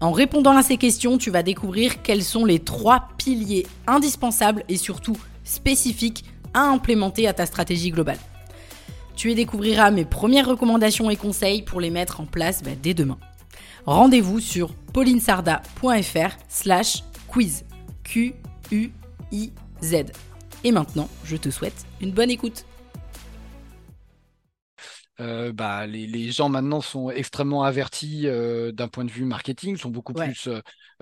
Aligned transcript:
En 0.00 0.12
répondant 0.12 0.56
à 0.56 0.62
ces 0.62 0.76
questions, 0.76 1.18
tu 1.18 1.30
vas 1.30 1.42
découvrir 1.42 2.02
quels 2.02 2.22
sont 2.22 2.44
les 2.44 2.60
trois 2.60 3.08
piliers 3.18 3.66
indispensables 3.86 4.64
et 4.68 4.76
surtout 4.76 5.16
spécifiques 5.42 6.24
à 6.54 6.60
implémenter 6.60 7.26
à 7.26 7.32
ta 7.32 7.46
stratégie 7.46 7.90
globale. 7.90 8.18
Tu 9.16 9.32
y 9.32 9.34
découvriras 9.34 9.90
mes 9.90 10.04
premières 10.04 10.46
recommandations 10.46 11.10
et 11.10 11.16
conseils 11.16 11.62
pour 11.62 11.80
les 11.80 11.90
mettre 11.90 12.20
en 12.20 12.26
place 12.26 12.62
bah, 12.62 12.70
dès 12.80 12.94
demain. 12.94 13.18
Rendez-vous 13.86 14.38
sur 14.38 14.72
paulinesarda.fr 14.92 16.36
slash 16.48 17.02
quiz. 17.26 17.64
Q-U-I-Z. 18.04 19.94
Et 20.64 20.72
maintenant, 20.72 21.08
je 21.24 21.36
te 21.36 21.50
souhaite 21.50 21.86
une 22.00 22.12
bonne 22.12 22.30
écoute. 22.30 22.64
Euh, 25.20 25.52
bah, 25.52 25.86
les, 25.86 26.30
gens 26.30 26.48
maintenant 26.48 26.80
sont 26.80 27.10
extrêmement 27.10 27.64
avertis 27.64 28.26
euh, 28.26 28.70
d'un 28.70 28.86
point 28.86 29.04
de 29.04 29.10
vue 29.10 29.24
marketing, 29.24 29.76
sont 29.76 29.90
beaucoup 29.90 30.12
plus 30.12 30.48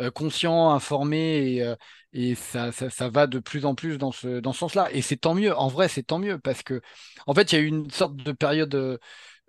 euh, 0.00 0.10
conscients, 0.10 0.70
informés 0.70 1.62
et, 2.12 2.34
ça, 2.34 2.72
ça, 2.72 3.08
va 3.10 3.26
de 3.26 3.38
plus 3.38 3.66
en 3.66 3.74
plus 3.74 3.98
dans 3.98 4.12
ce, 4.12 4.40
dans 4.40 4.54
ce 4.54 4.60
sens-là. 4.60 4.88
Et 4.92 5.02
c'est 5.02 5.18
tant 5.18 5.34
mieux, 5.34 5.54
en 5.54 5.68
vrai, 5.68 5.88
c'est 5.88 6.02
tant 6.02 6.18
mieux 6.18 6.38
parce 6.38 6.62
que, 6.62 6.80
en 7.26 7.34
fait, 7.34 7.52
il 7.52 7.56
y 7.56 7.58
a 7.58 7.62
eu 7.62 7.66
une 7.66 7.90
sorte 7.90 8.16
de 8.16 8.32
période. 8.32 8.98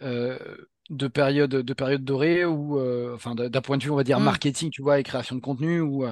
de 0.02 1.08
période 1.08 1.50
de 1.50 1.73
période 1.73 2.04
dorée 2.04 2.45
ou 2.45 2.80
enfin 3.14 3.36
d'un 3.36 3.62
point 3.62 3.78
de 3.78 3.84
vue 3.84 3.90
on 3.90 3.98
va 3.98 4.06
dire 4.06 4.22
mmh. 4.22 4.23
marketing 4.23 4.70
tu 4.70 4.82
vois 4.82 5.00
et 5.00 5.04
création 5.04 5.36
de 5.36 5.42
contenu 5.42 5.82
où 5.82 6.06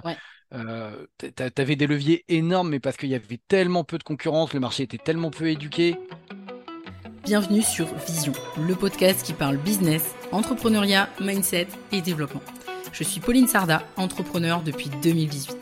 tu 0.52 1.44
avais 1.58 1.76
des 1.78 1.88
leviers 1.88 2.26
énormes 2.28 2.72
mais 2.72 2.82
parce 2.82 2.98
qu'il 2.98 3.08
y 3.08 3.16
avait 3.16 3.40
tellement 3.48 3.86
peu 3.86 3.98
de 3.98 4.04
concurrence 4.04 4.54
le 4.54 4.60
marché 4.60 4.84
était 4.84 4.98
tellement 4.98 5.32
peu 5.32 5.48
éduqué 5.48 5.96
Bienvenue 7.26 7.64
sur 7.64 7.88
Vision, 8.06 8.34
le 8.68 8.76
podcast 8.76 9.26
qui 9.26 9.34
parle 9.34 9.58
business, 9.58 10.14
entrepreneuriat, 10.32 11.10
mindset 11.20 11.68
et 11.92 12.04
développement. 12.04 12.44
Je 12.92 13.04
suis 13.04 13.20
Pauline 13.20 13.48
Sarda, 13.48 13.82
entrepreneur 13.98 14.62
depuis 14.62 14.92
2018. 15.02 15.58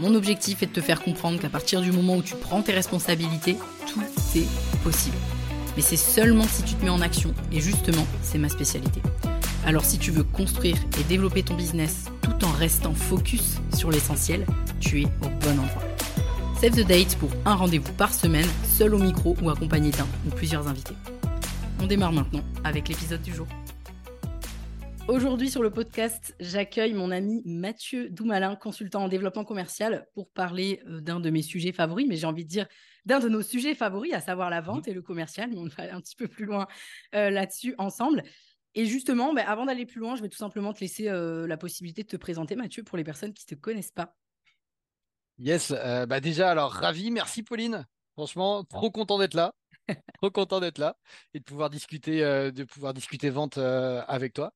Mon 0.00 0.14
objectif 0.14 0.62
est 0.62 0.66
de 0.66 0.72
te 0.72 0.82
faire 0.82 1.02
comprendre 1.02 1.40
qu'à 1.40 1.48
partir 1.48 1.80
du 1.80 1.92
moment 1.92 2.16
où 2.16 2.22
tu 2.22 2.34
prends 2.36 2.60
tes 2.60 2.72
responsabilités, 2.72 3.56
tout 3.86 4.02
est 4.36 4.46
possible. 4.84 5.16
Mais 5.76 5.82
c'est 5.82 5.96
seulement 5.96 6.44
si 6.44 6.62
tu 6.62 6.74
te 6.74 6.84
mets 6.84 6.90
en 6.90 7.00
action, 7.00 7.32
et 7.52 7.60
justement, 7.62 8.06
c'est 8.20 8.36
ma 8.36 8.50
spécialité. 8.50 9.00
Alors 9.64 9.86
si 9.86 9.96
tu 9.96 10.10
veux 10.10 10.24
construire 10.24 10.76
et 11.00 11.04
développer 11.04 11.42
ton 11.42 11.54
business 11.54 12.04
tout 12.20 12.44
en 12.44 12.50
restant 12.50 12.92
focus 12.92 13.56
sur 13.74 13.90
l'essentiel, 13.90 14.44
tu 14.78 15.00
es 15.00 15.06
au 15.22 15.28
bon 15.40 15.58
endroit. 15.58 15.87
Save 16.60 16.72
the 16.72 16.88
date 16.88 17.16
pour 17.20 17.30
un 17.44 17.54
rendez-vous 17.54 17.92
par 17.92 18.12
semaine, 18.12 18.48
seul 18.64 18.92
au 18.92 18.98
micro 18.98 19.36
ou 19.40 19.48
accompagné 19.48 19.92
d'un 19.92 20.08
ou 20.26 20.30
plusieurs 20.34 20.66
invités. 20.66 20.96
On 21.80 21.86
démarre 21.86 22.12
maintenant 22.12 22.42
avec 22.64 22.88
l'épisode 22.88 23.22
du 23.22 23.32
jour. 23.32 23.46
Aujourd'hui 25.06 25.50
sur 25.50 25.62
le 25.62 25.70
podcast, 25.70 26.34
j'accueille 26.40 26.94
mon 26.94 27.12
ami 27.12 27.42
Mathieu 27.44 28.10
Doumalin, 28.10 28.56
consultant 28.56 29.04
en 29.04 29.08
développement 29.08 29.44
commercial, 29.44 30.08
pour 30.14 30.32
parler 30.32 30.82
euh, 30.88 31.00
d'un 31.00 31.20
de 31.20 31.30
mes 31.30 31.42
sujets 31.42 31.70
favoris, 31.70 32.08
mais 32.08 32.16
j'ai 32.16 32.26
envie 32.26 32.44
de 32.44 32.50
dire 32.50 32.66
d'un 33.06 33.20
de 33.20 33.28
nos 33.28 33.42
sujets 33.42 33.76
favoris, 33.76 34.12
à 34.12 34.20
savoir 34.20 34.50
la 34.50 34.60
vente 34.60 34.88
et 34.88 34.92
le 34.92 35.00
commercial. 35.00 35.50
Mais 35.50 35.58
on 35.58 35.66
va 35.66 35.84
aller 35.84 35.92
un 35.92 36.00
petit 36.00 36.16
peu 36.16 36.26
plus 36.26 36.44
loin 36.44 36.66
euh, 37.14 37.30
là-dessus 37.30 37.76
ensemble. 37.78 38.24
Et 38.74 38.84
justement, 38.84 39.32
bah, 39.32 39.44
avant 39.46 39.66
d'aller 39.66 39.86
plus 39.86 40.00
loin, 40.00 40.16
je 40.16 40.22
vais 40.22 40.28
tout 40.28 40.36
simplement 40.36 40.72
te 40.72 40.80
laisser 40.80 41.08
euh, 41.08 41.46
la 41.46 41.56
possibilité 41.56 42.02
de 42.02 42.08
te 42.08 42.16
présenter, 42.16 42.56
Mathieu, 42.56 42.82
pour 42.82 42.98
les 42.98 43.04
personnes 43.04 43.32
qui 43.32 43.44
ne 43.48 43.54
te 43.54 43.60
connaissent 43.60 43.92
pas. 43.92 44.16
Yes, 45.38 45.70
euh, 45.70 46.04
bah 46.06 46.20
déjà, 46.20 46.50
alors 46.50 46.72
ravi, 46.72 47.10
merci 47.10 47.42
Pauline. 47.44 47.86
Franchement, 48.14 48.64
trop 48.64 48.90
content 48.90 49.18
d'être 49.18 49.34
là. 49.34 49.54
trop 50.20 50.30
content 50.30 50.60
d'être 50.60 50.78
là 50.78 50.96
et 51.32 51.38
de 51.38 51.44
pouvoir 51.44 51.70
discuter, 51.70 52.24
euh, 52.24 52.50
de 52.50 52.64
pouvoir 52.64 52.92
discuter 52.92 53.30
vente 53.30 53.56
euh, 53.58 54.02
avec 54.08 54.34
toi. 54.34 54.52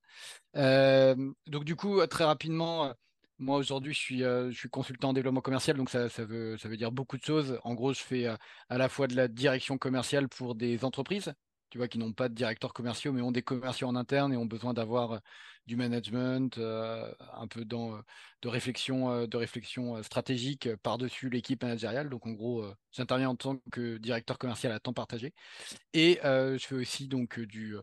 donc 0.55 1.65
du 1.65 1.77
coup, 1.77 2.05
très 2.07 2.25
rapidement, 2.25 2.93
moi 3.39 3.59
aujourd'hui, 3.59 3.95
je 3.95 3.99
suis, 3.99 4.19
je 4.21 4.51
suis 4.53 4.69
consultant 4.69 5.11
en 5.11 5.13
développement 5.13 5.41
commercial, 5.41 5.77
donc 5.77 5.89
ça, 5.91 6.09
ça, 6.09 6.25
veut, 6.25 6.57
ça 6.59 6.69
veut 6.69 6.77
dire 6.77 6.93
beaucoup 6.93 7.17
de 7.17 7.25
choses. 7.25 7.59
En 7.65 7.75
gros, 7.75 7.93
je 7.93 8.01
fais 8.01 8.27
à 8.27 8.79
la 8.79 8.89
fois 8.89 9.07
de 9.07 9.15
la 9.17 9.29
direction 9.29 9.79
commerciale 9.79 10.29
pour 10.29 10.55
des 10.57 10.85
entreprises, 10.85 11.33
tu 11.73 11.79
vois, 11.79 11.89
qui 11.89 11.97
n'ont 11.97 12.13
pas 12.13 12.29
de 12.29 12.35
directeurs 12.35 12.75
commerciaux, 12.75 13.13
mais 13.13 13.23
ont 13.23 13.33
des 13.33 13.41
commerciaux 13.41 13.89
en 13.89 13.97
interne 13.97 14.31
et 14.31 14.37
ont 14.37 14.45
besoin 14.45 14.75
d'avoir 14.75 15.23
du 15.67 15.75
management, 15.77 16.59
euh, 16.59 17.11
un 17.33 17.47
peu 17.47 17.65
dans, 17.65 17.95
euh, 17.95 18.01
de 18.43 18.49
réflexion, 18.49 19.11
euh, 19.11 19.27
de 19.27 19.39
réflexion 19.39 20.03
stratégique 20.03 20.69
par-dessus 20.83 21.31
l'équipe 21.31 21.63
managériale. 21.63 22.11
Donc 22.11 22.27
en 22.27 22.33
gros, 22.33 22.63
j'interviens 22.91 23.31
en 23.31 23.37
tant 23.37 23.57
que 23.73 23.97
directeur 23.97 24.37
commercial 24.37 24.71
à 24.71 24.81
temps 24.81 24.93
partagé. 24.93 25.33
Et 25.95 26.21
je 26.23 26.59
fais 26.61 26.75
aussi 26.75 27.09
donc 27.09 27.41
du, 27.41 27.75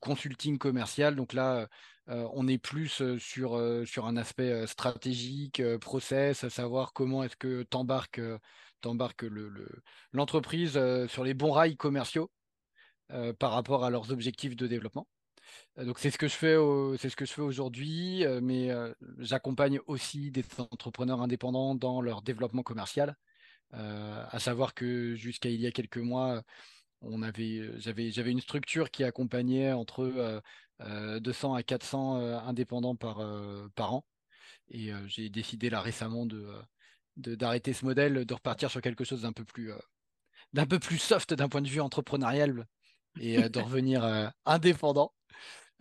consulting 0.00 0.58
commercial. 0.58 1.16
Donc 1.16 1.32
là, 1.32 1.66
on 2.08 2.46
est 2.46 2.58
plus 2.58 3.02
sur, 3.18 3.58
sur 3.86 4.06
un 4.06 4.18
aspect 4.18 4.66
stratégique, 4.66 5.62
process, 5.80 6.44
à 6.44 6.50
savoir 6.50 6.92
comment 6.92 7.22
est-ce 7.22 7.36
que 7.36 7.62
tu 7.70 7.76
embarques, 7.78 8.20
l'entreprise 10.12 10.76
le, 10.76 11.08
sur 11.08 11.24
les 11.24 11.32
bons 11.32 11.52
rails 11.52 11.76
commerciaux 11.78 12.30
par 13.38 13.52
rapport 13.52 13.84
à 13.84 13.90
leurs 13.90 14.10
objectifs 14.10 14.56
de 14.56 14.66
développement. 14.66 15.06
Euh, 15.78 15.84
donc 15.84 15.98
c'est 15.98 16.10
ce 16.10 16.18
que 16.18 16.28
je 16.28 16.34
fais, 16.34 16.56
aujourd'hui, 17.40 18.24
euh, 18.24 18.40
mais 18.42 18.70
euh, 18.70 18.92
j'accompagne 19.18 19.80
aussi 19.86 20.30
des 20.30 20.44
entrepreneurs 20.58 21.20
indépendants 21.22 21.74
dans 21.74 22.00
leur 22.00 22.22
développement 22.22 22.62
commercial. 22.62 23.16
à 23.72 24.38
savoir 24.38 24.74
que 24.74 25.14
jusqu'à 25.14 25.50
il 25.50 25.60
y 25.60 25.66
a 25.66 25.72
quelques 25.72 25.98
mois, 25.98 26.42
on 27.02 27.22
avait, 27.22 27.70
j'avais, 27.78 28.32
une 28.32 28.40
structure 28.40 28.90
qui 28.90 29.04
accompagnait 29.04 29.72
entre 29.72 30.42
200 30.80 31.54
à 31.54 31.62
400 31.62 32.16
indépendants 32.46 32.96
par, 32.96 33.16
par 33.74 33.94
an. 33.94 34.04
Et 34.70 34.90
j'ai 35.06 35.30
décidé 35.30 35.70
là 35.70 35.80
récemment 35.82 36.26
d'arrêter 37.16 37.72
ce 37.74 37.84
modèle, 37.84 38.24
de 38.24 38.34
repartir 38.34 38.70
sur 38.70 38.80
quelque 38.80 39.04
chose 39.04 39.22
d'un 39.22 39.32
peu 39.32 39.44
plus, 39.44 39.72
d'un 40.54 40.66
peu 40.66 40.78
plus 40.78 40.98
soft 40.98 41.34
d'un 41.34 41.48
point 41.48 41.62
de 41.62 41.68
vue 41.68 41.80
entrepreneurial 41.82 42.66
et 43.20 43.48
de 43.48 43.58
revenir 43.60 44.32
indépendant. 44.46 45.12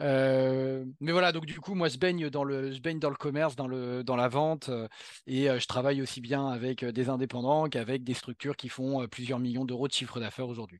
Euh, 0.02 0.86
mais 1.00 1.12
voilà, 1.12 1.32
donc 1.32 1.46
du 1.46 1.60
coup, 1.60 1.74
moi, 1.74 1.88
je 1.88 1.98
baigne 1.98 2.30
dans 2.30 2.44
le, 2.44 2.72
je 2.72 2.82
baigne 2.82 3.00
dans 3.00 3.10
le 3.10 3.16
commerce, 3.16 3.56
dans, 3.56 3.68
le, 3.68 4.04
dans 4.04 4.16
la 4.16 4.28
vente, 4.28 4.70
euh, 4.70 4.88
et 5.26 5.50
euh, 5.50 5.60
je 5.60 5.66
travaille 5.68 6.02
aussi 6.02 6.22
bien 6.22 6.48
avec 6.48 6.86
des 6.86 7.10
indépendants 7.10 7.68
qu'avec 7.68 8.04
des 8.04 8.14
structures 8.14 8.56
qui 8.56 8.70
font 8.70 9.08
plusieurs 9.08 9.40
millions 9.40 9.66
d'euros 9.66 9.88
de 9.88 9.94
chiffre 9.94 10.20
d'affaires 10.20 10.48
aujourd'hui. 10.48 10.80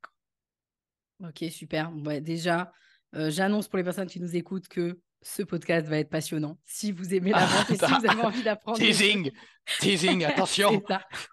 Ok, 1.24 1.46
super. 1.50 1.92
déjà, 2.22 2.72
j'annonce 3.14 3.68
pour 3.68 3.78
les 3.78 3.84
personnes 3.84 4.08
qui 4.08 4.20
nous 4.20 4.36
écoutent 4.36 4.68
que 4.68 5.00
ce 5.22 5.44
podcast 5.44 5.88
va 5.88 6.00
être 6.00 6.10
passionnant. 6.10 6.58
Si 6.66 6.92
vous 6.92 7.14
aimez 7.14 7.32
la 7.32 7.46
vente 7.46 7.72
et 7.72 7.78
si 7.78 7.86
vous 7.86 8.10
avez 8.10 8.22
envie 8.22 8.44
d'apprendre. 8.44 8.78
Teasing, 8.78 9.32
teasing, 9.80 10.24
attention. 10.26 10.82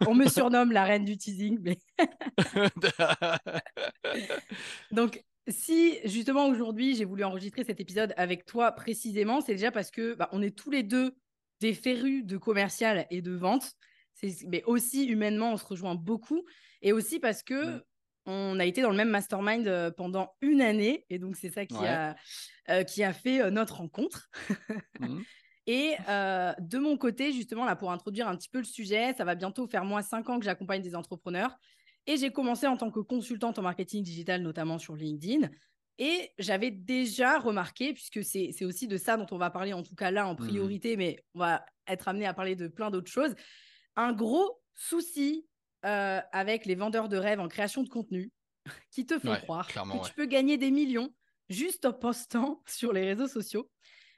On 0.07 0.15
me 0.15 0.29
surnomme 0.29 0.73
la 0.73 0.85
reine 0.85 1.05
du 1.05 1.17
teasing, 1.17 1.59
mais. 1.63 1.79
Donc, 4.91 5.23
si 5.49 5.99
justement 6.05 6.47
aujourd'hui 6.47 6.97
j'ai 6.97 7.05
voulu 7.05 7.25
enregistrer 7.25 7.65
cet 7.65 7.81
épisode 7.81 8.15
avec 8.17 8.47
toi 8.47 8.73
précisément, 8.73 9.41
c'est 9.41 9.53
déjà 9.53 9.71
parce 9.71 9.91
que 9.91 10.15
bah, 10.15 10.29
on 10.33 10.43
est 10.43 10.57
tous 10.57 10.71
les 10.71 10.83
deux 10.83 11.17
des 11.61 11.75
férus 11.75 12.25
de 12.25 12.37
commercial 12.37 13.07
et 13.11 13.23
de 13.23 13.33
vente, 13.33 13.73
mais 14.47 14.63
aussi 14.65 15.05
humainement 15.05 15.53
on 15.53 15.57
se 15.57 15.65
rejoint 15.65 15.95
beaucoup, 15.95 16.45
et 16.83 16.93
aussi 16.93 17.21
parce 17.21 17.43
que 17.43 17.85
on 18.27 18.59
a 18.59 18.65
été 18.65 18.83
dans 18.83 18.91
le 18.91 18.97
même 18.97 19.11
mastermind 19.11 19.67
euh, 19.67 19.91
pendant 19.91 20.35
une 20.41 20.61
année, 20.61 21.05
et 21.11 21.19
donc 21.19 21.37
c'est 21.37 21.51
ça 21.51 21.67
qui, 21.67 21.77
a, 21.77 22.17
euh, 22.71 22.83
qui 22.85 23.03
a 23.03 23.13
fait 23.13 23.43
euh, 23.43 23.51
notre 23.51 23.77
rencontre. 23.77 24.31
Mmh. 25.01 25.23
Et 25.67 25.97
de 26.07 26.79
mon 26.79 26.97
côté, 26.99 27.33
justement, 27.33 27.65
là, 27.65 27.75
pour 27.75 27.91
introduire 27.91 28.29
un 28.29 28.37
petit 28.37 28.51
peu 28.51 28.59
le 28.59 28.65
sujet, 28.65 29.15
ça 29.15 29.25
va 29.25 29.35
bientôt 29.35 29.67
faire 29.67 29.85
moins 29.85 30.03
cinq 30.03 30.29
ans 30.29 30.39
que 30.39 30.45
j'accompagne 30.45 30.83
des 30.83 30.95
entrepreneurs. 30.95 31.57
Et 32.07 32.19
j'ai 32.19 32.31
commencé 32.31 32.67
en 32.67 32.77
tant 32.77 32.91
que 32.91 33.01
consultante 33.01 33.59
en 33.59 33.63
marketing 33.63 34.03
digital, 34.03 34.43
notamment 34.43 34.79
sur 34.79 34.95
LinkedIn. 34.95 35.49
Et 35.99 36.31
j'avais 36.39 36.71
déjà 36.71 37.39
remarqué, 37.39 37.95
puisque 37.95 38.23
c'est 38.23 38.65
aussi 38.65 38.89
de 38.89 38.99
ça 38.99 39.17
dont 39.17 39.27
on 39.31 39.39
va 39.39 39.51
parler, 39.51 39.73
en 39.73 39.83
tout 39.83 39.95
cas 39.95 40.11
là 40.11 40.29
en 40.29 40.35
mmh 40.35 40.37
priorité, 40.37 40.97
mais 40.99 41.25
on 41.35 41.39
va 41.39 41.65
être 41.87 42.09
amené 42.09 42.27
à 42.27 42.35
parler 42.35 42.57
de 42.57 42.69
plein 42.69 42.91
d'autres 42.91 43.11
choses, 43.11 43.35
un 43.97 44.13
gros 44.13 44.61
souci 44.75 45.47
euh, 45.85 46.21
avec 46.33 46.67
les 46.67 46.75
vendeurs 46.75 47.09
de 47.09 47.17
rêves 47.17 47.41
en 47.41 47.49
création 47.49 47.83
de 47.83 47.89
contenu 47.89 48.33
qui 48.91 49.07
te 49.07 49.19
font 49.19 49.37
croire 49.37 49.69
que 49.91 49.99
tu 49.99 50.15
peux 50.15 50.27
gagner 50.27 50.57
des 50.59 50.71
millions 50.71 51.11
juste 51.51 51.85
en 51.85 51.93
postant 51.93 52.63
sur 52.69 52.93
les 52.93 53.05
réseaux 53.05 53.29
sociaux. 53.29 53.71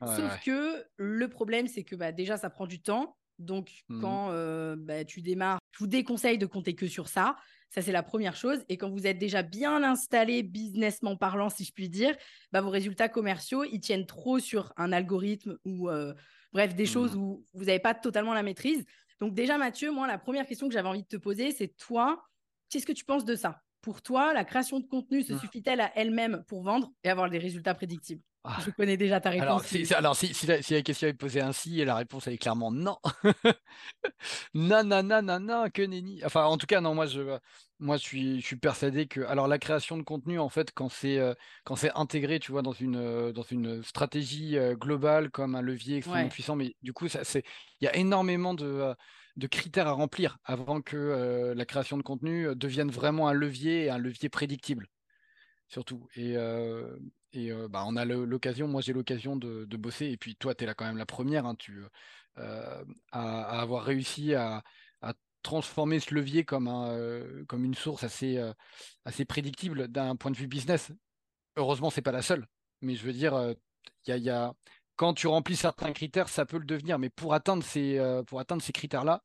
Sauf 0.05 0.39
que 0.45 0.85
le 0.97 1.29
problème, 1.29 1.67
c'est 1.67 1.85
que 1.85 1.97
bah, 1.97 2.13
déjà, 2.13 2.37
ça 2.37 2.51
prend 2.51 2.67
du 2.67 2.81
temps. 2.83 3.17
Donc, 3.39 3.83
Mhm. 3.89 4.01
quand 4.01 4.31
euh, 4.31 4.77
bah, 4.79 5.05
tu 5.05 5.21
démarres, 5.23 5.59
je 5.73 5.79
vous 5.81 5.87
déconseille 5.87 6.39
de 6.39 6.47
compter 6.47 6.75
que 6.75 6.87
sur 6.87 7.09
ça. 7.09 7.37
Ça, 7.71 7.83
c'est 7.83 7.93
la 7.93 8.03
première 8.03 8.37
chose. 8.37 8.65
Et 8.69 8.79
quand 8.79 8.91
vous 8.91 9.07
êtes 9.07 9.19
déjà 9.19 9.43
bien 9.43 9.83
installé, 9.83 10.43
businessment 10.43 11.17
parlant, 11.17 11.51
si 11.51 11.65
je 11.65 11.73
puis 11.73 11.89
dire, 11.91 12.17
bah, 12.53 12.61
vos 12.61 12.71
résultats 12.71 13.09
commerciaux, 13.09 13.65
ils 13.65 13.81
tiennent 13.81 14.07
trop 14.07 14.39
sur 14.39 14.73
un 14.77 14.93
algorithme 14.93 15.59
ou, 15.65 15.91
euh, 15.91 16.15
bref, 16.53 16.75
des 16.75 16.87
choses 16.87 17.15
Mhm. 17.15 17.21
où 17.23 17.45
vous 17.53 17.65
n'avez 17.65 17.81
pas 17.81 17.95
totalement 17.95 18.33
la 18.35 18.43
maîtrise. 18.43 18.85
Donc, 19.21 19.35
déjà, 19.35 19.59
Mathieu, 19.59 19.91
moi, 19.93 20.07
la 20.07 20.19
première 20.19 20.47
question 20.47 20.69
que 20.69 20.75
j'avais 20.75 20.89
envie 20.89 21.03
de 21.03 21.09
te 21.09 21.17
poser, 21.17 21.51
c'est 21.53 21.69
toi, 21.77 22.23
qu'est-ce 22.69 22.87
que 22.87 22.93
tu 22.93 23.05
penses 23.05 23.25
de 23.25 23.35
ça? 23.35 23.63
Pour 23.81 24.03
toi, 24.03 24.33
la 24.35 24.45
création 24.45 24.81
de 24.81 24.87
contenu 24.87 25.23
se 25.23 25.33
Mhm. 25.33 25.37
suffit-elle 25.37 25.81
à 25.81 25.93
elle-même 25.97 26.45
pour 26.49 26.63
vendre 26.63 26.93
et 27.05 27.09
avoir 27.09 27.31
des 27.31 27.39
résultats 27.39 27.75
prédictibles? 27.75 28.23
Ah. 28.23 28.36
Je 28.55 28.71
connais 28.71 28.97
déjà 28.97 29.21
ta 29.21 29.31
réponse. 29.31 29.63
Alors, 29.63 29.65
si, 29.65 29.85
si- 29.85 29.95
alors 29.95 30.17
si, 30.17 30.33
si 30.35 30.47
la, 30.47 30.63
si 30.63 30.73
la 30.75 30.83
question 30.83 31.09
est 31.09 31.13
posée 31.15 31.41
ainsi, 31.43 31.81
et 31.81 31.85
la 31.85 31.95
réponse 31.97 32.27
elle 32.27 32.35
est 32.35 32.39
clairement 32.39 32.71
non. 32.73 32.99
non, 34.55 34.85
non, 34.85 35.03
non, 35.03 35.23
non, 35.23 35.41
non, 35.41 35.71
que 35.71 35.83
nenni. 35.83 36.23
Enfin, 36.25 36.45
en 36.45 36.57
tout 36.59 36.67
cas, 36.67 36.81
non, 36.81 36.95
moi, 36.95 37.07
je, 37.07 37.39
moi, 37.79 37.97
je 37.97 38.03
suis, 38.03 38.41
je 38.41 38.47
suis 38.47 38.57
persuadé 38.57 39.07
que, 39.07 39.21
alors, 39.23 39.49
la 39.49 39.59
création 39.59 39.97
de 39.97 40.03
contenu, 40.03 40.39
en 40.39 40.49
fait, 40.49 40.73
quand 40.73 40.89
c'est, 40.89 41.19
euh, 41.19 41.35
quand 41.65 41.77
c'est 41.77 41.91
intégré, 41.95 42.39
tu 42.41 42.53
vois, 42.53 42.63
dans 42.63 42.73
une, 42.73 42.97
euh, 42.97 43.33
dans 43.33 43.43
une 43.43 43.83
stratégie 43.83 44.57
euh, 44.59 44.75
globale 44.75 45.31
comme 45.31 45.55
un 45.55 45.63
levier 45.63 45.97
extrêmement 45.97 46.29
Ouais. 46.29 46.31
puissant, 46.31 46.57
mais 46.57 46.77
du 46.83 46.93
coup, 46.93 47.07
il 47.07 47.43
y 47.81 47.87
a 47.87 47.97
énormément 47.97 48.55
de, 48.55 48.67
euh, 48.67 48.95
de 49.37 49.47
critères 49.47 49.87
à 49.89 49.93
remplir 49.93 50.39
avant 50.45 50.81
que 50.81 50.97
euh, 50.97 51.55
la 51.55 51.67
création 51.67 51.97
de 51.99 52.03
contenu 52.03 52.55
devienne 52.57 52.91
vraiment 52.91 53.29
un 53.29 53.33
levier, 53.35 53.85
et 53.85 53.91
un 53.91 53.99
levier 53.99 54.29
prédictible 54.29 54.87
surtout. 55.69 56.09
Et, 56.15 56.37
euh, 56.37 56.97
et 57.33 57.51
euh, 57.51 57.69
bah, 57.69 57.85
on 57.87 57.97
a 57.97 58.05
l'occasion, 58.05 58.69
moi 58.69 58.81
j'ai 58.81 58.93
l'occasion 58.93 59.37
de, 59.37 59.65
bosser, 59.77 60.07
et 60.07 60.17
puis 60.17 60.37
toi, 60.37 60.55
tu 60.55 60.65
es 60.65 60.67
là 60.67 60.75
quand 60.75 60.87
même 60.87 60.97
la 60.97 61.07
première, 61.07 61.47
hein, 61.47 61.55
tu, 61.57 61.83
euh, 62.39 62.85
à, 63.13 63.61
avoir 63.61 63.85
réussi 63.85 64.35
à, 64.35 64.63
transformer 65.43 66.01
ce 66.01 66.13
levier 66.13 66.45
comme, 66.45 66.67
un, 66.67 67.45
comme 67.47 67.65
une 67.65 67.77
source 67.77 68.03
assez, 68.03 68.37
assez 69.05 69.25
prédictible 69.25 69.87
d'un 69.87 70.17
point 70.17 70.33
de 70.33 70.37
vue 70.37 70.49
business. 70.49 70.91
Heureusement, 71.55 71.89
c'est 71.89 72.03
pas 72.03 72.11
la 72.11 72.23
seule, 72.23 72.49
mais 72.81 72.97
je 72.97 73.05
veux 73.07 73.13
dire, 73.13 73.55
y 74.09 74.31
a, 74.31 74.53
quand 74.97 75.15
tu 75.15 75.29
remplis 75.29 75.55
certains 75.55 75.93
critères, 75.93 76.29
ça 76.29 76.47
peut 76.47 76.59
le 76.59 76.65
devenir, 76.65 76.99
mais 76.99 77.11
pour 77.11 77.33
atteindre 77.33 77.63
ces, 77.63 78.01
pour 78.27 78.41
atteindre 78.41 78.61
ces 78.61 78.73
critères-là, 78.73 79.23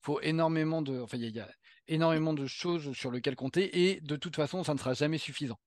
faut 0.00 0.22
énormément 0.22 0.80
de, 0.80 1.00
enfin, 1.00 1.18
il 1.18 1.24
y 1.24 1.30
y 1.32 1.40
a 1.40 1.50
énormément 1.86 2.32
de 2.32 2.46
choses 2.46 2.92
sur 2.94 3.10
lesquelles 3.10 3.36
compter, 3.36 3.90
et 3.90 4.00
de 4.00 4.16
toute 4.16 4.36
façon, 4.36 4.64
ça 4.64 4.72
ne 4.72 4.78
sera 4.78 4.94
jamais 4.94 5.18
suffisant. 5.18 5.58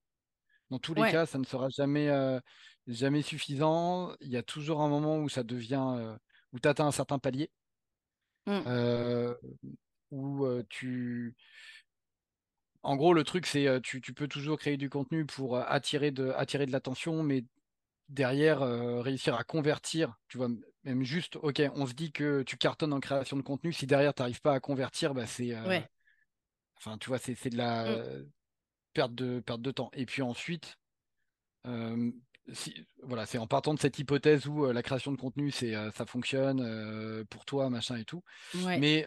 Dans 0.72 0.78
tous 0.78 0.94
les 0.94 1.02
Ouais. 1.02 1.12
cas, 1.12 1.26
ça 1.26 1.36
ne 1.38 1.44
sera 1.44 1.68
jamais, 1.68 2.08
euh, 2.08 2.40
jamais 2.86 3.20
suffisant. 3.20 4.14
Il 4.22 4.28
y 4.30 4.38
a 4.38 4.42
toujours 4.42 4.80
un 4.80 4.88
moment 4.88 5.18
où 5.18 5.28
ça 5.28 5.42
devient, 5.42 5.84
euh, 5.98 6.16
où 6.54 6.58
tu 6.58 6.66
atteins 6.66 6.86
un 6.86 6.92
certain 6.92 7.18
palier, 7.18 7.50
Mm. 8.46 8.62
euh, 8.66 9.34
où 10.10 10.48
tu. 10.70 11.34
En 12.82 12.96
gros, 12.96 13.12
le 13.12 13.22
truc, 13.22 13.44
c'est 13.46 13.68
tu, 13.82 14.00
tu 14.00 14.14
peux 14.14 14.28
toujours 14.28 14.58
créer 14.58 14.78
du 14.78 14.88
contenu 14.88 15.26
pour 15.26 15.58
attirer 15.58 16.10
de, 16.10 16.30
attirer 16.30 16.64
de 16.64 16.72
l'attention, 16.72 17.22
mais 17.22 17.44
derrière, 18.08 18.62
euh, 18.62 19.02
réussir 19.02 19.34
à 19.34 19.44
convertir, 19.44 20.16
tu 20.28 20.38
vois, 20.38 20.48
même 20.84 21.02
juste, 21.02 21.36
ok, 21.36 21.62
on 21.74 21.86
se 21.86 21.92
dit 21.92 22.12
que 22.12 22.42
tu 22.44 22.56
cartonnes 22.56 22.94
en 22.94 23.00
création 23.00 23.36
de 23.36 23.42
contenu, 23.42 23.74
si 23.74 23.86
derrière, 23.86 24.14
tu 24.14 24.22
n'arrives 24.22 24.40
pas 24.40 24.54
à 24.54 24.60
convertir, 24.60 25.12
bah, 25.12 25.26
c'est. 25.26 25.54
euh, 25.54 25.68
Ouais. 25.68 25.86
Enfin, 26.78 26.98
tu 26.98 27.08
vois, 27.10 27.18
c'est 27.18 27.34
c'est 27.36 27.50
de 27.50 27.58
la 27.58 27.84
Mm. 27.84 28.24
Perte 28.92 29.14
de, 29.14 29.40
perte 29.40 29.62
de 29.62 29.70
temps. 29.70 29.90
Et 29.94 30.06
puis 30.06 30.22
ensuite, 30.22 30.76
euh, 31.66 32.10
si, 32.52 32.86
voilà, 33.02 33.24
c'est 33.26 33.38
en 33.38 33.46
partant 33.46 33.74
de 33.74 33.78
cette 33.78 33.98
hypothèse 33.98 34.46
où 34.46 34.66
euh, 34.66 34.72
la 34.72 34.82
création 34.82 35.12
de 35.12 35.16
contenu, 35.16 35.50
c'est, 35.50 35.74
euh, 35.74 35.90
ça 35.92 36.06
fonctionne 36.06 37.24
pour 37.30 37.44
toi, 37.44 37.70
machin 37.70 37.96
et 37.96 38.04
tout. 38.04 38.22
Ouais. 38.64 38.78
Mais 38.78 39.06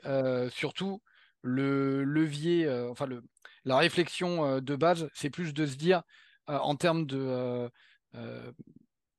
surtout, 0.51 1.01
le 1.41 2.03
levier, 2.03 2.69
enfin, 2.89 3.05
le, 3.05 3.23
la 3.65 3.77
réflexion 3.77 4.59
de 4.59 4.75
base, 4.75 5.09
c'est 5.13 5.29
plus 5.29 5.53
de 5.53 5.65
se 5.65 5.75
dire, 5.75 6.01
en 6.47 6.75
termes 6.75 7.05
de, 7.05 7.69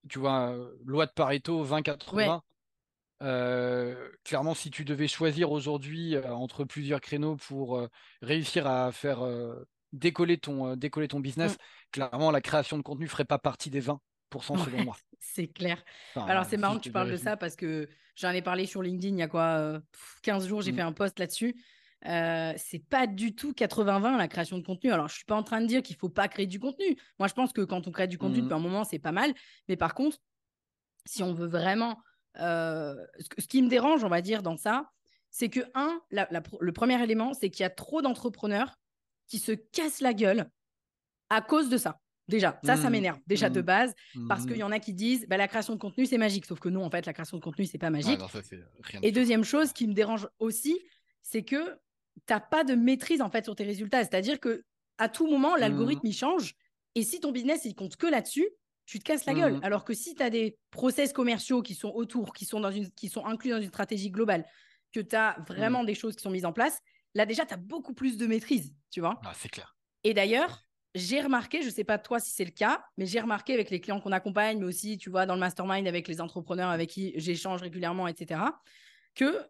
tu 0.09 0.19
vois, 0.19 0.57
loi 0.85 1.07
de 1.07 1.13
Pareto 1.13 1.65
20-80. 1.65 2.41
euh, 3.23 4.09
clairement, 4.25 4.55
si 4.55 4.71
tu 4.71 4.85
devais 4.85 5.09
choisir 5.09 5.51
aujourd'hui 5.51 6.17
entre 6.19 6.65
plusieurs 6.65 7.01
créneaux 7.01 7.37
pour 7.37 7.87
réussir 8.23 8.67
à 8.67 8.93
faire 8.93 9.21
décoller 9.93 10.39
ton, 10.39 10.69
euh, 10.73 10.77
décoller 10.77 11.09
ton 11.09 11.21
business, 11.21 11.55
Mm. 11.55 11.57
clairement, 11.93 12.31
la 12.31 12.41
création 12.41 12.77
de 12.79 12.83
contenu 12.83 13.07
ferait 13.09 13.25
pas 13.25 13.39
partie 13.39 13.71
des 13.71 13.81
20% 13.81 14.57
selon 14.57 14.79
Ouais, 14.79 14.85
moi. 14.85 14.97
c'est 15.19 15.49
clair. 15.49 15.83
Enfin, 16.15 16.27
Alors, 16.27 16.45
c'est 16.45 16.57
marrant 16.57 16.77
que 16.77 16.83
tu 16.83 16.93
parles 16.93 17.11
de 17.11 17.17
ça 17.17 17.37
parce 17.37 17.57
que 17.57 17.89
j'en 18.17 18.31
ai 18.31 18.43
parlé 18.43 18.67
sur 18.67 18.83
LinkedIn 18.83 19.17
il 19.17 19.21
y 19.21 19.23
a 19.23 19.29
quoi 19.29 19.59
euh, 19.59 19.81
pff, 19.93 20.17
15 20.23 20.47
jours, 20.49 20.63
j'ai 20.63 20.73
Mm. 20.73 20.77
fait 20.77 20.83
un 20.83 20.93
post 20.93 21.19
là-dessus. 21.19 21.55
Euh, 22.07 22.53
c'est 22.57 22.79
pas 22.87 23.07
du 23.07 23.35
tout 23.35 23.53
80-20 23.55 24.17
la 24.19 24.29
création 24.29 24.59
de 24.59 24.63
contenu. 24.65 24.93
Alors, 24.93 25.09
je 25.09 25.15
suis 25.17 25.25
pas 25.25 25.35
en 25.35 25.43
train 25.43 25.61
de 25.61 25.67
dire 25.67 25.83
qu'il 25.83 25.97
faut 25.97 26.11
pas 26.11 26.29
créer 26.29 26.47
du 26.47 26.61
contenu. 26.61 26.97
Moi, 27.19 27.27
je 27.27 27.33
pense 27.35 27.53
que 27.53 27.63
quand 27.63 27.89
on 27.89 27.91
crée 27.91 28.07
du 28.07 28.19
contenu 28.19 28.39
Mhm. 28.39 28.43
depuis 28.45 28.55
un 28.55 28.59
moment, 28.61 28.85
c'est 28.85 28.99
pas 28.99 29.13
mal. 29.13 29.33
Mais 29.69 29.77
par 29.77 29.95
contre, 29.95 30.19
si 31.07 31.23
on 31.23 31.33
veut 31.35 31.47
vraiment. 31.49 31.99
euh, 32.39 32.95
ce, 33.39 33.47
qui 33.47 33.63
me 33.63 33.69
dérange, 33.69 34.05
on 34.05 34.11
va 34.11 34.21
dire, 34.21 34.43
dans 34.43 34.59
ça, 34.59 34.91
c'est 35.31 35.49
que, 35.49 35.61
un, 35.75 36.03
la- 36.11 36.29
la 36.31 36.43
pr- 36.43 36.59
le 36.61 36.71
premier 36.73 37.03
élément, 37.03 37.33
c'est 37.33 37.49
qu'il 37.49 37.63
y 37.63 37.67
a 37.67 37.71
trop 37.71 38.03
d'entrepreneurs 38.03 38.77
qui 39.29 39.39
se 39.39 39.53
cassent 39.53 40.01
la 40.01 40.15
gueule 40.15 40.51
à 41.31 41.41
cause 41.43 41.69
de 41.69 41.77
ça. 41.77 42.01
Déjà, 42.29 42.61
ça, 42.65 42.77
ça 42.77 42.89
Mhm. 42.89 42.93
m'énerve. 42.93 43.19
Déjà 43.27 43.51
de 43.51 43.61
Mhm. 43.61 43.67
base, 43.67 43.95
parce 44.27 44.43
Mhm. 44.43 44.49
qu'il 44.49 44.57
y 44.59 44.63
en 44.63 44.73
a 44.73 44.79
qui 44.81 44.95
disent 44.95 45.27
bah, 45.29 45.37
la 45.37 45.49
création 45.49 45.75
de 45.75 45.79
contenu, 45.79 46.07
c'est 46.07 46.19
magique. 46.19 46.47
Sauf 46.47 46.59
que 46.61 46.69
non, 46.69 46.85
en 46.85 46.91
fait, 46.91 47.07
la 47.07 47.13
création 47.13 47.37
de 47.37 47.43
contenu, 47.43 47.65
c'est 47.67 47.79
pas 47.79 47.87
Ouais, 47.87 47.93
magique. 47.93 48.19
non, 48.19 48.29
ça, 48.29 48.41
Et 49.03 49.13
deuxième 49.13 49.45
chose 49.45 49.73
qui 49.73 49.87
me 49.87 49.95
dérange 49.95 50.29
aussi, 50.39 50.79
c'est 51.23 51.45
que 51.45 51.79
tu 52.27 52.33
n'as 52.33 52.41
pas 52.41 52.65
de 52.65 52.75
maîtrise 52.75 53.21
en 53.23 53.31
fait 53.31 53.45
sur 53.45 53.55
tes 53.55 53.65
résultats. 53.65 54.03
C'est-à-dire 54.05 54.41
que 54.41 54.65
à 54.99 55.09
tout 55.09 55.27
moment, 55.27 55.57
l'algorithme 55.57 56.07
il 56.07 56.15
change. 56.15 56.55
Et 56.95 57.03
si 57.03 57.21
ton 57.21 57.31
business 57.31 57.65
il 57.65 57.75
compte 57.75 57.97
que 57.97 58.07
là-dessus, 58.07 58.49
tu 58.87 58.99
te 58.99 59.05
casses 59.05 59.27
la 59.27 59.35
gueule. 59.35 59.59
Alors 59.63 59.85
que 59.85 59.95
si 59.95 60.15
tu 60.15 60.23
as 60.23 60.31
des 60.31 60.57
process 60.71 61.13
commerciaux 61.13 61.63
qui 61.63 61.75
sont 61.75 61.91
autour, 61.91 62.33
qui 62.33 62.45
sont, 62.45 62.61
dans 62.61 62.71
une, 62.71 62.91
qui 62.93 63.09
sont 63.09 63.25
inclus 63.27 63.51
dans 63.51 63.61
une 63.61 63.69
stratégie 63.69 64.11
globale, 64.11 64.47
que 64.93 65.01
tu 65.01 65.15
as 65.15 65.37
vraiment 65.47 65.85
des 65.85 65.95
choses 65.95 66.17
qui 66.17 66.23
sont 66.23 66.31
mises 66.31 66.47
en 66.47 66.53
place, 66.53 66.79
là 67.17 67.27
déjà, 67.27 67.47
tu 67.47 67.55
as 67.55 67.57
beaucoup 67.57 67.95
plus 67.95 68.17
de 68.17 68.27
maîtrise, 68.27 68.75
tu 68.91 69.01
vois. 69.01 69.21
Ah, 69.25 69.33
c'est 69.35 69.49
clair. 69.49 69.77
Et 70.05 70.15
d'ailleurs, 70.15 70.63
j'ai 70.95 71.21
remarqué, 71.21 71.63
je 71.63 71.67
ne 71.67 71.73
sais 71.73 71.85
pas 71.85 71.99
toi 71.99 72.21
si 72.21 72.31
c'est 72.31 72.45
le 72.45 72.51
cas, 72.53 72.85
mais 72.97 73.07
j'ai 73.07 73.21
remarqué 73.21 73.55
avec 73.55 73.71
les 73.71 73.81
clients 73.81 74.01
qu'on 74.01 74.13
accompagne, 74.13 74.59
mais 74.59 74.67
aussi, 74.67 74.99
tu 74.99 75.11
vois, 75.11 75.27
dans 75.27 75.35
le 75.35 75.41
mastermind 75.41 75.87
avec 75.89 76.09
les 76.09 76.21
entrepreneurs 76.21 76.71
avec 76.71 76.91
qui 76.91 77.13
j'échange 77.17 77.63
régulièrement, 77.63 78.07
etc., 78.07 78.41
que 79.15 79.47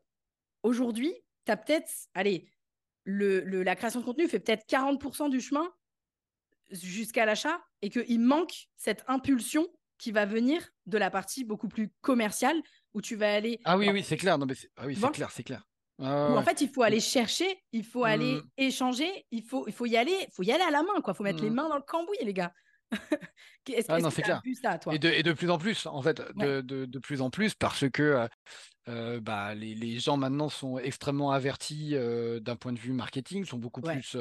aujourd'hui, 0.62 1.12
tu 1.44 1.52
as 1.52 1.56
peut-être, 1.56 1.90
allez, 2.14 2.48
le, 3.04 3.40
le- 3.40 3.62
la 3.62 3.76
création 3.76 4.00
de 4.00 4.04
contenu 4.04 4.28
fait 4.28 4.40
peut-être 4.40 4.64
40% 4.66 5.28
du 5.28 5.40
chemin 5.40 5.68
jusqu'à 6.70 7.24
l'achat 7.26 7.60
et 7.82 7.90
qu'il 7.90 8.20
manque 8.20 8.68
cette 8.76 9.04
impulsion 9.06 9.66
qui 9.98 10.12
va 10.12 10.26
venir 10.26 10.68
de 10.86 10.98
la 10.98 11.10
partie 11.10 11.44
beaucoup 11.44 11.68
plus 11.68 11.90
commerciale 12.00 12.60
où 12.94 13.00
tu 13.00 13.16
vas 13.16 13.32
aller. 13.34 13.60
Ah 13.64 13.76
oui, 13.78 13.84
Alors, 13.84 13.94
oui, 13.94 14.04
c'est 14.04 14.16
clair. 14.16 14.36
Non, 14.38 14.46
mais 14.46 14.54
c'est- 14.54 14.70
ah 14.76 14.86
oui, 14.86 14.96
c'est 14.96 15.10
clair, 15.12 15.30
c'est 15.30 15.44
clair. 15.44 15.66
Ouais, 15.98 16.06
où 16.26 16.36
ouais, 16.36 16.38
en 16.38 16.42
fait, 16.42 16.60
il 16.60 16.68
faut 16.68 16.82
aller 16.82 17.00
chercher, 17.00 17.62
il 17.72 17.84
faut 17.84 18.04
aller 18.04 18.42
Mm. 18.42 18.50
échanger, 18.56 19.26
il 19.30 19.44
faut, 19.44 19.66
il 19.68 19.72
faut 19.74 19.86
y 19.86 19.96
aller, 19.96 20.12
il 20.28 20.32
faut 20.34 20.42
y 20.42 20.52
aller 20.52 20.64
à 20.64 20.70
la 20.70 20.82
main, 20.82 21.00
quoi. 21.02 21.14
faut 21.14 21.22
mettre 21.24 21.44
les 21.44 21.50
Mm. 21.50 21.52
mains 21.52 21.68
dans 21.68 21.76
le 21.76 21.82
cambouis, 21.82 22.18
les 22.22 22.34
gars. 22.34 22.52
Est-ce 23.68 23.88
Ah 23.88 23.98
que 23.98 24.00
tu 24.00 24.10
clair. 24.22 24.42
vu 24.44 24.54
ça, 24.54 24.78
toi 24.78 24.94
Et 24.94 24.98
de, 24.98 25.08
et 25.08 25.22
de 25.22 25.32
plus 25.32 25.50
en 25.50 25.58
plus, 25.58 25.86
en 25.86 26.02
fait, 26.02 26.20
de, 26.36 26.60
Ouais. 26.60 26.60
de, 26.60 26.86
de 26.86 26.98
plus 26.98 27.20
en 27.20 27.30
plus, 27.30 27.54
parce 27.54 27.88
que 27.90 28.26
euh, 28.88 29.20
bah, 29.20 29.54
les, 29.54 29.74
les 29.74 29.98
gens 30.00 30.16
maintenant 30.16 30.48
sont 30.48 30.78
extrêmement 30.78 31.32
avertis 31.32 31.96
euh, 31.96 32.40
d'un 32.40 32.56
point 32.56 32.72
de 32.72 32.78
vue 32.80 32.92
marketing, 32.92 33.44
sont 33.44 33.58
beaucoup 33.58 33.82
Ouais. 33.82 34.00
plus 34.00 34.16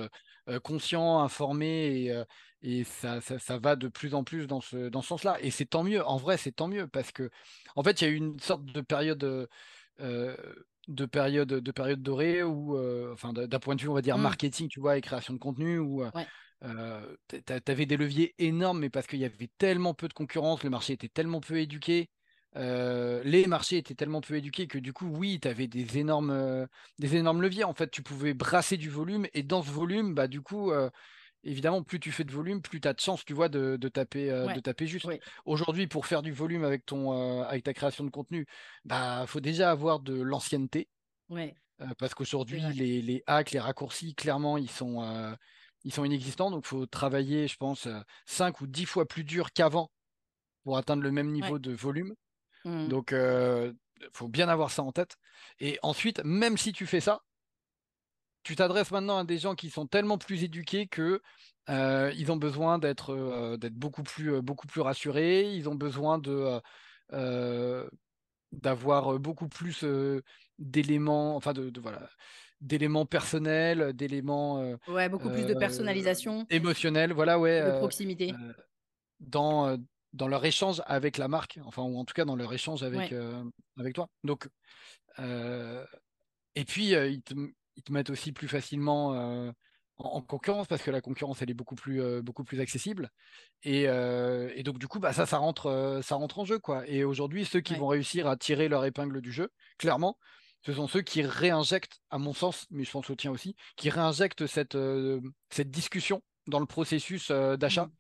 euh, 0.50 0.60
conscients, 0.62 1.20
informés, 1.22 2.06
et, 2.08 2.24
et 2.62 2.84
ça, 2.86 3.22
ça, 3.22 3.40
ça 3.40 3.60
va 3.60 3.76
de 3.76 3.88
plus 3.90 4.16
en 4.16 4.24
plus 4.24 4.48
dans 4.48 4.62
ce, 4.62 4.90
dans 4.90 5.02
ce 5.04 5.10
sens-là. 5.10 5.38
Et 5.42 5.52
c'est 5.52 5.66
tant 5.68 5.84
mieux, 5.84 6.06
en 6.06 6.18
vrai, 6.18 6.38
c'est 6.38 6.54
tant 6.54 6.68
mieux, 6.70 6.88
parce 6.88 7.12
que, 7.12 7.30
en 7.76 7.84
fait, 7.84 8.02
il 8.02 8.06
y 8.06 8.08
a 8.08 8.12
eu 8.12 8.18
une 8.18 8.40
sorte 8.40 8.66
de 8.66 8.82
période. 8.82 9.48
euh, 10.02 10.38
de 10.88 11.06
période 11.06 11.48
de 11.50 11.72
période 11.72 12.02
dorée 12.04 12.42
euh, 12.42 13.14
enfin 13.14 13.34
d'un 13.34 13.60
point 13.60 13.76
de 13.76 13.82
vue 13.82 13.88
on 13.90 13.94
va 13.94 14.02
dire 14.02 14.18
Mm. 14.18 14.20
marketing 14.20 14.68
tu 14.70 14.80
vois 14.80 14.98
et 14.98 15.02
création 15.02 15.34
de 15.34 15.40
contenu 15.40 15.80
où 15.80 16.04
Ouais. 16.14 16.32
euh, 16.64 17.16
t'a- 17.46 17.60
t'avais 17.62 17.86
des 17.86 17.98
leviers 17.98 18.34
énormes, 18.40 18.80
mais 18.80 18.90
parce 18.90 19.08
qu'il 19.08 19.20
y 19.20 19.26
avait 19.26 19.50
tellement 19.58 19.94
peu 19.94 20.08
de 20.08 20.14
concurrence, 20.14 20.64
le 20.64 20.70
marché 20.70 20.94
était 20.94 21.10
tellement 21.10 21.42
peu 21.42 21.60
éduqué, 21.60 22.10
euh, 22.56 23.22
les 23.24 23.48
marchés 23.48 23.78
étaient 23.78 23.96
tellement 23.96 24.22
peu 24.22 24.36
éduqués 24.36 24.68
que 24.68 24.78
du 24.80 24.94
coup, 24.94 25.08
oui, 25.08 25.40
tu 25.42 25.48
avais 25.48 25.68
des 25.68 25.98
énormes, 25.98 26.68
des 27.00 27.16
énormes 27.16 27.42
leviers. 27.42 27.64
En 27.66 27.74
fait, 27.74 27.90
tu 27.92 28.02
pouvais 28.04 28.34
brasser 28.34 28.78
du 28.78 28.90
volume, 28.90 29.28
et 29.34 29.44
dans 29.44 29.62
ce 29.64 29.72
volume, 29.72 30.14
bah, 30.16 30.28
du 30.28 30.42
coup, 30.42 30.72
évidemment, 31.46 31.84
plus 31.84 32.00
tu 32.00 32.12
fais 32.12 32.24
de 32.24 32.32
volume, 32.32 32.62
plus 32.62 32.82
tu 32.82 32.88
as 32.88 32.94
de 32.94 33.00
chance, 33.00 33.24
tu 33.24 33.34
vois, 33.34 33.48
de, 33.50 33.78
de 33.78 33.88
taper, 33.88 34.30
euh, 34.32 34.48
Ouais. 34.48 34.56
de 34.56 34.60
taper 34.60 34.88
juste. 34.88 35.08
Aujourd'hui, 35.46 35.88
pour 35.88 36.06
faire 36.06 36.22
du 36.22 36.32
volume 36.32 36.64
avec, 36.64 36.86
ton, 36.86 37.14
euh, 37.14 37.44
avec 37.44 37.64
ta 37.64 37.74
création 37.74 38.04
de 38.04 38.10
contenu, 38.10 38.46
bah, 38.84 39.26
faut 39.28 39.40
déjà 39.40 39.72
avoir 39.72 40.00
de 40.00 40.20
l'ancienneté. 40.22 40.90
Ouais. 41.30 41.56
Euh, 41.82 41.88
parce 41.98 42.14
qu'aujourd'hui, 42.14 42.62
les, 42.74 43.02
les 43.02 43.24
hacks, 43.28 43.52
les 43.52 43.60
raccourcis, 43.60 44.16
clairement, 44.16 44.58
ils 44.58 44.70
sont, 44.70 45.36
ils 45.84 45.94
sont 45.94 46.04
inexistants. 46.04 46.52
Donc, 46.52 46.66
il 46.66 46.70
faut 46.70 46.86
travailler, 46.86 47.48
je 47.48 47.58
pense, 47.58 47.88
5 48.26 48.62
ou 48.62 48.68
10 48.68 48.86
fois 48.86 49.08
plus 49.08 49.24
dur 49.24 49.52
qu'avant 49.54 49.92
pour 50.64 50.78
atteindre 50.78 51.04
le 51.04 51.12
même 51.12 51.32
niveau 51.32 51.60
de 51.60 51.72
volume. 51.72 52.16
Mm. 52.66 52.88
Donc, 52.88 53.14
euh, 53.14 53.72
faut 54.12 54.28
bien 54.28 54.50
avoir 54.50 54.72
ça 54.72 54.84
en 54.84 54.92
tête. 54.92 55.16
Et 55.60 55.80
ensuite, 55.84 56.22
même 56.24 56.58
si 56.58 56.74
tu 56.74 56.86
fais 56.86 57.00
ça, 57.00 57.22
tu 58.46 58.56
t'adresses 58.56 58.92
maintenant 58.92 59.18
à 59.18 59.24
des 59.26 59.40
gens 59.40 59.56
qui 59.56 59.70
sont 59.70 59.88
tellement 59.88 60.18
plus 60.18 60.44
éduqués 60.44 60.88
que 60.88 61.22
ils 61.68 62.32
ont 62.32 62.38
besoin 62.38 62.80
d'être 62.80 63.58
d'être 63.58 63.74
beaucoup 63.74 64.04
plus 64.04 64.42
beaucoup 64.42 64.68
plus 64.68 64.82
rassurés. 64.82 65.54
Ils 65.54 65.68
ont 65.68 65.76
besoin 65.76 66.20
de 66.20 66.62
d'avoir 68.52 69.20
beaucoup 69.20 69.50
plus 69.50 69.84
d'éléments, 70.60 71.36
enfin 71.36 71.52
de, 71.52 71.72
voilà, 71.82 72.10
d'éléments 72.62 73.06
personnels, 73.06 73.94
d'éléments. 73.94 74.76
ouais, 74.88 75.10
beaucoup 75.10 75.30
plus 75.30 75.46
de 75.46 75.56
personnalisation. 75.56 76.46
Émotionnels, 76.50 77.12
voilà, 77.12 77.38
ouais. 77.38 77.62
De 77.66 77.78
proximité. 77.80 78.34
dans, 79.20 79.78
dans 80.14 80.28
leur 80.28 80.46
échange 80.46 80.82
avec 80.86 81.18
la 81.18 81.28
marque, 81.28 81.60
enfin, 81.66 81.82
ou 81.82 81.98
en 81.98 82.06
tout 82.06 82.14
cas 82.14 82.26
dans 82.26 82.36
leur 82.36 82.54
échange 82.54 82.84
avec, 82.84 83.14
avec 83.78 83.96
toi. 83.96 84.08
Donc, 84.24 84.48
et 85.18 86.64
puis, 86.66 86.92
ils 86.92 87.22
te, 87.22 87.34
ils, 87.76 87.84
te, 87.84 87.92
mettent 87.92 88.10
aussi 88.10 88.32
plus 88.32 88.48
facilement 88.48 89.54
en, 89.98 90.22
concurrence 90.22 90.68
parce 90.68 90.82
que 90.82 90.92
la 90.92 91.02
concurrence 91.02 91.42
elle 91.42 91.50
est 91.50 91.56
beaucoup 91.56 91.76
plus 91.76 92.02
euh, 92.02 92.22
beaucoup 92.22 92.44
plus 92.44 92.60
accessible. 92.60 93.10
Et, 93.64 93.88
euh, 93.88 94.52
et, 94.56 94.64
donc 94.64 94.78
du 94.80 94.88
coup 94.88 95.00
bah 95.00 95.14
ça 95.14 95.26
ça 95.26 95.38
rentre 95.38 95.68
euh, 95.68 96.02
ça 96.02 96.16
rentre 96.16 96.40
en 96.40 96.46
jeu 96.46 96.60
quoi. 96.60 96.88
Et 96.88 97.04
aujourd'hui 97.04 97.46
ceux 97.46 97.62
qui 97.62 97.76
vont 97.76 97.88
réussir 97.88 98.28
à 98.28 98.38
tirer 98.38 98.68
leur 98.68 98.86
épingle 98.86 99.22
du 99.22 99.32
jeu 99.32 99.52
clairement 99.78 100.18
ce 100.66 100.74
sont 100.74 100.88
ceux 100.88 101.02
qui 101.02 101.22
réinjectent 101.22 102.02
à 102.10 102.18
mon 102.18 102.34
sens 102.34 102.66
mais 102.72 102.84
je 102.84 102.92
pense 102.92 103.10
au 103.10 103.16
tien 103.16 103.32
aussi 103.32 103.56
qui 103.76 103.90
réinjectent 103.90 104.48
cette 104.48 104.78
cette 105.50 105.72
discussion 105.72 106.22
dans 106.48 106.60
le 106.60 106.66
processus 106.66 107.32
d'achat 107.32 107.86
mmh. 107.86 107.92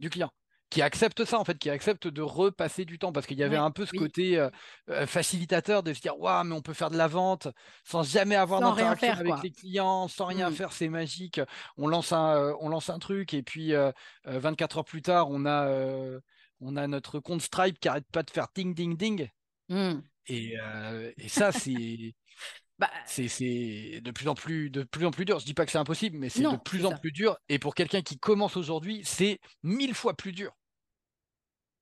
du 0.00 0.10
client 0.10 0.32
qui 0.70 0.82
accepte 0.82 1.24
ça 1.24 1.38
en 1.38 1.44
fait, 1.44 1.58
qui 1.58 1.70
accepte 1.70 2.06
de 2.08 2.22
repasser 2.22 2.84
du 2.84 2.98
temps 2.98 3.12
parce 3.12 3.26
qu'il 3.26 3.38
y 3.38 3.42
avait 3.42 3.56
un 3.56 3.70
peu 3.70 3.86
ce 3.86 3.92
côté 3.92 4.38
euh, 4.38 4.50
euh, 4.90 5.06
facilitateur 5.06 5.82
de 5.82 5.94
se 5.94 6.00
dire 6.00 6.18
waouh 6.18 6.44
mais 6.44 6.54
on 6.54 6.60
peut 6.60 6.74
faire 6.74 6.90
de 6.90 6.96
la 6.96 7.08
vente 7.08 7.48
sans 7.84 8.02
jamais 8.02 8.36
avoir 8.36 8.60
d'interaction 8.60 9.12
avec 9.12 9.42
les 9.42 9.50
clients, 9.50 10.08
sans 10.08 10.26
rien 10.26 10.50
mmh. 10.50 10.54
faire, 10.54 10.72
c'est 10.72 10.88
magique. 10.88 11.40
On 11.76 11.86
lance 11.86 12.12
un, 12.12 12.36
euh, 12.36 12.54
on 12.60 12.68
lance 12.68 12.90
un 12.90 12.98
truc 12.98 13.34
et 13.34 13.42
puis 13.42 13.72
24 14.24 14.78
heures 14.78 14.84
plus 14.84 15.02
tard 15.02 15.28
on 15.30 15.46
a, 15.46 15.70
on 16.60 16.76
a 16.76 16.86
notre 16.86 17.18
compte 17.20 17.42
Stripe 17.42 17.78
qui 17.78 17.88
arrête 17.88 18.06
pas 18.12 18.22
de 18.22 18.30
faire 18.30 18.48
ding 18.54 18.74
ding 18.74 18.96
ding. 18.96 19.28
Mmh. 19.68 20.00
Et, 20.26 20.54
et, 21.16 21.28
ça 21.28 21.52
c'est 21.52 22.14
bah, 22.78 22.90
c'est 23.06 24.00
de 24.02 24.10
plus 24.10 24.28
en 24.28 24.34
plus 24.34 24.68
de 24.68 24.82
plus 24.82 25.06
en 25.06 25.10
plus 25.10 25.24
dur. 25.24 25.38
Je 25.38 25.46
dis 25.46 25.54
pas 25.54 25.64
que 25.64 25.72
c'est 25.72 25.78
impossible, 25.78 26.18
mais 26.18 26.28
c'est 26.28 26.42
de 26.42 26.56
plus 26.56 26.84
en 26.84 26.92
plus 26.92 27.12
dur. 27.12 27.38
Et 27.48 27.58
pour 27.58 27.74
quelqu'un 27.74 28.02
qui 28.02 28.18
commence 28.18 28.56
aujourd'hui, 28.56 29.00
c'est 29.04 29.40
mille 29.62 29.94
fois 29.94 30.14
plus 30.14 30.32
dur. 30.32 30.52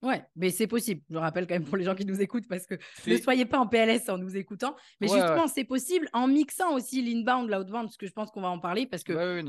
Ouais, 0.02 0.22
mais 0.36 0.50
c'est 0.50 0.66
possible. 0.66 1.02
Je 1.10 1.16
rappelle 1.16 1.46
quand 1.46 1.54
même 1.54 1.64
pour 1.64 1.76
les 1.76 1.84
gens 1.84 1.94
qui 1.94 2.04
nous 2.04 2.20
écoutent 2.20 2.46
parce 2.48 2.66
que 2.66 2.74
ne 3.06 3.16
soyez 3.16 3.46
pas 3.46 3.58
en 3.58 3.66
PLS 3.66 4.08
en 4.08 4.18
nous 4.18 4.36
écoutant. 4.36 4.76
Mais 5.00 5.08
justement, 5.08 5.48
c'est 5.48 5.64
possible 5.64 6.08
en 6.12 6.28
mixant 6.28 6.74
aussi 6.74 7.02
l'inbound, 7.02 7.48
l'outbound, 7.48 7.86
parce 7.86 7.96
que 7.96 8.06
je 8.06 8.12
pense 8.12 8.30
qu'on 8.30 8.42
va 8.42 8.48
en 8.48 8.58
parler 8.58 8.86
parce 8.86 9.02
que 9.02 9.42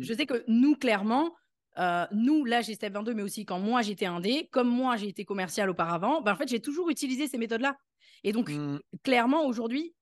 je 0.00 0.14
sais 0.14 0.26
que 0.26 0.44
nous, 0.48 0.76
clairement, 0.76 1.34
euh, 1.78 2.06
nous, 2.12 2.44
là, 2.44 2.60
j'ai 2.60 2.74
Step 2.74 2.92
22, 2.92 3.14
mais 3.14 3.22
aussi 3.22 3.44
quand 3.44 3.58
moi 3.58 3.82
j'étais 3.82 4.06
indé, 4.06 4.48
comme 4.52 4.68
moi 4.68 4.96
j'ai 4.96 5.08
été 5.08 5.24
commercial 5.24 5.68
auparavant, 5.68 6.20
ben, 6.22 6.32
en 6.32 6.36
fait, 6.36 6.48
j'ai 6.48 6.60
toujours 6.60 6.90
utilisé 6.90 7.26
ces 7.26 7.38
méthodes-là. 7.38 7.76
Et 8.22 8.32
donc, 8.32 8.50
mmh. 8.50 8.78
clairement, 9.02 9.44
aujourd'hui, 9.46 9.94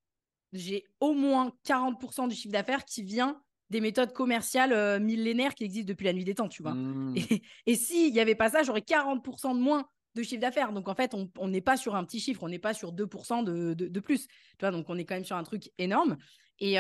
j'ai 0.53 0.85
au 1.01 1.15
moins 1.15 1.53
40% 1.67 2.29
du 2.29 2.35
chiffre 2.35 2.53
d'affaires 2.53 2.85
qui 2.85 3.03
vient 3.03 3.41
des 3.73 3.81
méthodes 3.81 4.13
commerciales 4.13 4.73
euh, 4.73 5.01
millénaires 5.01 5.55
qui 5.55 5.65
existent 5.65 5.89
depuis 5.89 6.05
la 6.05 6.13
nuit 6.13 6.25
des 6.25 6.35
temps, 6.35 6.49
tu 6.49 6.63
vois. 6.63 6.75
Mmh. 6.75 7.15
Et, 7.67 7.75
s'il 7.75 8.13
n'y 8.13 8.21
avait 8.21 8.37
pas 8.37 8.51
ça, 8.51 8.63
j'aurais 8.63 8.81
40% 8.81 9.55
de 9.57 9.61
moins 9.61 9.87
de 10.15 10.23
chiffre 10.23 10.41
d'affaires. 10.41 10.73
Donc, 10.73 10.89
en 10.89 10.95
fait, 10.95 11.15
on 11.15 11.49
n'est 11.49 11.63
pas 11.63 11.77
sur 11.77 11.97
un 11.97 12.05
petit 12.05 12.21
chiffre, 12.21 12.43
on 12.43 12.49
n'est 12.49 12.59
pas 12.59 12.75
sur 12.75 12.93
2% 12.93 13.43
de, 13.43 13.73
de, 13.75 14.01
plus. 14.01 14.27
Tu 14.27 14.57
vois, 14.61 14.71
donc, 14.71 14.85
on 14.91 14.99
est 14.99 15.05
quand 15.05 15.15
même 15.15 15.25
sur 15.25 15.37
un 15.37 15.43
truc 15.43 15.71
énorme. 15.79 16.19
Et 16.61 16.77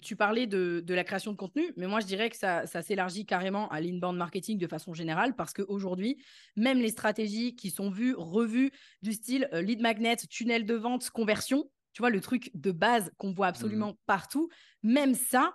tu 0.00 0.14
parlais 0.14 0.46
de, 0.46 0.82
de, 0.86 0.94
la 0.94 1.02
création 1.02 1.32
de 1.32 1.36
contenu, 1.36 1.72
mais 1.76 1.88
moi, 1.88 1.98
je 1.98 2.06
dirais 2.06 2.30
que 2.30 2.36
ça, 2.36 2.66
ça 2.66 2.82
s'élargit 2.82 3.26
carrément 3.26 3.68
à 3.70 3.80
l'inbound 3.80 4.16
marketing 4.16 4.58
de 4.58 4.68
façon 4.68 4.94
générale 4.94 5.34
parce 5.34 5.52
qu'aujourd'hui, 5.52 6.22
même 6.54 6.78
les 6.78 6.90
stratégies 6.90 7.56
qui 7.56 7.70
sont 7.70 7.90
vues, 7.90 8.14
revues, 8.16 8.70
du 9.02 9.12
style 9.12 9.48
euh, 9.52 9.62
lead 9.62 9.80
magnet, 9.80 10.16
tunnel 10.16 10.64
de 10.64 10.74
vente, 10.74 11.10
conversion, 11.10 11.68
tu 11.92 12.02
vois, 12.02 12.10
le 12.10 12.20
truc 12.20 12.50
de 12.54 12.70
base 12.70 13.10
qu'on 13.18 13.32
voit 13.32 13.46
mmh. 13.46 13.50
absolument 13.50 13.98
partout, 14.06 14.48
même 14.82 15.14
ça, 15.14 15.54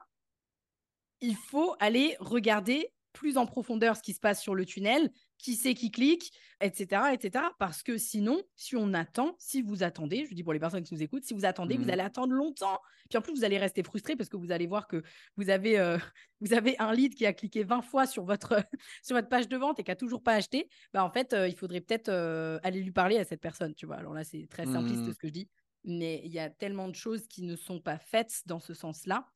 il 1.21 1.35
faut 1.35 1.75
aller 1.79 2.15
regarder 2.19 2.91
plus 3.15 3.37
en 3.37 3.45
profondeur 3.45 3.95
ce 3.95 4.01
qui 4.01 4.13
se 4.13 4.19
passe 4.19 4.41
sur 4.41 4.53
le 4.53 4.65
tunnel, 4.65 5.09
qui 5.37 5.55
c'est 5.55 5.73
qui 5.73 5.89
clique, 5.89 6.33
etc., 6.59 7.03
etc. 7.13 7.45
Parce 7.57 7.81
que 7.81 7.97
sinon, 7.97 8.41
si 8.55 8.75
on 8.75 8.93
attend, 8.93 9.35
si 9.39 9.61
vous 9.61 9.83
attendez, 9.83 10.25
je 10.29 10.35
dis 10.35 10.43
pour 10.43 10.53
les 10.53 10.59
personnes 10.59 10.83
qui 10.83 10.93
nous 10.93 11.01
écoutent, 11.01 11.23
si 11.23 11.33
vous 11.33 11.45
attendez, 11.45 11.77
vous 11.77 11.85
mmh. 11.85 11.89
allez 11.91 12.01
attendre 12.01 12.33
longtemps. 12.33 12.79
Puis 13.09 13.17
en 13.17 13.21
plus, 13.21 13.33
vous 13.33 13.45
allez 13.45 13.57
rester 13.57 13.83
frustré 13.83 14.15
parce 14.15 14.29
que 14.29 14.37
vous 14.37 14.51
allez 14.51 14.67
voir 14.67 14.87
que 14.87 15.01
vous 15.37 15.49
avez, 15.49 15.79
euh, 15.79 15.97
vous 16.41 16.53
avez 16.53 16.77
un 16.79 16.93
lead 16.93 17.15
qui 17.15 17.25
a 17.25 17.33
cliqué 17.33 17.63
20 17.63 17.81
fois 17.81 18.05
sur 18.05 18.25
votre, 18.25 18.61
sur 19.03 19.15
votre 19.15 19.29
page 19.29 19.47
de 19.47 19.57
vente 19.57 19.79
et 19.79 19.83
qui 19.83 19.91
a 19.91 19.95
toujours 19.95 20.21
pas 20.21 20.33
acheté. 20.33 20.69
Bah, 20.93 21.03
en 21.05 21.09
fait, 21.09 21.33
euh, 21.33 21.47
il 21.47 21.55
faudrait 21.55 21.81
peut-être 21.81 22.09
euh, 22.09 22.59
aller 22.63 22.81
lui 22.81 22.91
parler 22.91 23.17
à 23.17 23.23
cette 23.23 23.41
personne. 23.41 23.73
Tu 23.75 23.85
vois. 23.85 23.95
Alors 23.95 24.13
là, 24.13 24.25
c'est 24.25 24.45
très 24.49 24.65
simpliste 24.65 25.03
mmh. 25.03 25.13
ce 25.13 25.17
que 25.17 25.27
je 25.27 25.33
dis 25.33 25.49
mais 25.87 26.19
il 26.25 26.31
y 26.31 26.39
a 26.39 26.49
tellement 26.49 26.87
de 26.87 26.95
choses 26.95 27.27
qui 27.27 27.43
ne 27.43 27.55
sont 27.55 27.79
pas 27.79 27.99
faites 27.99 28.41
dans 28.47 28.59
ce 28.59 28.73
sens-là. 28.73 29.27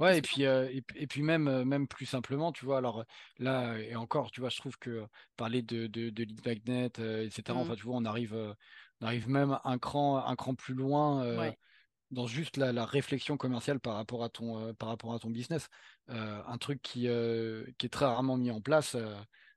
Ouais, 0.00 0.18
et 0.18 0.22
puis, 0.22 0.42
et, 0.42 1.06
puis 1.06 1.22
même, 1.22 1.64
même 1.64 1.86
plus 1.86 2.06
simplement, 2.06 2.50
tu 2.50 2.64
vois, 2.64 2.78
alors 2.78 3.04
là, 3.38 3.78
et 3.78 3.94
encore, 3.94 4.30
tu 4.32 4.40
vois, 4.40 4.50
je 4.50 4.56
trouve 4.56 4.76
que 4.78 5.06
parler 5.36 5.62
de, 5.62 5.86
de, 5.86 6.10
de 6.10 6.24
lead 6.24 6.44
magnet, 6.44 6.86
etc., 6.86 7.42
mmh. 7.48 7.56
enfin, 7.56 7.74
tu 7.76 7.84
vois, 7.84 7.94
on 7.96 8.04
arrive, 8.04 8.34
on 9.00 9.06
arrive 9.06 9.28
même 9.28 9.58
un 9.62 9.78
cran, 9.78 10.24
un 10.24 10.34
cran 10.34 10.54
plus 10.54 10.74
loin 10.74 11.24
dans 12.10 12.26
juste 12.26 12.56
la, 12.56 12.72
la, 12.72 12.84
réflexion 12.84 13.36
commerciale 13.36 13.80
par 13.80 13.94
rapport 13.94 14.24
à 14.24 14.28
ton, 14.28 14.74
par 14.74 14.88
rapport 14.88 15.14
à 15.14 15.18
ton 15.18 15.30
business. 15.30 15.68
un 16.08 16.58
truc 16.58 16.82
qui, 16.82 17.08
qui 17.78 17.86
est 17.86 17.92
très 17.92 18.06
rarement 18.06 18.36
mis 18.36 18.50
en 18.50 18.60
place 18.60 18.96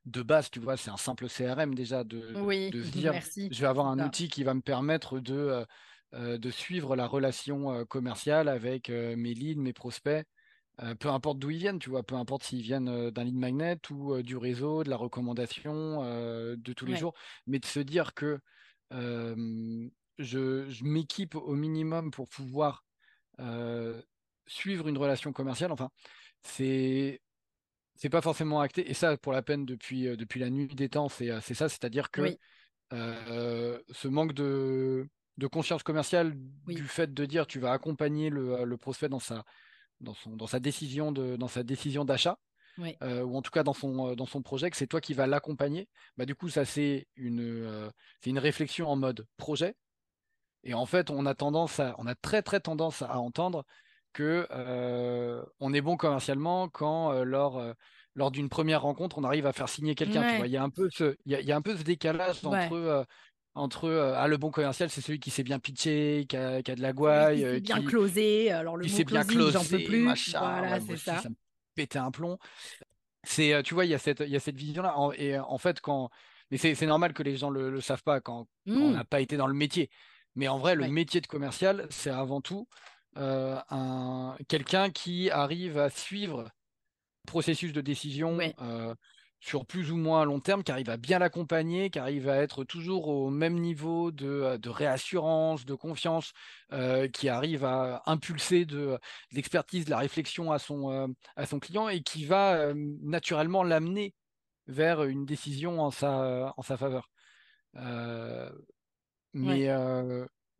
de 0.08 0.22
base, 0.22 0.50
tu 0.50 0.60
vois, 0.60 0.76
c'est 0.76 0.90
un 0.90 0.96
simple 0.96 1.28
CRM 1.28 1.74
déjà 1.74 2.04
de, 2.04 2.70
de 2.70 2.82
se 2.82 2.90
dire, 2.90 3.12
je 3.50 3.60
vais 3.60 3.66
avoir 3.66 3.86
un 3.86 3.98
outil 4.00 4.28
qui 4.28 4.42
va 4.44 4.54
me 4.54 4.60
permettre 4.60 5.20
de 5.20 5.34
euh, 5.34 5.64
de 6.12 6.50
suivre 6.50 6.96
la 6.96 7.06
relation 7.06 7.72
euh, 7.72 7.84
commerciale 7.84 8.48
avec 8.48 8.88
euh, 8.88 9.14
mes 9.16 9.34
leads, 9.34 9.60
mes 9.60 9.72
prospects, 9.72 10.26
peu 11.00 11.08
importe 11.08 11.40
d'où 11.40 11.50
ils 11.50 11.58
viennent, 11.58 11.80
tu 11.80 11.90
vois, 11.90 12.04
peu 12.04 12.14
importe 12.14 12.44
s'ils 12.44 12.62
viennent 12.62 13.10
d'un 13.10 13.24
lead 13.24 13.34
magnet 13.34 13.80
ou 13.90 14.22
du 14.22 14.36
réseau, 14.36 14.84
de 14.84 14.90
la 14.90 14.96
recommandation, 14.96 16.04
de 16.04 16.72
tous 16.72 16.86
les 16.86 16.94
jours, 16.94 17.14
mais 17.48 17.58
de 17.58 17.66
se 17.66 17.80
dire 17.80 18.14
que 18.14 18.38
je, 18.92 20.84
m'équipe 20.84 21.34
au 21.34 21.56
minimum 21.56 22.12
pour 22.12 22.28
pouvoir 22.28 22.84
suivre 24.46 24.86
une 24.86 24.98
relation 24.98 25.32
commerciale. 25.32 25.72
Enfin, 25.72 25.90
c'est 26.44 27.20
c'est 27.96 28.08
pas 28.08 28.22
forcément 28.22 28.60
acté. 28.60 28.88
Et 28.88 28.94
ça, 28.94 29.16
pour 29.16 29.32
la 29.32 29.42
peine, 29.42 29.64
depuis, 29.66 30.16
depuis 30.16 30.38
la 30.38 30.48
nuit 30.48 30.68
des 30.68 30.88
temps, 30.88 31.08
c'est 31.08 31.54
ça. 31.54 31.68
C'est-à-dire 31.68 32.12
que 32.12 32.36
ce 32.92 34.06
manque 34.06 34.32
de, 34.32 35.08
de 35.38 35.46
conscience 35.46 35.82
commerciale 35.82 36.34
du 36.66 36.84
fait 36.84 37.14
de 37.14 37.24
dire 37.24 37.46
tu 37.46 37.60
vas 37.60 37.72
accompagner 37.72 38.28
le, 38.28 38.64
le 38.64 38.76
prospect 38.76 39.08
dans 39.08 39.20
sa, 39.20 39.44
dans, 40.00 40.14
son, 40.14 40.36
dans 40.36 40.46
sa 40.46 40.60
décision 40.60 41.12
de, 41.12 41.36
dans 41.36 41.48
sa 41.48 41.62
décision 41.62 42.04
d'achat. 42.04 42.38
Euh, 43.02 43.22
ou 43.24 43.36
en 43.36 43.42
tout 43.42 43.50
cas 43.50 43.64
dans 43.64 43.72
son, 43.72 44.10
euh, 44.10 44.14
dans 44.14 44.26
son 44.26 44.40
projet, 44.40 44.70
que 44.70 44.76
c'est 44.76 44.86
toi 44.86 45.00
qui 45.00 45.12
vas 45.12 45.26
l'accompagner, 45.26 45.88
bah, 46.16 46.26
du 46.26 46.36
coup, 46.36 46.48
ça, 46.48 46.64
c'est 46.64 47.08
une, 47.16 47.40
euh, 47.40 47.90
c'est 48.20 48.30
une 48.30 48.38
réflexion 48.38 48.88
en 48.88 48.94
mode 48.94 49.26
projet. 49.36 49.74
Et 50.62 50.74
en 50.74 50.86
fait, 50.86 51.10
on 51.10 51.26
a 51.26 51.34
tendance 51.34 51.80
à, 51.80 51.96
on 51.98 52.06
a 52.06 52.14
très, 52.14 52.40
très 52.40 52.60
tendance 52.60 53.02
à 53.02 53.18
entendre 53.18 53.64
que 54.12 54.46
on 55.60 55.72
est 55.72 55.80
bon 55.80 55.96
commercialement 55.96 56.68
quand, 56.68 57.24
lors, 57.24 57.62
lors 58.14 58.30
d'une 58.30 58.48
première 58.48 58.82
rencontre, 58.82 59.18
on 59.18 59.24
arrive 59.24 59.46
à 59.46 59.52
faire 59.52 59.68
signer 59.68 59.94
quelqu'un. 59.94 60.44
Il 60.44 60.50
y 60.50 60.56
a 60.56 60.62
un 60.62 60.70
peu 60.70 60.88
ce, 60.90 61.16
il 61.26 61.32
y 61.32 61.52
a, 61.52 61.56
un 61.56 61.62
peu 61.62 61.76
ce 61.76 61.82
décalage 61.82 62.44
entre 62.44 63.06
entre 63.54 63.84
euh, 63.86 64.14
ah, 64.16 64.28
le 64.28 64.36
bon 64.36 64.50
commercial, 64.50 64.88
c'est 64.90 65.00
celui 65.00 65.18
qui 65.18 65.30
s'est 65.30 65.42
bien 65.42 65.58
pitché, 65.58 66.26
qui 66.28 66.36
a, 66.36 66.62
qui 66.62 66.70
a 66.70 66.74
de 66.74 66.82
la 66.82 66.92
gouaille, 66.92 67.56
qui 67.56 67.60
bien 67.62 67.82
closé. 67.82 68.50
Alors 68.50 68.76
le 68.76 68.86
mot 68.86 69.04
bien 69.04 69.24
closé, 69.24 69.52
j'en 69.52 69.64
peux 69.64 69.84
plus. 69.84 70.04
voilà, 70.32 70.80
c'est 70.80 70.96
ça. 70.96 71.20
ça 71.20 71.28
me 71.28 71.34
pétait 71.74 71.98
un 71.98 72.10
plomb. 72.10 72.38
C'est, 73.24 73.52
euh, 73.52 73.62
tu 73.62 73.74
vois, 73.74 73.84
il 73.84 73.90
y 73.90 73.94
a 73.94 73.98
cette, 73.98 74.20
il 74.20 74.30
y 74.30 74.36
a 74.36 74.40
cette 74.40 74.56
vision-là. 74.56 74.94
Et 75.16 75.36
euh, 75.36 75.42
en 75.42 75.58
fait, 75.58 75.80
quand, 75.80 76.08
mais 76.50 76.56
c'est 76.56 76.86
normal 76.86 77.12
que 77.12 77.22
les 77.22 77.36
gens 77.36 77.50
le, 77.50 77.70
le 77.70 77.80
savent 77.80 78.02
pas 78.02 78.20
quand, 78.20 78.46
on 78.66 78.90
mmh. 78.90 78.92
n'a 78.92 79.04
pas 79.04 79.20
été 79.20 79.36
dans 79.36 79.48
le 79.48 79.54
métier. 79.54 79.90
Mais 80.34 80.48
en 80.48 80.58
vrai, 80.58 80.74
le 80.76 80.86
métier 80.88 81.20
de 81.20 81.26
commercial, 81.26 81.86
c'est 81.90 82.10
avant 82.10 82.40
tout 82.40 82.68
un 83.16 84.36
quelqu'un 84.46 84.90
qui 84.90 85.28
arrive 85.28 85.76
à 85.76 85.90
suivre 85.90 86.44
le 86.44 87.26
processus 87.26 87.72
de 87.72 87.80
décision 87.80 88.38
sur 89.40 89.66
plus 89.66 89.92
ou 89.92 89.96
moins 89.96 90.24
long 90.24 90.40
terme, 90.40 90.62
qui 90.62 90.72
arrive 90.72 90.90
à 90.90 90.96
bien 90.96 91.18
l'accompagner, 91.18 91.90
qui 91.90 91.98
arrive 91.98 92.28
à 92.28 92.36
être 92.36 92.64
toujours 92.64 93.08
au 93.08 93.30
même 93.30 93.58
niveau 93.58 94.10
de, 94.10 94.26
euh, 94.26 94.58
réassurance, 94.66 95.64
de 95.64 95.74
confiance, 95.74 96.32
euh, 96.72 97.08
qui 97.08 97.28
arrive 97.28 97.64
à 97.64 98.02
impulser 98.06 98.64
de, 98.64 98.98
l'expertise, 99.32 99.84
de 99.84 99.90
la 99.90 99.98
réflexion 99.98 100.50
à 100.52 100.58
son, 100.58 100.90
euh, 100.90 101.06
à 101.36 101.46
son 101.46 101.60
client 101.60 101.88
et 101.88 102.02
qui 102.02 102.24
va 102.24 102.72
naturellement 102.74 103.62
l'amener 103.62 104.14
vers 104.66 105.04
une 105.04 105.24
décision 105.24 105.80
en 105.80 105.90
sa, 105.90 106.52
en 106.56 106.62
sa 106.62 106.76
faveur. 106.76 107.10
Mais, 109.34 109.68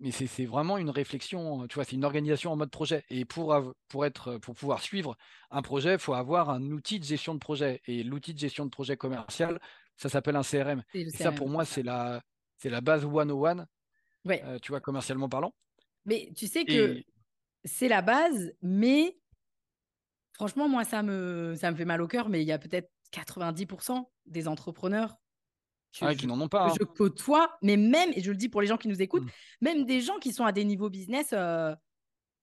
mais 0.00 0.12
c'est 0.12 0.44
vraiment 0.44 0.78
une 0.78 0.90
réflexion, 0.90 1.66
tu 1.66 1.74
vois, 1.74 1.84
c'est 1.84 1.96
une 1.96 2.04
organisation 2.04 2.52
en 2.52 2.56
mode 2.56 2.70
projet. 2.70 3.04
Et 3.10 3.24
pour, 3.24 3.54
pour, 3.88 4.06
être, 4.06 4.38
pour 4.38 4.54
pouvoir 4.54 4.80
suivre 4.80 5.16
un 5.50 5.62
projet, 5.62 5.94
il 5.94 5.98
faut 5.98 6.14
avoir 6.14 6.50
un 6.50 6.62
outil 6.70 7.00
de 7.00 7.04
gestion 7.04 7.34
de 7.34 7.40
projet. 7.40 7.80
Et 7.86 8.04
l'outil 8.04 8.32
de 8.32 8.38
gestion 8.38 8.64
de 8.64 8.70
projet 8.70 8.96
commercial, 8.96 9.60
ça 9.96 10.08
s'appelle 10.08 10.36
un 10.36 10.42
CRM. 10.42 10.84
Et, 10.94 11.10
ça, 11.10 11.32
pour 11.32 11.48
moi, 11.48 11.64
c'est 11.64 11.82
la, 11.82 12.22
la 12.62 12.80
base 12.80 13.02
101, 13.02 13.66
ouais. 14.24 14.42
tu 14.60 14.70
vois, 14.70 14.80
commercialement 14.80 15.28
parlant. 15.28 15.52
Mais 16.04 16.30
tu 16.36 16.46
sais 16.46 16.64
que 16.64 17.02
c'est 17.64 17.88
la 17.88 18.02
base, 18.02 18.52
mais 18.62 19.18
franchement, 20.32 20.68
moi, 20.68 20.84
ça 20.84 21.02
me, 21.02 21.54
ça 21.56 21.72
me 21.72 21.76
fait 21.76 21.84
mal 21.84 22.00
au 22.00 22.06
cœur, 22.06 22.28
mais 22.28 22.42
il 22.42 22.46
y 22.46 22.52
a 22.52 22.58
peut-être 22.58 22.88
90% 23.12 24.04
des 24.26 24.46
entrepreneurs 24.46 25.16
ah 26.00 26.14
qui 26.14 26.26
n'en 26.26 26.40
ont 26.40 26.48
pas. 26.48 26.68
Je 26.68 26.82
hein. 26.82 26.92
côtoie, 26.96 27.56
mais 27.62 27.76
même, 27.76 28.10
et 28.14 28.20
je 28.20 28.30
le 28.30 28.36
dis 28.36 28.48
pour 28.48 28.60
les 28.60 28.66
gens 28.66 28.76
qui 28.76 28.88
nous 28.88 29.00
écoutent, 29.00 29.24
mmh. 29.24 29.30
même 29.60 29.84
des 29.84 30.00
gens 30.00 30.18
qui 30.18 30.32
sont 30.32 30.44
à 30.44 30.52
des 30.52 30.64
niveaux 30.64 30.90
business 30.90 31.30
euh, 31.32 31.74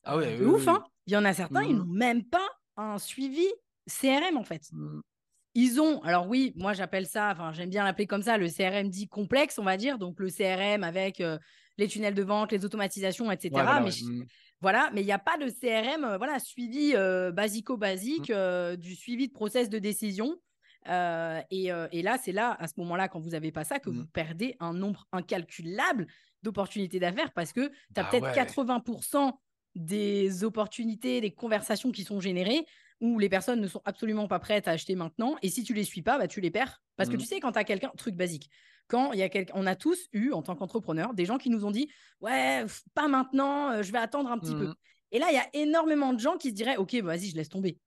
ah 0.04 0.18
ouais, 0.18 0.38
de 0.38 0.46
ouf. 0.46 0.68
Hein. 0.68 0.84
Il 1.08 1.14
y 1.14 1.18
en 1.18 1.26
a 1.26 1.34
certains, 1.34 1.64
ils 1.64 1.76
mmh. 1.76 1.80
n'ont 1.80 1.94
même 1.94 2.24
pas 2.24 2.48
un 2.78 2.98
suivi 2.98 3.46
CRM 3.88 4.38
en 4.38 4.44
fait. 4.44 4.64
Mmh. 4.72 5.02
Ils 5.58 5.80
ont, 5.80 6.02
alors 6.02 6.28
oui, 6.28 6.54
moi 6.58 6.74
j'appelle 6.74 7.08
ça, 7.08 7.30
enfin 7.32 7.54
j'aime 7.54 7.70
bien 7.70 7.86
l'appeler 7.86 8.08
comme 8.08 8.24
ça, 8.24 8.38
le 8.38 8.50
CRM 8.50 8.90
dit 8.90 9.08
complexe, 9.08 9.58
on 9.58 9.64
va 9.64 9.78
dire. 9.78 9.98
Donc 9.98 10.20
le 10.20 10.30
CRM 10.30 10.84
avec 10.84 11.22
euh, 11.22 11.38
les 11.78 11.88
tunnels 11.88 12.16
de 12.16 12.24
vente, 12.24 12.52
les 12.52 12.66
automatisations, 12.66 13.32
etc. 13.32 13.52
mais 13.82 13.92
voilà, 14.62 14.90
mais 14.94 15.02
il 15.02 15.06
n'y 15.06 15.12
a 15.12 15.20
pas 15.20 15.38
de 15.38 15.50
CRM, 15.50 16.04
euh, 16.04 16.18
voilà, 16.18 16.40
suivi 16.40 16.94
basico-basique, 17.34 18.34
du 18.78 18.96
suivi 18.96 19.28
de 19.28 19.34
process 19.34 19.70
de 19.70 19.80
décision. 19.80 20.36
Euh, 20.88 21.42
euh, 21.52 21.88
et, 21.92 22.02
là, 22.02 22.18
c'est 22.22 22.32
là, 22.32 22.56
à 22.60 22.68
ce 22.68 22.74
moment-là, 22.78 23.08
quand 23.08 23.20
vous 23.20 23.32
n'avez 23.32 23.52
pas 23.52 23.64
ça, 23.64 23.80
que 23.80 23.90
mmh. 23.90 23.94
vous 23.94 24.06
perdez 24.08 24.56
un 24.60 24.74
nombre 24.74 25.08
incalculable 25.12 26.08
d'opportunités 26.44 27.00
d'affaires 27.00 27.32
parce 27.34 27.54
que 27.54 27.68
tu 27.70 28.00
as 28.00 28.04
bah 28.04 28.10
peut-être 28.12 28.28
80% 28.28 29.34
des 29.76 30.44
opportunités, 30.44 31.22
des 31.22 31.32
conversations 31.32 31.92
qui 31.92 32.04
sont 32.04 32.20
générées 32.20 32.66
où 33.02 33.20
les 33.20 33.30
personnes 33.30 33.60
ne 33.60 33.68
sont 33.68 33.82
absolument 33.84 34.28
pas 34.28 34.40
prêtes 34.40 34.68
à 34.68 34.72
acheter 34.72 34.96
maintenant. 34.96 35.36
Et 35.42 35.50
si 35.50 35.64
tu 35.64 35.74
les 35.74 35.84
suis 35.84 36.02
pas, 36.02 36.18
bah, 36.18 36.28
tu 36.28 36.40
les 36.40 36.52
perds. 36.52 36.82
Parce 36.96 37.10
que 37.10 37.16
mmh. 37.16 37.20
tu 37.20 37.26
sais, 37.26 37.40
quand 37.40 37.52
tu 37.52 37.60
as 37.60 37.64
quelqu'un, 37.64 37.92
truc 37.98 38.16
basique, 38.16 38.50
quand 38.88 39.12
il 39.14 39.20
y 39.20 39.24
a 39.24 39.30
quelqu'un, 39.30 39.54
on 39.56 39.66
a 39.66 39.76
tous 39.76 40.08
eu, 40.14 40.32
en 40.32 40.42
tant 40.42 40.56
qu'entrepreneur, 40.56 41.14
des 41.14 41.26
gens 41.26 41.38
qui 41.38 41.50
nous 41.50 41.66
ont 41.66 41.72
dit 41.72 41.90
Ouais, 42.22 42.64
pas 42.94 43.08
maintenant, 43.08 43.72
euh, 43.72 43.84
je 43.84 43.92
vais 43.92 43.98
attendre 43.98 44.32
un 44.32 44.38
petit 44.38 44.54
peu. 44.54 44.68
Mmh. 44.68 44.76
Et 45.12 45.20
là, 45.20 45.28
il 45.32 45.36
y 45.36 45.40
a 45.40 45.50
énormément 45.54 46.14
de 46.14 46.20
gens 46.20 46.38
qui 46.38 46.50
se 46.50 46.54
diraient 46.54 46.78
Ok, 46.78 46.96
bah, 47.02 47.16
vas-y, 47.16 47.30
je 47.30 47.36
laisse 47.36 47.50
tomber. 47.50 47.80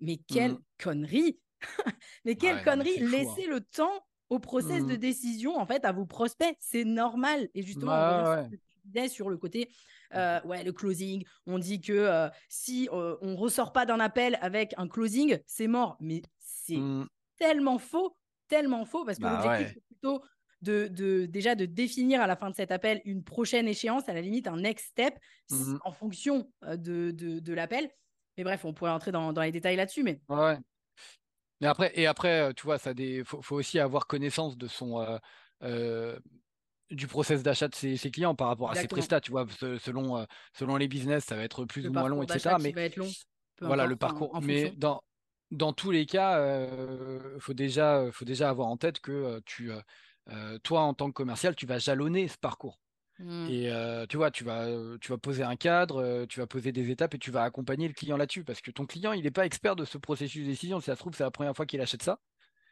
Mais 0.00 0.18
quelle 0.28 0.56
connerie 0.78 1.38
mais 2.24 2.36
quelle 2.36 2.62
connerie 2.62 3.02
hein. 3.02 3.08
Laissez 3.10 3.46
le 3.46 3.60
temps 3.60 4.04
au 4.32 4.38
process 4.38 4.84
de 4.86 4.94
mmh. 4.94 4.98
décision, 4.98 5.56
en 5.58 5.66
fait, 5.66 5.84
à 5.84 5.92
vos 5.92 6.06
prospects. 6.06 6.56
C'est 6.58 6.84
normal. 6.84 7.48
Et 7.54 7.62
justement, 7.62 7.92
bah, 8.84 9.08
sur 9.08 9.28
le 9.28 9.36
côté, 9.36 9.68
mmh. 9.68 10.16
euh, 10.16 10.40
ouais, 10.44 10.64
le 10.64 10.72
closing. 10.72 11.24
On 11.46 11.58
dit 11.58 11.80
que 11.80 11.92
euh, 11.92 12.28
si 12.48 12.88
euh, 12.92 13.16
on 13.20 13.36
ressort 13.36 13.72
pas 13.72 13.84
d'un 13.84 14.00
appel 14.00 14.38
avec 14.40 14.74
un 14.78 14.88
closing, 14.88 15.38
c'est 15.46 15.66
mort. 15.66 15.98
Mais 16.00 16.22
c'est 16.38 16.78
mmh. 16.78 17.06
tellement 17.36 17.78
faux, 17.78 18.16
tellement 18.48 18.86
faux, 18.86 19.04
parce 19.04 19.18
que 19.18 19.24
bah, 19.24 19.42
l'objectif, 19.42 19.74
c'est 19.74 19.84
plutôt 19.86 20.22
de, 20.62 20.88
de, 20.88 21.26
déjà 21.26 21.54
de 21.54 21.66
définir 21.66 22.22
à 22.22 22.26
la 22.26 22.36
fin 22.36 22.48
de 22.48 22.54
cet 22.54 22.72
appel 22.72 23.02
une 23.04 23.22
prochaine 23.24 23.68
échéance, 23.68 24.08
à 24.08 24.14
la 24.14 24.22
limite 24.22 24.46
un 24.46 24.56
next 24.56 24.86
step, 24.86 25.18
en 25.84 25.92
fonction 25.92 26.50
de, 26.62 27.10
de, 27.10 27.38
de 27.38 27.52
l'appel. 27.52 27.90
Mais 28.38 28.44
bref, 28.44 28.64
on 28.64 28.72
pourrait 28.72 28.92
entrer 28.92 29.12
dans, 29.12 29.34
dans 29.34 29.42
les 29.42 29.52
détails 29.52 29.76
là-dessus. 29.76 30.02
Mais 30.04 30.20
ouais. 30.30 30.56
Mais 31.62 31.68
après, 31.68 31.92
et 31.94 32.06
après, 32.06 32.52
tu 32.54 32.64
vois, 32.64 32.76
ça 32.76 32.92
faut, 33.24 33.56
aussi 33.56 33.78
avoir 33.78 34.06
connaissance 34.06 34.58
de 34.58 34.66
son 34.66 35.18
du 36.90 37.06
process 37.06 37.42
d'achat 37.42 37.68
de 37.68 37.74
ses, 37.74 38.10
clients 38.10 38.34
par 38.34 38.48
rapport 38.48 38.70
à 38.70 38.74
ses 38.74 38.86
prestats, 38.88 39.20
tu 39.20 39.30
vois, 39.30 39.46
selon, 39.78 40.26
selon 40.52 40.76
les 40.76 40.88
business, 40.88 41.24
ça 41.24 41.36
va 41.36 41.42
être 41.42 41.64
plus 41.64 41.88
ou 41.88 41.92
moins 41.92 42.08
long, 42.08 42.22
etc. 42.22 42.56
Mais 42.60 42.74
voilà 43.60 43.86
le 43.86 43.96
parcours. 43.96 44.38
mais 44.42 44.72
dans, 44.76 45.02
dans 45.50 45.72
tous 45.72 45.90
les 45.90 46.04
cas, 46.04 46.66
il 47.34 47.40
faut, 47.40 47.54
déjà, 47.54 48.04
faut 48.12 48.26
déjà 48.26 48.50
avoir 48.50 48.68
en 48.68 48.76
tête 48.76 49.00
que 49.00 49.40
tu, 49.46 49.70
toi, 50.62 50.80
en 50.80 50.94
tant 50.94 51.06
que 51.06 51.14
commercial, 51.14 51.54
tu 51.54 51.64
vas 51.64 51.78
jalonner 51.78 52.28
ce 52.28 52.36
parcours. 52.38 52.82
Mmh. 53.18 53.46
Et 53.50 54.06
tu 54.08 54.16
vois, 54.16 54.30
tu 54.30 54.44
vas, 54.44 54.66
tu 55.00 55.10
vas 55.10 55.18
poser 55.18 55.42
un 55.42 55.56
cadre, 55.56 56.26
tu 56.26 56.40
vas 56.40 56.46
poser 56.46 56.72
des 56.72 56.90
étapes 56.90 57.14
et 57.14 57.18
tu 57.18 57.30
vas 57.30 57.42
accompagner 57.44 57.86
le 57.88 57.94
client 57.94 58.16
là-dessus. 58.16 58.44
Parce 58.44 58.60
que 58.60 58.70
ton 58.70 58.86
client, 58.86 59.12
il 59.12 59.24
n'est 59.24 59.30
pas 59.30 59.46
expert 59.46 59.76
de 59.76 59.84
ce 59.84 59.98
processus 59.98 60.42
de 60.44 60.50
décision. 60.50 60.80
Si 60.80 60.86
ça 60.86 60.94
se 60.94 61.00
trouve, 61.00 61.14
c'est 61.14 61.22
la 61.22 61.30
première 61.30 61.54
fois 61.54 61.66
qu'il 61.66 61.80
achète 61.80 62.02
ça. 62.02 62.18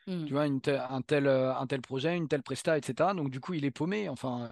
Tu 0.06 0.12
mmh. 0.12 0.28
vois, 0.28 0.46
une 0.46 0.60
un, 0.66 1.02
tel, 1.02 1.28
un 1.28 1.66
tel 1.66 1.82
projet, 1.82 2.16
une 2.16 2.26
telle 2.26 2.42
presta, 2.42 2.76
etc. 2.78 3.10
Donc, 3.14 3.30
du 3.30 3.38
coup, 3.38 3.54
il 3.54 3.64
est 3.64 3.70
paumé. 3.70 4.08
Enfin, 4.08 4.50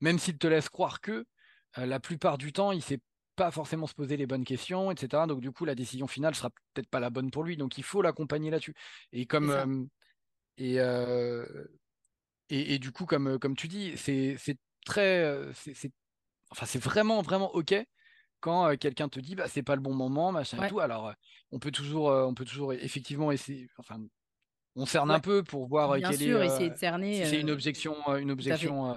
même 0.00 0.18
s'il 0.18 0.38
te 0.38 0.46
laisse 0.46 0.68
croire 0.68 1.00
que 1.00 1.26
la 1.76 2.00
plupart 2.00 2.38
du 2.38 2.52
temps, 2.52 2.72
il 2.72 2.78
ne 2.78 2.82
sait 2.82 3.00
pas 3.36 3.50
forcément 3.50 3.86
se 3.86 3.94
poser 3.94 4.16
les 4.16 4.26
bonnes 4.26 4.44
questions, 4.44 4.90
etc. 4.90 5.24
Donc, 5.28 5.40
du 5.40 5.52
coup, 5.52 5.66
la 5.66 5.74
décision 5.74 6.06
finale 6.06 6.34
sera 6.34 6.50
peut-être 6.72 6.88
pas 6.88 7.00
la 7.00 7.10
bonne 7.10 7.30
pour 7.30 7.44
lui. 7.44 7.56
Donc, 7.56 7.76
il 7.76 7.84
faut 7.84 8.00
l'accompagner 8.02 8.50
là-dessus. 8.50 8.74
Et 9.12 9.26
comme. 9.26 9.88
et, 10.56 10.76
et, 12.48 12.74
et, 12.74 12.78
du 12.78 12.90
coup, 12.90 13.04
comme, 13.04 13.38
comme 13.38 13.54
tu 13.54 13.68
dis, 13.68 13.96
c'est 13.96 14.38
très. 14.86 15.30
c'est 15.52 15.92
enfin, 16.50 16.64
c'est 16.64 16.82
vraiment, 16.82 17.20
vraiment 17.20 17.54
OK 17.54 17.74
quand 18.40 18.76
quelqu'un 18.78 19.08
te 19.08 19.18
dit 19.18 19.34
bah, 19.34 19.48
c'est 19.48 19.62
pas 19.62 19.74
le 19.74 19.80
bon 19.80 19.94
moment, 19.94 20.32
machin 20.32 20.62
et 20.62 20.68
tout. 20.68 20.80
Alors, 20.80 21.12
on 21.50 21.58
peut 21.58 21.72
toujours, 21.72 22.06
on 22.06 22.34
peut 22.34 22.44
toujours 22.44 22.72
effectivement 22.72 23.32
essayer. 23.32 23.68
Enfin, 23.78 24.00
on 24.76 24.86
cerne 24.86 25.10
un 25.10 25.20
peu 25.20 25.42
pour 25.42 25.66
voir 25.66 25.94
Bien 25.96 26.12
sûr, 26.12 26.42
essayer 26.42 26.70
de 26.70 26.76
cerner. 26.76 27.24
Si 27.24 27.30
c'est 27.30 27.40
une 27.40 27.50
objection, 27.50 27.96
une 28.16 28.30
objection 28.30 28.96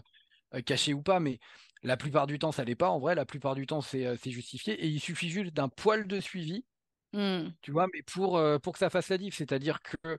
cachée 0.66 0.94
ou 0.94 1.02
pas, 1.02 1.20
mais 1.20 1.40
la 1.84 1.96
plupart 1.96 2.28
du 2.28 2.38
temps, 2.38 2.52
ça 2.52 2.66
l'est 2.66 2.76
pas. 2.76 2.90
En 2.90 3.00
vrai, 3.00 3.16
la 3.16 3.26
plupart 3.26 3.56
du 3.56 3.66
temps, 3.66 3.82
c'est 3.82 4.18
justifié. 4.26 4.74
Et 4.74 4.88
il 4.88 5.00
suffit 5.00 5.30
juste 5.30 5.54
d'un 5.54 5.70
poil 5.70 6.06
de 6.06 6.20
suivi, 6.20 6.66
mmh. 7.14 7.48
tu 7.62 7.72
vois, 7.72 7.88
mais 7.94 8.02
pour, 8.04 8.42
pour 8.62 8.74
que 8.74 8.80
ça 8.80 8.90
fasse 8.90 9.10
la 9.10 9.18
diff. 9.18 9.36
C'est-à-dire 9.36 9.80
que 9.82 10.18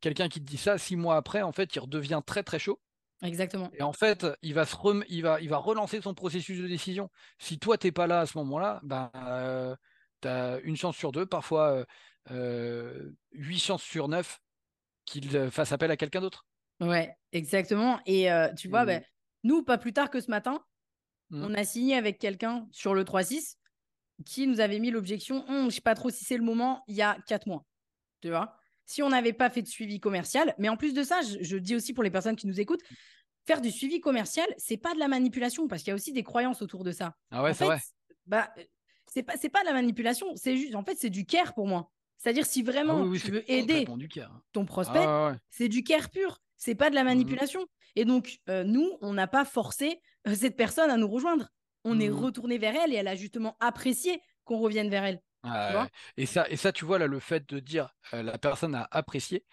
quelqu'un 0.00 0.28
qui 0.28 0.40
te 0.40 0.46
dit 0.46 0.58
ça, 0.58 0.78
six 0.78 0.96
mois 0.96 1.16
après, 1.16 1.42
en 1.42 1.52
fait, 1.52 1.74
il 1.74 1.78
redevient 1.78 2.20
très 2.26 2.42
très 2.42 2.58
chaud. 2.58 2.80
Exactement. 3.22 3.70
Et 3.74 3.82
en 3.82 3.92
fait, 3.92 4.26
il 4.42 4.54
va, 4.54 4.66
se 4.66 4.76
il 5.08 5.22
va, 5.22 5.40
il 5.40 5.48
va 5.48 5.58
relancer 5.58 6.00
son 6.00 6.14
processus 6.14 6.60
de 6.60 6.66
décision. 6.66 7.10
Si 7.38 7.58
toi, 7.58 7.78
tu 7.78 7.86
n'es 7.86 7.92
pas 7.92 8.06
là 8.06 8.20
à 8.20 8.26
ce 8.26 8.36
moment-là, 8.38 8.80
ben, 8.82 9.10
tu 10.20 10.28
as 10.28 10.58
une 10.64 10.76
chance 10.76 10.96
sur 10.96 11.12
deux, 11.12 11.26
parfois 11.26 11.86
euh, 12.30 13.12
huit 13.32 13.58
chances 13.58 13.82
sur 13.82 14.08
neuf 14.08 14.40
qu'il 15.04 15.50
fasse 15.50 15.72
appel 15.72 15.90
à 15.90 15.96
quelqu'un 15.96 16.20
d'autre. 16.20 16.46
Ouais, 16.80 17.16
exactement. 17.32 18.00
Et 18.06 18.28
tu 18.56 18.68
vois, 18.68 18.84
ben, 18.84 19.02
nous, 19.44 19.62
pas 19.62 19.78
plus 19.78 19.92
tard 19.92 20.10
que 20.10 20.20
ce 20.20 20.30
matin, 20.30 20.64
mmh. 21.30 21.44
on 21.44 21.54
a 21.54 21.64
signé 21.64 21.96
avec 21.96 22.18
quelqu'un 22.18 22.66
sur 22.72 22.94
le 22.94 23.04
3-6 23.04 23.56
qui 24.24 24.46
nous 24.46 24.60
avait 24.60 24.78
mis 24.78 24.90
l'objection 24.90 25.44
hum, 25.48 25.62
je 25.62 25.64
ne 25.64 25.70
sais 25.70 25.80
pas 25.80 25.94
trop 25.94 26.10
si 26.10 26.24
c'est 26.24 26.36
le 26.36 26.44
moment, 26.44 26.82
il 26.86 26.94
y 26.94 27.02
a 27.02 27.16
quatre 27.26 27.46
mois. 27.46 27.64
Tu 28.20 28.30
vois? 28.30 28.56
Si 28.86 29.02
on 29.02 29.10
n'avait 29.10 29.32
pas 29.32 29.50
fait 29.50 29.62
de 29.62 29.68
suivi 29.68 30.00
commercial. 30.00 30.54
Mais 30.58 30.68
en 30.68 30.76
plus 30.76 30.94
de 30.94 31.02
ça, 31.02 31.20
je, 31.22 31.56
dis 31.56 31.74
aussi 31.74 31.92
pour 31.92 32.04
les 32.04 32.10
personnes 32.10 32.36
qui 32.36 32.46
nous 32.46 32.60
écoutent, 32.60 32.82
faire 33.46 33.60
du 33.60 33.70
suivi 33.70 34.00
commercial, 34.00 34.46
c'est 34.58 34.76
pas 34.76 34.94
de 34.94 34.98
la 34.98 35.08
manipulation 35.08 35.68
parce 35.68 35.82
qu'il 35.82 35.90
y 35.90 35.92
a 35.92 35.94
aussi 35.94 36.12
des 36.12 36.22
croyances 36.22 36.62
autour 36.62 36.84
de 36.84 36.92
ça. 36.92 37.14
Ah 37.30 37.42
ouais, 37.42 37.54
c'est 37.54 37.64
vrai. 37.64 37.80
Bah, 38.26 38.52
c'est 39.06 39.22
pas, 39.22 39.34
c'est 39.36 39.48
pas 39.48 39.60
de 39.60 39.66
la 39.66 39.72
manipulation, 39.72 40.26
c'est 40.36 40.56
juste, 40.56 40.74
en 40.74 40.84
fait, 40.84 40.96
c'est 40.98 41.10
du 41.10 41.26
care 41.26 41.54
pour 41.54 41.66
moi. 41.66 41.90
C'est-à-dire 42.16 42.46
si 42.46 42.62
vraiment 42.62 43.02
ah 43.02 43.18
tu 43.18 43.32
veux 43.32 43.50
aider 43.50 43.84
hein. 43.88 44.42
ton 44.52 44.64
prospect, 44.64 45.04
ah 45.04 45.36
c'est 45.50 45.68
du 45.68 45.82
care 45.82 46.08
pur, 46.08 46.38
c'est 46.56 46.76
pas 46.76 46.88
de 46.88 46.94
la 46.94 47.02
mmh 47.02 47.06
manipulation. 47.06 47.66
Et 47.96 48.04
donc, 48.04 48.38
euh, 48.48 48.62
nous, 48.62 48.88
on 49.00 49.12
n'a 49.12 49.26
pas 49.26 49.44
forcé 49.44 50.00
euh, 50.28 50.34
cette 50.34 50.56
personne 50.56 50.88
à 50.88 50.96
nous 50.96 51.08
rejoindre. 51.08 51.48
On 51.84 51.98
est 51.98 52.08
mmh 52.08 52.14
retourné 52.14 52.58
vers 52.58 52.76
elle 52.76 52.92
et 52.92 52.96
elle 52.96 53.08
a 53.08 53.16
justement 53.16 53.56
apprécié 53.58 54.22
qu'on 54.44 54.58
revienne 54.58 54.88
vers 54.88 55.04
elle 55.04 55.20
et, 56.16 56.26
ça, 56.26 56.48
et 56.48 56.56
ça, 56.56 56.72
tu 56.72 56.84
vois, 56.84 56.98
là, 56.98 57.06
le 57.06 57.18
fait 57.18 57.48
de 57.48 57.58
dire 57.58 57.94
la 58.12 58.38
personne 58.38 58.74
a 58.74 58.88
apprécié, 58.90 59.44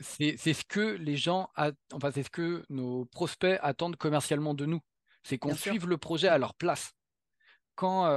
c'est 0.00 0.36
ce 0.36 0.64
que 0.64 0.96
les 0.96 1.16
gens, 1.16 1.50
enfin, 1.92 2.10
c'est 2.12 2.22
ce 2.22 2.30
que 2.30 2.64
nos 2.68 3.06
prospects 3.06 3.58
attendent 3.62 3.96
commercialement 3.96 4.54
de 4.54 4.66
nous. 4.66 4.80
C'est 5.22 5.38
qu'on 5.38 5.54
suive 5.54 5.86
le 5.86 5.98
projet 5.98 6.28
à 6.28 6.38
leur 6.38 6.54
place. 6.54 6.92
Quand, 7.74 8.08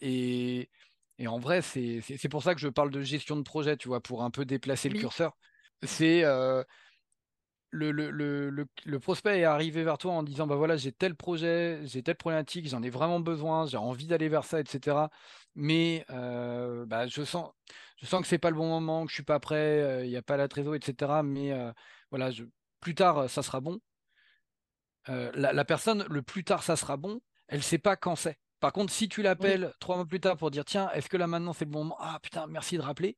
et, 0.00 0.70
et, 1.18 1.26
en 1.26 1.38
vrai, 1.38 1.62
c'est 1.62 2.28
pour 2.30 2.42
ça 2.42 2.54
que 2.54 2.60
je 2.60 2.68
parle 2.68 2.90
de 2.90 3.02
gestion 3.02 3.36
de 3.36 3.42
projet, 3.42 3.76
tu 3.76 3.88
vois, 3.88 4.02
pour 4.02 4.22
un 4.22 4.30
peu 4.30 4.44
déplacer 4.44 4.88
le 4.88 4.98
curseur. 4.98 5.36
C'est 5.82 6.24
le, 7.70 7.90
le, 7.92 8.10
le, 8.10 8.66
le, 8.84 8.98
prospect 9.00 9.40
est 9.40 9.44
arrivé 9.44 9.84
vers 9.84 9.98
toi 9.98 10.12
en 10.12 10.22
disant 10.22 10.46
bah 10.46 10.56
voilà 10.56 10.76
j'ai 10.76 10.92
tel 10.92 11.14
projet, 11.14 11.80
j'ai 11.84 12.02
telle 12.02 12.16
problématique, 12.16 12.68
j'en 12.68 12.82
ai 12.82 12.90
vraiment 12.90 13.20
besoin, 13.20 13.66
j'ai 13.66 13.76
envie 13.76 14.06
d'aller 14.06 14.28
vers 14.28 14.44
ça, 14.44 14.60
etc. 14.60 14.96
Mais 15.54 16.04
euh, 16.10 16.86
bah, 16.86 17.06
je 17.06 17.22
sens 17.24 17.50
je 17.96 18.06
sens 18.06 18.22
que 18.22 18.28
c'est 18.28 18.38
pas 18.38 18.50
le 18.50 18.56
bon 18.56 18.68
moment, 18.68 19.04
que 19.04 19.10
je 19.10 19.14
suis 19.14 19.24
pas 19.24 19.40
prêt, 19.40 19.56
euh, 19.56 20.04
il 20.04 20.10
n'y 20.10 20.16
a 20.16 20.22
pas 20.22 20.36
la 20.36 20.48
trésor, 20.48 20.74
etc. 20.76 21.22
Mais 21.24 21.52
euh, 21.52 21.72
voilà, 22.10 22.30
je, 22.30 22.44
plus 22.80 22.94
tard 22.94 23.28
ça 23.28 23.42
sera 23.42 23.60
bon. 23.60 23.80
La, 25.06 25.54
la, 25.54 25.64
personne, 25.64 26.04
le 26.10 26.20
plus 26.20 26.44
tard 26.44 26.62
ça 26.62 26.76
sera 26.76 26.98
bon, 26.98 27.20
elle 27.48 27.62
sait 27.62 27.78
pas 27.78 27.96
quand 27.96 28.14
c'est. 28.14 28.38
Par 28.60 28.72
contre, 28.74 28.92
si 28.92 29.08
tu 29.08 29.22
l'appelles 29.22 29.72
trois 29.80 29.96
mois 29.96 30.04
plus 30.04 30.20
tard 30.20 30.36
pour 30.36 30.50
dire 30.50 30.66
tiens, 30.66 30.90
est-ce 30.90 31.08
que 31.08 31.16
là 31.16 31.26
maintenant 31.26 31.54
c'est 31.54 31.64
le 31.64 31.70
bon 31.70 31.84
moment? 31.84 31.96
Ah 31.98 32.18
putain, 32.22 32.46
merci 32.46 32.76
de 32.76 32.82
rappeler 32.82 33.16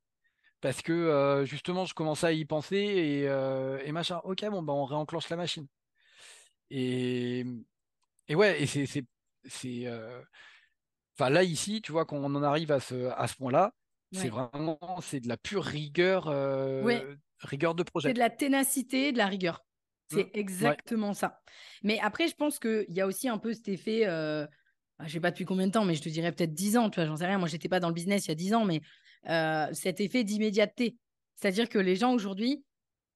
parce 0.60 0.82
que 0.82 1.44
justement 1.46 1.84
je 1.84 1.94
commençais 1.94 2.26
à 2.26 2.32
y 2.32 2.44
penser 2.44 2.76
et, 2.76 3.92
machin. 3.92 4.20
Ok, 4.24 4.44
bon, 4.50 4.62
bah, 4.62 4.72
on 4.72 4.84
réenclenche 4.84 5.28
la 5.28 5.36
machine. 5.36 5.66
Et, 6.70 7.44
et 8.28 8.34
ouais, 8.34 8.62
et 8.62 8.66
c'est. 8.66 8.86
c'est, 8.86 9.04
c'est 9.44 9.86
Enfin, 11.18 11.28
là, 11.28 11.42
ici, 11.42 11.82
tu 11.82 11.92
vois, 11.92 12.06
quand 12.06 12.16
on 12.16 12.34
en 12.34 12.42
arrive 12.42 12.72
à 12.72 12.80
ce, 12.80 13.10
à 13.10 13.26
ce 13.26 13.34
point-là, 13.34 13.74
c'est 14.12 14.30
vraiment 14.30 14.78
c'est 15.02 15.20
de 15.20 15.28
la 15.28 15.36
pure 15.36 15.64
rigueur, 15.64 16.24
rigueur 17.40 17.74
de 17.74 17.82
projet. 17.82 18.08
C'est 18.08 18.14
de 18.14 18.18
la 18.18 18.30
ténacité, 18.30 19.12
de 19.12 19.18
la 19.18 19.26
rigueur. 19.26 19.62
C'est 20.10 20.24
mmh, 20.24 20.30
exactement 20.34 21.14
ça. 21.14 21.40
Mais 21.82 22.00
après, 22.00 22.26
je 22.26 22.34
pense 22.34 22.58
qu'il 22.58 22.86
y 22.88 23.00
a 23.00 23.06
aussi 23.06 23.28
un 23.28 23.38
peu 23.38 23.52
cet 23.52 23.68
effet, 23.68 24.06
bah, 24.06 25.06
je 25.06 25.12
sais 25.12 25.20
pas 25.20 25.30
depuis 25.30 25.44
combien 25.44 25.66
de 25.66 25.72
temps, 25.72 25.84
mais 25.84 25.94
je 25.94 26.02
te 26.02 26.08
dirais 26.08 26.32
peut-être 26.32 26.52
10 26.52 26.76
ans, 26.76 26.90
tu 26.90 26.96
vois, 26.96 27.06
j'en 27.06 27.16
sais 27.16 27.26
rien. 27.26 27.38
Moi, 27.38 27.48
j'étais 27.48 27.68
pas 27.68 27.80
dans 27.80 27.88
le 27.88 27.94
business 27.94 28.26
il 28.26 28.28
y 28.28 28.32
a 28.32 28.36
10 28.36 28.54
ans, 28.54 28.64
mais 28.64 28.80
cet 29.24 30.00
effet 30.00 30.24
d'immédiateté. 30.24 30.96
C'est-à-dire 31.36 31.68
que 31.68 31.78
les 31.78 31.96
gens 31.96 32.12
aujourd'hui, 32.12 32.64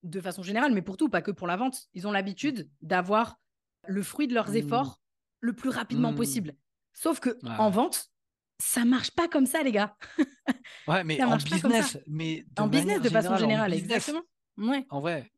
de 0.02 0.20
façon 0.20 0.42
générale, 0.42 0.72
mais 0.72 0.82
pour 0.82 0.96
tout, 0.96 1.08
pas 1.08 1.22
que 1.22 1.30
pour 1.30 1.46
la 1.46 1.56
vente, 1.56 1.88
ils 1.94 2.06
ont 2.06 2.12
l'habitude 2.12 2.70
d'avoir 2.82 3.38
le 3.86 4.02
fruit 4.02 4.28
de 4.28 4.34
leurs 4.34 4.50
mmh. 4.50 4.56
efforts 4.56 5.00
le 5.40 5.52
plus 5.52 5.70
rapidement 5.70 6.12
mmh. 6.12 6.16
possible. 6.16 6.54
Sauf 6.92 7.20
que 7.20 7.36
en 7.44 7.70
vente, 7.70 8.10
ça 8.58 8.84
marche 8.84 9.10
pas 9.10 9.28
comme 9.28 9.46
ça, 9.46 9.62
les 9.62 9.72
gars. 9.72 9.96
ouais, 10.88 11.04
mais 11.04 11.22
en 11.22 11.36
business, 11.36 11.98
mais 12.06 12.44
en 12.56 12.68
business 12.68 13.00
de 13.00 13.08
façon 13.08 13.36
générale, 13.36 13.74
exactement. 13.74 14.22
Ouais. 14.56 14.86
En 14.90 15.00
vrai, 15.00 15.30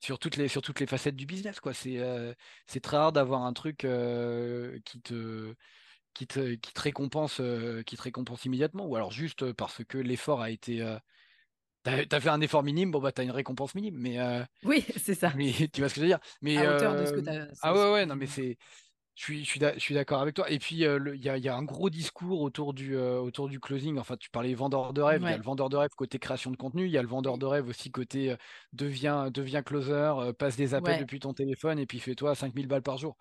sur 0.00 0.18
toutes 0.18 0.36
les 0.36 0.48
sur 0.48 0.62
toutes 0.62 0.80
les 0.80 0.86
facettes 0.86 1.16
du 1.16 1.26
business, 1.26 1.60
quoi. 1.60 1.74
C'est 1.74 1.98
euh, 1.98 2.32
c'est 2.66 2.80
très 2.80 2.96
rare 2.96 3.12
d'avoir 3.12 3.42
un 3.42 3.52
truc 3.52 3.84
euh, 3.84 4.78
qui 4.84 5.00
te 5.00 5.54
qui 6.14 6.26
te, 6.26 6.54
qui 6.54 6.72
te 6.72 6.80
récompense 6.80 7.40
euh, 7.40 7.82
qui 7.82 7.96
te 7.96 8.02
récompense 8.02 8.44
immédiatement, 8.44 8.86
ou 8.86 8.96
alors 8.96 9.12
juste 9.12 9.52
parce 9.52 9.84
que 9.84 9.98
l'effort 9.98 10.40
a 10.40 10.50
été 10.50 10.84
T'as 11.84 12.04
as 12.12 12.20
fait 12.20 12.28
un 12.28 12.40
effort 12.40 12.62
minime, 12.62 12.92
bon 12.92 13.00
bah 13.00 13.10
t'as 13.10 13.24
une 13.24 13.32
récompense 13.32 13.74
minime, 13.74 13.96
mais 13.98 14.18
oui, 14.62 14.84
c'est 14.96 15.14
ça. 15.14 15.32
Mais 15.36 15.52
tu 15.72 15.80
vois 15.80 15.88
ce 15.88 15.94
que 15.94 16.00
je 16.00 16.02
veux 16.02 16.06
dire? 16.06 16.20
Mais 16.40 16.56
à 16.56 16.76
hauteur 16.76 16.96
de 16.96 17.06
ce 17.06 17.12
que 17.12 17.20
t'as. 17.20 17.46
Ah 17.60 17.74
ouais 17.74 17.92
ouais 17.92 18.06
non 18.06 18.14
mais 18.14 18.26
c'est 18.26 18.56
je 19.14 19.22
suis, 19.24 19.44
je 19.44 19.78
suis 19.78 19.94
d'accord 19.94 20.22
avec 20.22 20.34
toi. 20.34 20.50
Et 20.50 20.58
puis, 20.58 20.76
il 20.76 21.20
y, 21.22 21.48
a, 21.48 21.54
un 21.54 21.62
gros 21.62 21.90
discours 21.90 22.40
autour 22.40 22.72
du, 22.72 22.96
autour 22.96 23.48
du 23.48 23.60
closing. 23.60 23.98
Enfin, 23.98 24.16
tu 24.16 24.30
parlais 24.30 24.54
vendeur 24.54 24.92
de 24.92 25.02
rêve. 25.02 25.20
Il 25.22 25.30
y 25.30 25.32
a 25.32 25.36
le 25.36 25.42
vendeur 25.42 25.68
de 25.68 25.76
rêve 25.76 25.90
côté 25.96 26.18
création 26.18 26.50
de 26.50 26.56
contenu. 26.56 26.86
Il 26.86 26.90
y 26.90 26.98
a 26.98 27.02
le 27.02 27.08
vendeur 27.08 27.36
de 27.36 27.44
rêve 27.44 27.68
aussi 27.68 27.90
côté 27.90 28.34
devient, 28.72 29.28
devient 29.32 29.62
closer, 29.64 30.32
passe 30.38 30.56
des 30.56 30.74
appels 30.74 31.00
depuis 31.00 31.20
ton 31.20 31.34
téléphone 31.34 31.78
et 31.78 31.86
puis 31.86 32.00
fais-toi 32.00 32.34
5000 32.34 32.66
balles 32.66 32.82
par 32.82 32.96
jour. 32.96 33.16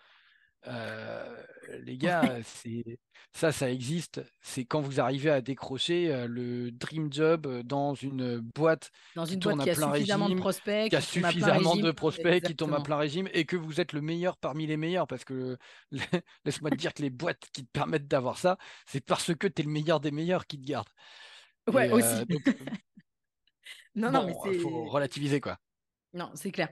Euh, 0.68 1.44
les 1.80 1.98
gars, 1.98 2.38
c'est 2.44 3.00
ça, 3.34 3.52
ça 3.52 3.72
existe. 3.72 4.22
C'est 4.42 4.66
quand 4.66 4.82
vous 4.82 5.00
arrivez 5.00 5.32
à 5.32 5.42
décrocher 5.42 6.14
euh, 6.14 6.28
le 6.28 6.72
dream 6.72 7.12
job 7.12 7.48
euh, 7.48 7.64
dans 7.64 7.96
une 7.96 8.40
boîte 8.40 8.92
dans 9.16 9.26
qui 9.26 9.36
une 9.36 9.40
tourne 9.40 9.56
boîte 9.56 9.70
qui 9.70 9.76
plein 9.76 9.90
régime, 9.90 10.28
de 10.30 10.36
prospects, 10.36 10.90
qui 10.90 10.96
a 10.96 11.02
suffisamment 11.02 11.76
de 11.76 11.92
prospects 11.92 12.44
qui 12.44 12.56
tombent 12.56 12.76
à 12.76 12.82
plein 12.82 12.98
régime 12.98 13.28
et 13.34 13.46
que 13.46 13.56
vous 13.56 13.82
êtes 13.82 13.94
le 13.94 14.02
meilleur 14.02 14.38
parmi 14.38 14.68
les 14.68 14.78
meilleurs 14.78 15.08
parce 15.08 15.24
que 15.24 15.58
laisse-moi 16.46 16.70
te 16.70 16.76
dire 16.76 16.94
que 16.94 17.02
les 17.02 17.10
boîtes 17.10 17.42
qui 17.54 17.66
te 17.66 17.72
permettent 17.72 18.08
d'avoir 18.08 18.38
ça, 18.38 18.58
c'est 18.86 19.04
parce 19.04 19.34
que 19.34 19.48
tu 19.48 19.62
es 19.62 19.66
le 19.66 19.72
meilleur 19.72 20.00
des 20.00 20.12
meilleurs 20.12 20.46
qui 20.46 20.60
te 20.60 20.66
gardent. 20.66 20.90
Ouais, 21.72 21.90
aussi. 21.92 22.26
non, 23.96 24.12
non, 24.12 24.26
mais 24.28 24.60
faut 24.60 24.86
relativiser 24.86 25.42
quoi. 25.42 25.58
Non, 26.14 26.30
c'est 26.36 26.52
clair. 26.52 26.70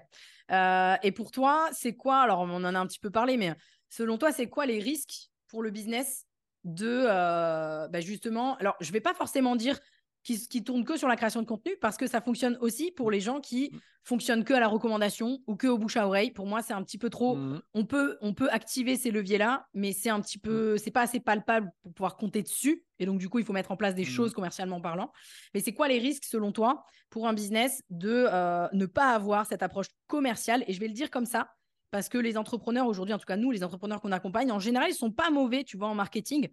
et 1.02 1.12
pour 1.12 1.32
toi, 1.32 1.70
c'est 1.72 1.96
quoi? 1.96 2.20
Alors, 2.20 2.42
on 2.42 2.64
en 2.64 2.76
a 2.76 2.80
un 2.80 2.86
petit 2.86 3.00
peu 3.00 3.10
parlé, 3.10 3.38
mais 3.38 3.56
Selon 3.90 4.18
toi, 4.18 4.32
c'est 4.32 4.48
quoi 4.48 4.66
les 4.66 4.80
risques 4.80 5.30
pour 5.48 5.64
le 5.64 5.72
business 5.72 6.26
de 6.64 7.06
euh, 7.08 7.88
bah, 7.88 8.02
justement, 8.02 8.56
alors 8.58 8.76
je 8.80 8.90
ne 8.90 8.94
vais 8.94 9.02
pas 9.02 9.14
forcément 9.14 9.56
dire 9.56 9.80
qui, 10.24 10.48
qui 10.48 10.64
tourne 10.64 10.84
que 10.84 10.98
sur 10.98 11.08
la 11.08 11.16
création 11.16 11.42
de 11.42 11.48
contenu 11.48 11.74
parce 11.82 11.98
que 11.98 12.08
ça 12.08 12.22
fonctionne 12.22 12.58
aussi 12.62 12.92
pour 12.92 13.10
les 13.10 13.20
gens 13.20 13.40
qui 13.40 13.70
mmh. 13.72 13.78
fonctionnent 14.04 14.44
que 14.44 14.54
à 14.54 14.60
la 14.60 14.68
recommandation 14.68 15.40
ou 15.48 15.56
que 15.56 15.68
au 15.68 15.78
bouche 15.78 15.98
à 15.98 16.06
oreille. 16.06 16.32
Pour 16.32 16.46
moi, 16.46 16.62
c'est 16.62 16.74
un 16.74 16.84
petit 16.84 16.98
peu 16.98 17.10
trop. 17.10 17.36
Mmh. 17.36 17.62
On 17.74 17.86
peut 17.86 18.18
on 18.22 18.34
peut 18.34 18.50
activer 18.52 18.98
ces 18.98 19.12
leviers 19.12 19.38
là, 19.38 19.68
mais 19.74 19.94
c'est 19.94 20.10
un 20.10 20.20
petit 20.20 20.38
peu 20.38 20.78
c'est 20.78 20.92
pas 20.92 21.02
assez 21.02 21.20
palpable 21.20 21.72
pour 21.82 21.94
pouvoir 21.94 22.18
compter 22.18 22.44
dessus. 22.44 22.84
Et 23.00 23.06
donc 23.06 23.20
du 23.20 23.30
coup, 23.30 23.40
il 23.40 23.46
faut 23.46 23.54
mettre 23.54 23.72
en 23.72 23.78
place 23.78 23.96
des 23.96 24.04
choses 24.04 24.34
commercialement 24.34 24.82
parlant. 24.82 25.12
Mais 25.54 25.62
c'est 25.62 25.74
quoi 25.74 25.88
les 25.88 26.00
risques 26.00 26.26
selon 26.26 26.52
toi 26.52 26.84
pour 27.10 27.28
un 27.28 27.34
business 27.34 27.82
de 27.90 28.28
euh, 28.30 28.68
ne 28.74 28.86
pas 28.86 29.14
avoir 29.14 29.46
cette 29.46 29.64
approche 29.64 29.88
commerciale? 30.08 30.66
Et 30.68 30.74
je 30.74 30.80
vais 30.82 30.88
le 30.88 30.94
dire 30.94 31.10
comme 31.10 31.26
ça 31.26 31.50
parce 31.92 32.10
que 32.10 32.18
les 32.18 32.38
entrepreneurs 32.38 32.88
aujourd'hui, 32.88 33.14
en 33.14 33.18
tout 33.18 33.26
cas 33.26 33.38
nous, 33.38 33.52
les 33.52 33.64
entrepreneurs 33.64 34.02
qu'on 34.02 34.12
accompagne, 34.12 34.52
en 34.52 34.60
général, 34.60 34.90
ils 34.90 34.96
sont 34.96 35.12
pas 35.12 35.32
mauvais, 35.32 35.64
tu 35.64 35.78
vois, 35.78 35.88
en 35.88 35.96
marketing. 35.96 36.50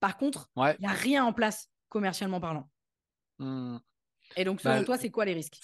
Par 0.00 0.16
contre, 0.16 0.50
il 0.56 0.76
n'y 0.80 0.86
a 0.86 0.92
rien 0.92 1.24
en 1.24 1.32
place 1.32 1.70
commercialement 1.88 2.40
parlant. 2.40 2.68
Mmh. 3.38 3.78
Et 4.36 4.44
donc, 4.44 4.60
selon 4.60 4.78
bah, 4.78 4.84
toi, 4.84 4.98
c'est 4.98 5.10
quoi 5.10 5.24
les 5.24 5.34
risques? 5.34 5.58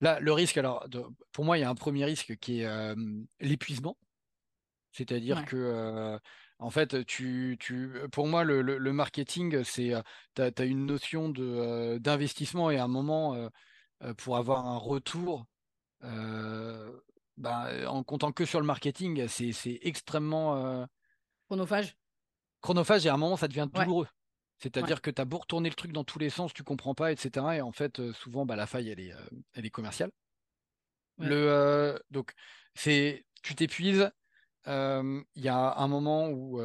Là, 0.00 0.20
le 0.20 0.32
risque, 0.32 0.56
alors, 0.56 0.86
pour 1.32 1.44
moi, 1.44 1.58
il 1.58 1.62
y 1.62 1.64
a 1.64 1.68
un 1.68 1.74
premier 1.74 2.04
risque 2.04 2.36
qui 2.36 2.60
est 2.60 2.94
l'épuisement. 3.40 3.98
C'est-à-dire 4.92 5.44
que, 5.44 6.18
en 6.58 6.70
fait, 6.70 7.04
tu, 7.04 7.56
tu, 7.60 7.92
pour 8.12 8.26
moi, 8.26 8.44
le, 8.44 8.92
marketing, 8.92 9.64
c'est, 9.64 9.92
tu 10.34 10.42
as, 10.42 10.64
une 10.64 10.86
notion 10.86 11.28
de, 11.28 11.98
d'investissement 11.98 12.70
et 12.70 12.78
à 12.78 12.84
un 12.84 12.88
moment, 12.88 13.50
pour 14.16 14.36
avoir 14.36 14.66
un 14.66 14.78
retour, 14.78 15.46
bah, 17.38 17.70
en 17.88 18.02
comptant 18.02 18.32
que 18.32 18.44
sur 18.44 18.60
le 18.60 18.66
marketing, 18.66 19.28
c'est 19.28 19.78
extrêmement 19.82 20.56
euh, 20.56 20.84
chronophage. 21.46 21.96
Chronophage 22.60 23.06
et 23.06 23.08
à 23.08 23.14
un 23.14 23.16
moment 23.16 23.36
ça 23.36 23.48
devient 23.48 23.68
douloureux. 23.72 24.08
C'est-à-dire 24.58 25.00
que 25.00 25.10
tu 25.10 25.22
as 25.22 25.24
beau 25.24 25.38
retourner 25.38 25.68
le 25.68 25.76
truc 25.76 25.92
dans 25.92 26.02
tous 26.02 26.18
les 26.18 26.30
sens, 26.30 26.52
tu 26.52 26.64
comprends 26.64 26.94
pas, 26.94 27.12
etc. 27.12 27.46
Et 27.54 27.60
en 27.60 27.70
fait, 27.70 28.00
euh, 28.00 28.12
souvent, 28.12 28.44
bah, 28.44 28.56
la 28.56 28.66
faille, 28.66 28.88
elle 28.88 28.98
est, 28.98 29.12
euh, 29.12 29.28
elle 29.54 29.64
est 29.64 29.70
commerciale. 29.70 30.10
Le, 31.18 32.00
donc, 32.10 32.32
c'est, 32.74 33.24
tu 33.42 33.54
t'épuises. 33.54 34.10
Il 34.66 35.24
y 35.36 35.48
a 35.48 35.74
un 35.76 35.88
moment 35.88 36.28
où 36.28 36.60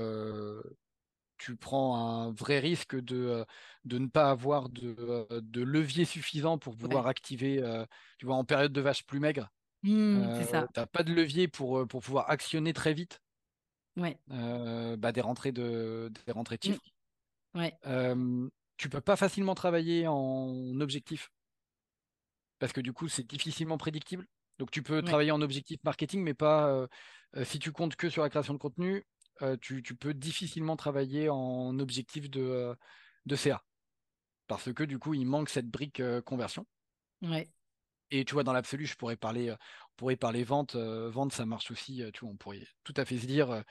tu 1.37 1.55
prends 1.55 1.97
un 1.97 2.31
vrai 2.31 2.59
risque 2.59 2.95
de, 2.95 3.45
de 3.85 3.97
ne 3.99 4.07
pas 4.07 4.31
avoir 4.31 4.69
de, 4.69 5.27
de 5.29 5.61
levier 5.61 6.05
suffisant 6.05 6.57
pour 6.57 6.75
pouvoir 6.75 7.05
activer, 7.07 7.61
tu 8.17 8.25
vois, 8.25 8.35
en 8.35 8.43
période 8.43 8.73
de 8.73 8.81
vache 8.81 9.05
plus 9.05 9.19
maigre, 9.19 9.49
Mmh, 9.83 10.35
c'est 10.35 10.45
ça. 10.45 10.67
Tu 10.73 10.79
n'as 10.79 10.85
pas 10.85 11.03
de 11.03 11.13
levier 11.13 11.47
pour, 11.47 11.87
pour 11.87 12.01
pouvoir 12.01 12.29
actionner 12.29 12.73
très 12.73 12.93
vite? 12.93 13.21
Ouais. 13.95 14.17
bah, 14.27 15.11
des, 15.11 15.21
rentrées 15.21 15.51
de, 15.51 16.11
des 16.25 16.31
rentrées 16.31 16.57
de 16.57 16.67
mmh. 16.67 16.71
chiffres. 16.71 16.83
Ouais. 17.53 17.77
tu 18.77 18.89
peux 18.89 19.01
pas 19.01 19.15
facilement 19.15 19.53
travailler 19.53 20.07
en 20.07 20.79
objectif 20.79 21.29
parce 22.57 22.73
que 22.73 22.81
du 22.81 22.93
coup, 22.93 23.09
c'est 23.09 23.27
difficilement 23.27 23.77
prédictible. 23.77 24.25
Donc, 24.57 24.71
tu 24.71 24.81
peux 24.81 25.01
travailler 25.01 25.31
en 25.31 25.41
objectif 25.41 25.83
marketing, 25.83 26.23
mais 26.23 26.33
pas 26.33 26.87
si 27.43 27.59
tu 27.59 27.71
comptes 27.71 27.95
que 27.95 28.09
sur 28.09 28.23
la 28.23 28.29
création 28.29 28.53
de 28.53 28.59
contenu, 28.59 29.05
tu, 29.61 29.83
tu, 29.83 29.95
peux 29.95 30.13
difficilement 30.13 30.75
travailler 30.75 31.29
en 31.29 31.77
objectif 31.79 32.29
de, 32.29 32.75
de 33.25 33.35
CA. 33.35 33.61
Parce 34.47 34.73
que 34.73 34.83
du 34.83 34.97
coup, 34.97 35.13
il 35.13 35.25
manque 35.25 35.49
cette 35.49 35.67
brique 35.67 36.01
conversion. 36.25 36.65
Ouais. 37.21 37.49
Et 38.15 38.25
tu 38.25 38.33
vois, 38.35 38.43
dans 38.43 38.53
l'absolu, 38.53 38.85
je 38.85 38.95
pourrais 38.95 39.15
parler, 39.15 39.49
euh, 39.49 39.55
on 39.55 39.95
pourrait 39.97 40.15
parler 40.15 40.43
vente. 40.43 40.75
Euh, 40.75 41.09
vente, 41.09 41.33
ça 41.33 41.47
marche 41.47 41.71
aussi. 41.71 42.03
Euh, 42.03 42.11
tu 42.13 42.19
vois, 42.19 42.29
on 42.29 42.37
pourrait 42.37 42.67
tout 42.83 42.93
à 42.95 43.05
fait 43.05 43.17
se 43.17 43.25
dire 43.25 43.63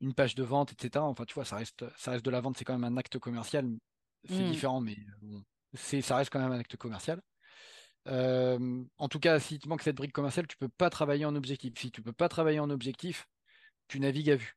une 0.00 0.14
page 0.14 0.34
de 0.34 0.42
vente, 0.42 0.72
etc. 0.72 1.04
Enfin, 1.04 1.24
tu 1.24 1.32
vois, 1.34 1.44
ça 1.44 1.54
reste, 1.54 1.84
ça 1.96 2.10
reste 2.10 2.24
de 2.24 2.30
la 2.30 2.40
vente. 2.40 2.58
C'est 2.58 2.64
quand 2.64 2.76
même 2.76 2.92
un 2.92 2.96
acte 2.96 3.20
commercial. 3.20 3.70
C'est 4.28 4.34
mmh. 4.34 4.50
différent, 4.50 4.80
mais 4.80 4.96
c'est, 5.74 6.00
ça 6.00 6.16
reste 6.16 6.30
quand 6.32 6.40
même 6.40 6.50
un 6.50 6.58
acte 6.58 6.76
commercial. 6.76 7.22
en 8.06 9.08
tout 9.08 9.20
cas, 9.20 9.38
si 9.38 9.60
tu 9.60 9.68
manques 9.68 9.82
cette 9.82 9.96
brique 9.96 10.12
commerciale, 10.12 10.48
tu 10.48 10.56
peux 10.56 10.68
pas 10.68 10.90
travailler 10.90 11.24
en 11.24 11.36
objectif. 11.36 11.74
Si 11.78 11.92
tu 11.92 12.02
peux 12.02 12.12
pas 12.12 12.28
travailler 12.28 12.58
en 12.58 12.70
objectif, 12.70 13.28
tu 13.86 14.00
navigues 14.00 14.30
à 14.30 14.36
vue. 14.36 14.56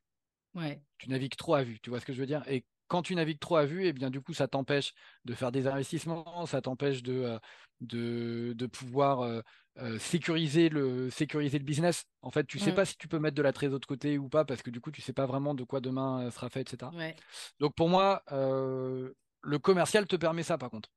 Ouais. 0.54 0.82
Tu 0.98 1.10
navigues 1.10 1.36
trop 1.36 1.54
à 1.54 1.62
vue. 1.62 1.78
Tu 1.78 1.90
vois 1.90 2.00
ce 2.00 2.06
que 2.06 2.12
je 2.12 2.18
veux 2.18 2.26
dire? 2.26 2.42
Et 2.48 2.64
quand 2.88 3.02
tu 3.02 3.14
navigues 3.14 3.38
trop 3.38 3.56
à 3.56 3.64
vue, 3.64 3.84
et 3.84 3.88
eh 3.88 3.92
bien 3.92 4.10
du 4.10 4.20
coup, 4.20 4.34
ça 4.34 4.48
t'empêche 4.48 4.94
de 5.24 5.34
faire 5.34 5.52
des 5.52 5.66
investissements, 5.66 6.46
ça 6.46 6.60
t'empêche 6.60 7.02
de, 7.02 7.38
de, 7.80 8.54
de, 8.56 8.66
pouvoir 8.66 9.42
sécuriser, 9.98 10.68
le, 10.68 11.10
sécuriser 11.10 11.58
le 11.58 11.64
business. 11.64 12.04
En 12.22 12.30
fait, 12.30 12.44
tu 12.44 12.58
sais 12.58 12.72
mmh. 12.72 12.74
pas 12.74 12.84
si 12.84 12.96
tu 12.96 13.06
peux 13.06 13.18
mettre 13.18 13.36
de 13.36 13.42
la 13.42 13.52
trésor 13.52 13.78
de 13.78 13.86
côté 13.86 14.18
ou 14.18 14.28
pas, 14.28 14.44
parce 14.44 14.62
que 14.62 14.70
du 14.70 14.80
coup, 14.80 14.90
tu 14.90 15.02
sais 15.02 15.12
pas 15.12 15.26
vraiment 15.26 15.54
de 15.54 15.64
quoi 15.64 15.80
demain 15.80 16.30
sera 16.30 16.48
fait, 16.48 16.62
etc. 16.62 16.90
Donc 17.60 17.74
pour 17.74 17.88
moi, 17.88 18.22
le 18.30 19.58
commercial 19.58 20.06
te 20.06 20.16
permet 20.16 20.42
ça, 20.42 20.58
par 20.58 20.70
contre. 20.70 20.88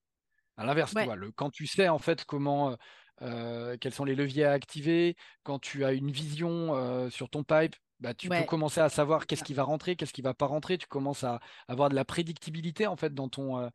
À 0.57 0.65
l'inverse, 0.65 0.93
quand 1.35 1.49
tu 1.49 1.65
sais 1.65 1.89
en 1.89 1.99
fait 1.99 2.25
comment, 2.25 2.77
quels 3.19 3.93
sont 3.93 4.05
les 4.05 4.15
leviers 4.15 4.45
à 4.45 4.51
activer, 4.51 5.15
quand 5.43 5.59
tu 5.59 5.85
as 5.85 5.93
une 5.93 6.11
vision 6.11 7.09
sur 7.09 7.29
ton 7.29 7.43
pipe, 7.43 7.75
bah, 8.01 8.13
tu 8.13 8.29
peux 8.29 8.43
commencer 8.43 8.81
à 8.81 8.89
savoir 8.89 9.25
qu'est-ce 9.25 9.43
qui 9.43 9.53
va 9.53 9.63
rentrer, 9.63 9.95
qu'est-ce 9.95 10.13
qui 10.13 10.21
va 10.21 10.33
pas 10.33 10.47
rentrer. 10.47 10.77
Tu 10.77 10.87
commences 10.87 11.23
à 11.23 11.39
avoir 11.67 11.89
de 11.89 11.95
la 11.95 12.05
prédictibilité 12.05 12.87
en 12.87 12.95
fait 12.95 13.13
dans 13.13 13.29
ton, 13.29 13.69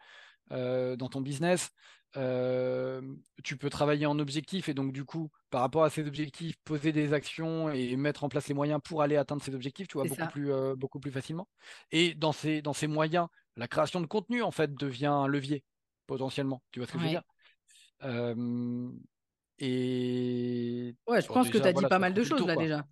dans 0.50 1.08
ton 1.10 1.20
business 1.20 1.70
tu 3.44 3.56
peux 3.58 3.68
travailler 3.68 4.06
en 4.06 4.18
objectif 4.18 4.68
et 4.68 4.74
donc 4.74 4.92
du 4.92 5.04
coup, 5.04 5.28
par 5.50 5.60
rapport 5.60 5.84
à 5.84 5.90
ces 5.90 6.06
objectifs, 6.06 6.56
poser 6.64 6.92
des 6.92 7.12
actions 7.12 7.70
et 7.70 7.94
mettre 7.96 8.24
en 8.24 8.28
place 8.28 8.48
les 8.48 8.54
moyens 8.54 8.80
pour 8.82 9.02
aller 9.02 9.16
atteindre 9.16 9.42
ces 9.42 9.54
objectifs, 9.54 9.88
tu 9.88 9.98
vois, 9.98 10.04
beaucoup 10.06 10.26
plus, 10.26 10.50
beaucoup 10.76 10.98
plus 10.98 11.10
facilement. 11.10 11.46
Et 11.90 12.14
dans 12.14 12.32
ces, 12.32 12.62
dans 12.62 12.72
ces 12.72 12.86
moyens, 12.86 13.28
la 13.56 13.68
création 13.68 14.00
de 14.00 14.06
contenu 14.06 14.42
en 14.42 14.50
fait 14.50 14.74
devient 14.74 15.06
un 15.06 15.26
levier 15.26 15.62
potentiellement. 16.06 16.62
Tu 16.70 16.80
vois 16.80 16.86
ce 16.86 16.92
que 16.92 16.98
je 16.98 17.04
veux 17.04 17.10
dire? 17.10 17.22
Et 19.58 20.94
ouais, 21.08 21.20
je 21.20 21.26
pense 21.26 21.50
que 21.50 21.58
tu 21.58 21.64
as 21.64 21.72
dit 21.72 21.86
pas 21.86 21.98
mal 21.98 22.14
de 22.14 22.22
choses 22.22 22.46
là 22.46 22.56
déjà. 22.56 22.86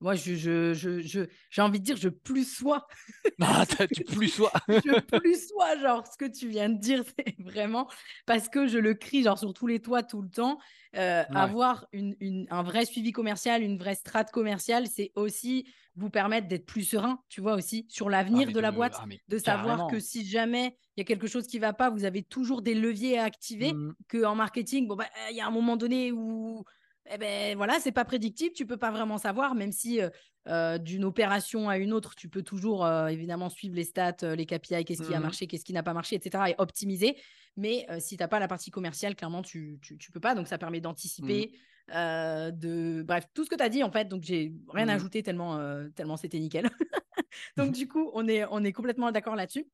Moi, 0.00 0.14
je, 0.14 0.34
je, 0.34 0.72
je, 0.72 1.26
j'ai 1.50 1.62
envie 1.62 1.78
de 1.78 1.84
dire, 1.84 1.96
je 1.96 2.08
plus 2.08 2.44
sois. 2.44 2.86
Ah, 3.42 3.64
tu 3.94 4.04
plus 4.04 4.28
sois. 4.28 4.52
je 4.68 5.00
plus 5.18 5.48
sois, 5.48 5.78
genre, 5.78 6.06
ce 6.06 6.16
que 6.16 6.24
tu 6.24 6.48
viens 6.48 6.68
de 6.68 6.78
dire, 6.78 7.04
c'est 7.04 7.36
vraiment 7.38 7.88
parce 8.26 8.48
que 8.48 8.66
je 8.66 8.78
le 8.78 8.94
crie, 8.94 9.22
genre, 9.22 9.38
sur 9.38 9.52
tous 9.52 9.66
les 9.66 9.80
toits 9.80 10.02
tout 10.02 10.22
le 10.22 10.28
temps. 10.28 10.58
Euh, 10.96 11.22
avoir 11.34 11.86
une, 11.92 12.16
une, 12.20 12.46
un 12.50 12.62
vrai 12.62 12.84
suivi 12.84 13.12
commercial, 13.12 13.62
une 13.62 13.78
vraie 13.78 13.94
strate 13.94 14.32
commerciale, 14.32 14.88
c'est 14.88 15.12
aussi 15.14 15.66
vous 15.94 16.10
permettre 16.10 16.48
d'être 16.48 16.66
plus 16.66 16.82
serein, 16.82 17.22
tu 17.28 17.40
vois, 17.40 17.54
aussi 17.54 17.86
sur 17.88 18.08
ah, 18.08 18.10
l'avenir 18.10 18.50
de, 18.50 18.60
la 18.60 18.72
boîte, 18.72 18.96
ah, 18.98 19.06
de 19.28 19.38
savoir 19.38 19.86
que 19.86 20.00
si 20.00 20.26
jamais 20.26 20.76
il 20.96 21.00
y 21.00 21.02
a 21.02 21.04
quelque 21.04 21.28
chose 21.28 21.46
qui 21.46 21.56
ne 21.56 21.62
va 21.62 21.72
pas, 21.72 21.90
vous 21.90 22.04
avez 22.04 22.22
toujours 22.22 22.62
des 22.62 22.74
leviers 22.74 23.18
à 23.18 23.24
activer, 23.24 23.72
mmh. 23.72 23.94
qu'en 24.10 24.34
marketing, 24.34 24.88
bon, 24.88 24.96
bah, 24.96 25.06
il 25.30 25.36
y 25.36 25.40
a 25.40 25.46
un 25.46 25.50
moment 25.50 25.76
donné 25.76 26.10
où 26.10 26.64
eh 27.12 27.18
ben 27.18 27.56
voilà, 27.56 27.80
c'est 27.80 27.92
pas 27.92 28.04
prédictible, 28.04 28.54
tu 28.54 28.66
peux 28.66 28.76
pas 28.76 28.90
vraiment 28.90 29.18
savoir, 29.18 29.54
même 29.54 29.72
si 29.72 30.00
euh, 30.00 30.10
euh, 30.48 30.78
d'une 30.78 31.04
opération 31.04 31.68
à 31.68 31.76
une 31.76 31.92
autre, 31.92 32.14
tu 32.14 32.28
peux 32.28 32.42
toujours 32.42 32.84
euh, 32.84 33.08
évidemment 33.08 33.48
suivre 33.48 33.74
les 33.74 33.84
stats, 33.84 34.34
les 34.36 34.46
KPI, 34.46 34.84
qu'est-ce 34.84 35.02
qui 35.02 35.14
a 35.14 35.18
mmh 35.18 35.22
marché, 35.22 35.46
qu'est-ce 35.46 35.64
qui 35.64 35.72
n'a 35.72 35.82
pas 35.82 35.92
marché, 35.92 36.14
etc. 36.14 36.44
et 36.50 36.54
optimiser. 36.58 37.16
Mais 37.56 37.86
si 37.98 38.16
tu 38.16 38.22
n'as 38.22 38.28
pas 38.28 38.38
la 38.38 38.46
partie 38.46 38.70
commerciale, 38.70 39.16
clairement, 39.16 39.42
tu, 39.42 39.80
tu, 39.82 40.12
peux 40.12 40.20
pas. 40.20 40.34
Donc 40.36 40.46
ça 40.46 40.56
permet 40.56 40.78
mmh. 40.78 40.82
d'anticiper, 40.82 41.52
de 41.88 43.02
bref, 43.02 43.26
tout 43.34 43.44
ce 43.44 43.50
que 43.50 43.56
tu 43.56 43.62
as 43.62 43.68
dit 43.68 43.82
en 43.82 43.90
fait. 43.90 44.06
Donc 44.06 44.22
j'ai 44.22 44.54
rien 44.68 44.86
mmh 44.86 44.90
ajouté 44.90 45.22
tellement, 45.22 45.58
tellement 45.96 46.16
c'était 46.16 46.38
nickel. 46.38 46.70
donc 47.56 47.72
du 47.72 47.88
coup, 47.88 48.10
on 48.14 48.28
est, 48.28 48.44
on 48.50 48.62
est 48.62 48.72
complètement 48.72 49.10
d'accord 49.10 49.34
là-dessus. 49.34 49.66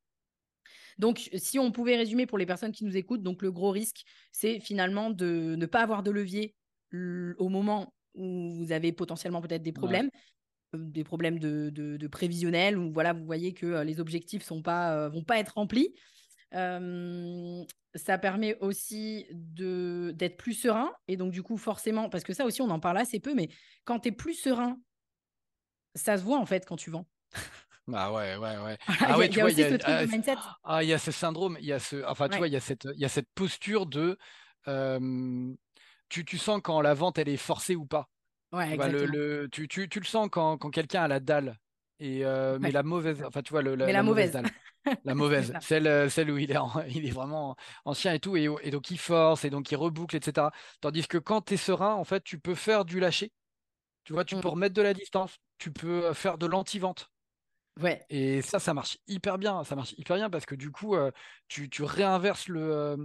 Donc, 0.98 1.28
si 1.34 1.58
on 1.58 1.72
pouvait 1.72 1.96
résumer 1.96 2.24
pour 2.24 2.38
les 2.38 2.46
personnes 2.46 2.72
qui 2.72 2.86
nous 2.86 2.96
écoutent, 2.96 3.22
donc 3.22 3.42
le 3.42 3.52
gros 3.52 3.70
risque, 3.70 4.04
c'est 4.32 4.60
finalement 4.60 5.10
de 5.10 5.54
ne 5.54 5.66
pas 5.66 5.82
avoir 5.82 6.02
de 6.02 6.10
levier 6.10 6.54
au 7.38 7.48
moment 7.48 7.92
où 8.14 8.52
vous 8.54 8.72
avez 8.72 8.92
potentiellement 8.92 9.40
peut-être 9.40 9.62
des 9.62 9.72
problèmes, 9.72 10.10
euh, 10.74 10.78
des 10.78 11.04
problèmes 11.04 11.38
de, 11.38 11.70
de, 11.70 12.06
prévisionnel, 12.08 12.78
où 12.78 12.92
voilà, 12.92 13.12
vous 13.12 13.24
voyez 13.24 13.52
que 13.54 13.66
euh, 13.66 13.84
les 13.84 14.00
objectifs 14.00 14.42
sont 14.42 14.62
pas, 14.62 14.96
euh, 14.96 15.08
vont 15.08 15.24
pas 15.24 15.38
être 15.38 15.54
remplis. 15.54 15.94
ça 16.52 18.18
permet 18.18 18.58
aussi 18.60 19.26
d'être 19.30 20.36
plus 20.36 20.54
serein. 20.54 20.92
Et 21.08 21.16
donc, 21.16 21.32
du 21.32 21.42
coup, 21.42 21.56
forcément, 21.56 22.08
parce 22.08 22.24
que 22.24 22.32
ça 22.32 22.44
aussi, 22.44 22.62
on 22.62 22.70
en 22.70 22.80
parle 22.80 22.98
assez 22.98 23.20
peu, 23.20 23.34
mais 23.34 23.48
quand 23.84 24.00
tu 24.00 24.08
es 24.08 24.12
plus 24.12 24.34
serein, 24.34 24.78
ça 25.94 26.18
se 26.18 26.22
voit 26.22 26.38
en 26.38 26.46
fait 26.46 26.66
quand 26.66 26.76
tu 26.76 26.90
vends. 26.90 27.06
Ah 27.92 28.12
ouais, 28.12 28.36
ouais, 28.36 28.56
ouais. 28.58 28.78
Ah 29.00 29.16
ouais, 29.16 29.28
il 29.28 29.36
y 29.36 29.40
a, 29.40 29.44
aussi 29.44 29.62
ce 29.62 29.74
truc 29.74 29.80
de 29.82 29.86
ah, 29.86 30.06
mindset. 30.06 30.34
Ah, 30.64 30.82
il 30.82 30.88
y 30.88 30.92
a 30.92 30.98
ce 30.98 31.12
syndrome, 31.12 31.56
il 31.60 31.66
y 31.66 31.72
a 31.72 31.78
ce, 31.78 32.04
enfin, 32.06 32.28
tu 32.28 32.36
vois, 32.36 32.48
il 32.48 32.52
y 32.52 32.56
a 32.56 32.60
cette, 32.60 32.88
il 32.94 33.00
y 33.00 33.04
a 33.04 33.08
cette 33.08 33.28
posture 33.34 33.86
de, 33.86 34.18
tu, 36.08 36.24
tu, 36.24 36.38
sens 36.38 36.60
quand 36.62 36.80
la 36.80 36.94
vente 36.94 37.18
elle 37.18 37.28
est 37.28 37.36
forcée 37.36 37.76
ou 37.76 37.86
pas. 37.86 38.08
Ouais, 38.52 38.76
tu, 38.76 39.06
le, 39.06 39.48
tu, 39.50 39.68
tu, 39.68 39.88
tu, 39.88 40.00
le 40.00 40.04
sens 40.04 40.28
quand, 40.30 40.56
quand 40.56 40.70
quelqu'un 40.70 41.02
a 41.02 41.08
la 41.08 41.20
dalle. 41.20 41.58
Et 41.98 42.24
euh, 42.24 42.58
Mais 42.60 42.70
la 42.70 42.82
mauvaise, 42.82 43.22
enfin 43.24 43.42
tu 43.42 43.50
vois, 43.52 43.62
le, 43.62 43.74
la, 43.74 44.02
mauvaise. 44.02 44.32
dalle. 44.32 44.50
la 45.04 45.14
mauvaise, 45.14 45.52
celle, 45.60 45.86
euh, 45.86 46.08
celle 46.08 46.30
où 46.30 46.38
il 46.38 46.50
est, 46.52 46.56
il 46.90 47.06
est 47.06 47.10
vraiment 47.10 47.56
ancien 47.84 48.12
et 48.12 48.20
tout, 48.20 48.36
et, 48.36 48.48
et, 48.62 48.70
donc 48.70 48.90
il 48.90 48.98
force, 48.98 49.44
et 49.44 49.50
donc 49.50 49.70
il 49.70 49.76
reboucle, 49.76 50.16
etc. 50.16 50.48
Tandis 50.80 51.08
que 51.08 51.18
quand 51.18 51.42
tu 51.42 51.54
es 51.54 51.56
serein, 51.56 51.94
en 51.94 52.04
fait, 52.04 52.22
tu 52.22 52.38
peux 52.38 52.54
faire 52.54 52.84
du 52.84 53.00
lâcher. 53.00 53.32
Tu 54.04 54.12
vois, 54.12 54.24
tu 54.24 54.36
mmh. 54.36 54.40
peux 54.40 54.48
remettre 54.48 54.74
de 54.74 54.82
la 54.82 54.94
distance, 54.94 55.38
tu 55.58 55.72
peux 55.72 56.04
euh, 56.04 56.14
faire 56.14 56.38
de 56.38 56.46
l'anti-vente. 56.46 57.10
Ouais. 57.80 58.04
Et 58.08 58.40
ça, 58.40 58.58
ça 58.58 58.72
marche 58.72 58.98
hyper 59.06 59.36
bien. 59.38 59.64
Ça 59.64 59.74
marche 59.74 59.94
hyper 59.98 60.16
bien 60.16 60.30
parce 60.30 60.46
que 60.46 60.54
du 60.54 60.70
coup, 60.70 60.96
tu, 61.48 61.68
tu 61.68 61.82
réinverses 61.82 62.48
le. 62.48 62.96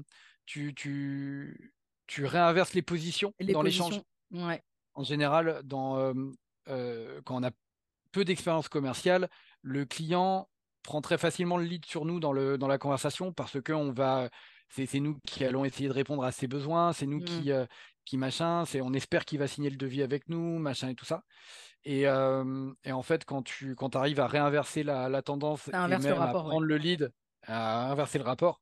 tu, 0.46 0.74
tu, 0.74 1.74
tu 2.12 2.26
réinverses 2.26 2.74
les 2.74 2.82
positions 2.82 3.34
dans 3.54 3.62
l'échange? 3.62 4.02
Ouais. 4.32 4.62
En 4.95 5.04
général, 5.04 5.62
dans, 5.63 5.97
euh, 5.97 6.13
euh, 6.67 7.21
quand 7.24 7.38
on 7.39 7.43
a 7.43 7.52
peu 8.12 8.26
d'expérience 8.26 8.67
commerciale, 8.67 9.30
le 9.62 9.86
client 9.86 10.50
prend 10.84 11.00
très 11.00 11.17
facilement 11.17 11.56
le 11.56 11.63
lead 11.63 11.86
sur 11.86 12.04
nous 12.04 12.19
dans, 12.19 12.34
le, 12.34 12.58
dans 12.58 12.67
la 12.67 12.78
conversation 12.78 13.32
parce 13.32 13.62
que 13.62 13.71
on 13.71 13.93
va, 13.93 14.30
c'est, 14.67 15.00
nous 15.00 15.19
qui 15.26 15.45
allons 15.45 15.63
essayer 15.63 15.88
de 15.88 15.93
répondre 15.93 16.26
à 16.26 16.34
ses 16.34 16.47
besoins, 16.47 16.91
c'est 16.91 17.06
nous 17.06 17.21
mmh. 17.21 17.26
qui, 17.26 17.52
euh, 17.54 17.65
qui 18.04 18.17
machin, 18.17 18.65
c'est, 18.65 18.82
on 18.82 18.91
espère 18.91 19.24
qu'il 19.24 19.39
va 19.39 19.47
signer 19.47 19.69
le 19.69 19.78
devis 19.78 20.02
avec 20.02 20.28
nous, 20.28 20.60
machin 20.60 20.89
et 20.89 20.95
tout 20.95 21.06
ça. 21.06 21.24
Et, 21.86 22.02
et 22.02 22.91
en 22.91 23.02
fait, 23.02 23.24
quand 23.24 23.41
tu 23.41 23.74
quand 23.76 23.95
arrives 23.95 24.19
à 24.19 24.28
réinverser 24.28 24.84
la, 24.84 25.08
la 25.08 25.21
tendance 25.21 25.69
et 25.69 25.71
même 25.71 26.04
le 26.04 26.13
rapport, 26.13 26.45
à 26.45 26.50
prendre 26.50 26.65
le 26.65 26.78
lead, 26.78 27.12
à 27.47 27.89
inverser 27.89 28.17
le 28.19 28.26
rapport, 28.26 28.62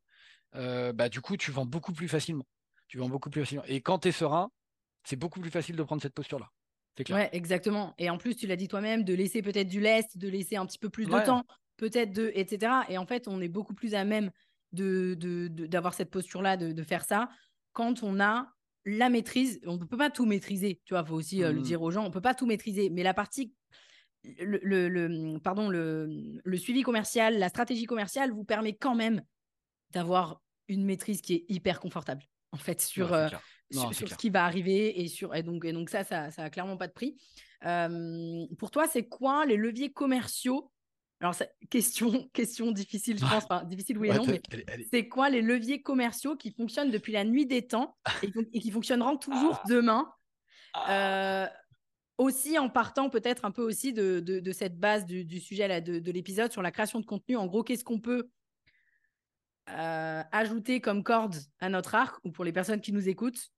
bah, 0.53 1.09
du 1.09 1.19
coup, 1.19 1.35
tu 1.35 1.51
vends 1.51 1.65
beaucoup 1.65 1.93
plus 1.93 2.07
facilement 2.07 2.45
tu 2.89 2.97
vends 2.97 3.07
beaucoup 3.07 3.29
plus 3.29 3.41
facilement. 3.41 3.63
Et 3.67 3.79
quand 3.79 3.99
tu 3.99 4.09
es 4.09 4.11
serein, 4.11 4.51
c'est 5.05 5.15
beaucoup 5.15 5.39
plus 5.39 5.51
facile 5.51 5.77
de 5.77 5.83
prendre 5.83 6.01
cette 6.01 6.13
posture-là. 6.13 6.49
C'est 6.97 7.05
clair. 7.05 7.17
Ouais, 7.17 7.29
exactement. 7.31 7.93
Et 7.97 8.09
en 8.09 8.17
plus, 8.17 8.35
tu 8.35 8.47
l'as 8.47 8.57
dit 8.57 8.67
toi-même, 8.67 9.03
de 9.03 9.13
laisser 9.13 9.41
peut-être 9.41 9.69
du 9.69 9.79
lest, 9.79 10.17
de 10.17 10.27
laisser 10.27 10.57
un 10.57 10.65
petit 10.65 10.79
peu 10.79 10.89
plus 10.89 11.05
de 11.05 11.25
temps, 11.25 11.45
peut-être 11.77 12.11
de, 12.11 12.31
etc. 12.33 12.73
Et 12.89 12.97
en 12.97 13.05
fait, 13.05 13.27
on 13.27 13.39
est 13.39 13.47
beaucoup 13.47 13.73
plus 13.73 13.93
à 13.93 14.03
même 14.03 14.31
de, 14.73 15.15
d'avoir 15.67 15.93
cette 15.93 16.09
posture-là, 16.09 16.57
de, 16.57 16.83
faire 16.83 17.05
ça, 17.05 17.29
quand 17.71 18.03
on 18.03 18.19
a 18.19 18.51
la 18.85 19.09
maîtrise. 19.09 19.61
On 19.65 19.77
ne 19.77 19.85
peut 19.85 19.97
pas 19.97 20.09
tout 20.09 20.25
maîtriser, 20.25 20.81
tu 20.85 20.93
vois, 20.93 21.03
il 21.05 21.07
faut 21.07 21.15
aussi 21.15 21.43
euh, 21.43 21.53
le 21.53 21.59
mmh. 21.59 21.63
dire 21.63 21.81
aux 21.83 21.91
gens, 21.91 22.01
on 22.01 22.07
ne 22.07 22.13
peut 22.13 22.21
pas 22.21 22.33
tout 22.33 22.47
maîtriser. 22.47 22.89
Mais 22.89 23.03
la 23.03 23.13
partie 23.13 23.53
le, 24.23 24.59
le, 24.89 25.37
pardon, 25.39 25.69
le, 25.69 26.09
le, 26.43 26.57
suivi 26.57 26.81
commercial, 26.81 27.37
la 27.37 27.47
stratégie 27.49 27.85
commerciale 27.85 28.31
vous 28.31 28.43
permet 28.43 28.73
quand 28.73 28.95
même 28.95 29.21
d'avoir 29.91 30.41
une 30.67 30.83
maîtrise 30.83 31.21
qui 31.21 31.35
est 31.35 31.45
hyper 31.47 31.79
confortable 31.79 32.25
en 32.51 32.57
fait, 32.57 32.81
sur, 32.81 33.13
euh, 33.13 33.29
sur, 33.71 33.93
ce 33.93 34.15
qui 34.15 34.29
va 34.29 34.45
arriver. 34.45 35.01
Et, 35.01 35.07
sur, 35.07 35.35
et, 35.35 35.43
donc, 35.43 35.65
et 35.65 35.73
donc, 35.73 35.89
ça, 35.89 36.03
ça, 36.03 36.31
ça 36.31 36.43
a 36.43 36.49
clairement 36.49 36.77
pas 36.77 36.87
de 36.87 36.93
prix. 36.93 37.17
pour 38.57 38.71
toi, 38.71 38.87
c'est 38.87 39.07
quoi 39.07 39.45
les 39.45 39.57
leviers 39.57 39.91
commerciaux? 39.91 40.71
Alors, 41.21 41.35
question, 41.69 42.29
question 42.33 42.71
difficile, 42.71 43.17
je 43.17 43.25
pense, 43.25 43.65
difficile 43.67 43.97
oui 43.97 44.09
et 44.09 44.13
non, 44.13 44.25
mais 44.25 44.41
c'est 44.91 45.07
quoi 45.07 45.29
les 45.29 45.41
leviers 45.41 45.81
commerciaux 45.81 46.35
qui 46.35 46.51
fonctionnent 46.51 46.91
depuis 46.91 47.13
la 47.13 47.23
nuit 47.23 47.45
des 47.45 47.67
temps 47.67 47.97
et, 48.23 48.59
qui 48.59 48.71
fonctionneront 48.71 49.17
toujours 49.17 49.59
ah. 49.63 49.67
demain? 49.67 50.11
Ah. 50.73 51.45
euh, 51.45 51.47
Aussi 52.17 52.57
en 52.57 52.69
partant 52.69 53.09
peut-être 53.09 53.45
un 53.45 53.51
peu 53.51 53.63
aussi 53.63 53.93
de, 53.93 54.19
de, 54.19 54.51
cette 54.51 54.79
base 54.79 55.05
du, 55.05 55.25
du 55.25 55.39
sujet 55.39 55.67
là, 55.67 55.81
de, 55.81 55.99
de 55.99 56.11
l'épisode 56.11 56.51
sur 56.51 56.61
la 56.61 56.71
création 56.71 56.99
de 56.99 57.05
contenu. 57.05 57.35
En 57.35 57.47
gros, 57.47 57.63
qu'est-ce 57.63 57.83
qu'on 57.83 57.99
peut 57.99 58.29
euh, 59.77 60.23
ajouter 60.31 60.81
comme 60.81 61.03
corde 61.03 61.35
à 61.59 61.69
notre 61.69 61.95
arc 61.95 62.19
ou 62.23 62.31
pour 62.31 62.45
les 62.45 62.51
personnes 62.51 62.81
qui 62.81 62.91
nous 62.91 63.09
écoutent 63.09 63.51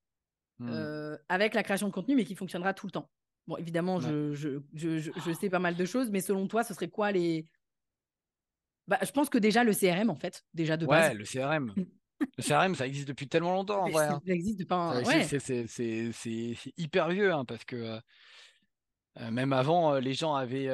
hmm. 0.59 0.69
euh, 0.69 1.17
avec 1.29 1.53
la 1.53 1.63
création 1.63 1.87
de 1.87 1.93
contenu, 1.93 2.15
mais 2.15 2.25
qui 2.25 2.35
fonctionnera 2.35 2.73
tout 2.73 2.87
le 2.87 2.91
temps. 2.91 3.09
Bon, 3.47 3.57
évidemment, 3.57 3.99
je, 3.99 4.33
je, 4.33 4.61
je, 4.73 4.99
je, 4.99 5.31
sais 5.33 5.49
pas 5.49 5.59
mal 5.59 5.75
de 5.75 5.85
choses, 5.85 6.11
mais 6.11 6.21
selon 6.21 6.47
toi, 6.47 6.63
ce 6.63 6.73
serait 6.73 6.89
quoi 6.89 7.11
les. 7.11 7.47
Bah, 8.87 8.99
je 9.01 9.11
pense 9.11 9.29
que 9.29 9.37
déjà 9.37 9.63
le 9.63 9.73
CRM, 9.73 10.09
en 10.09 10.15
fait, 10.15 10.43
déjà 10.53 10.77
de 10.77 10.85
base. 10.85 11.11
Ouais, 11.11 11.15
le 11.15 11.25
CRM. 11.25 11.73
le 12.37 12.43
CRM, 12.43 12.75
ça 12.75 12.85
existe 12.85 13.07
depuis 13.07 13.27
tellement 13.27 13.53
longtemps, 13.53 13.83
en 13.83 13.89
vrai. 13.89 14.07
Hein. 14.07 14.21
Ça 14.25 14.33
existe 14.33 14.59
depuis 14.59 14.73
un... 14.73 15.03
ouais. 15.03 15.23
C'est 15.27 16.55
hyper 16.77 17.09
vieux, 17.09 17.33
hein, 17.33 17.45
parce 17.45 17.65
que 17.65 17.99
euh, 19.19 19.31
même 19.31 19.53
avant, 19.53 19.95
les 19.95 20.13
gens 20.13 20.35
avaient 20.35 20.69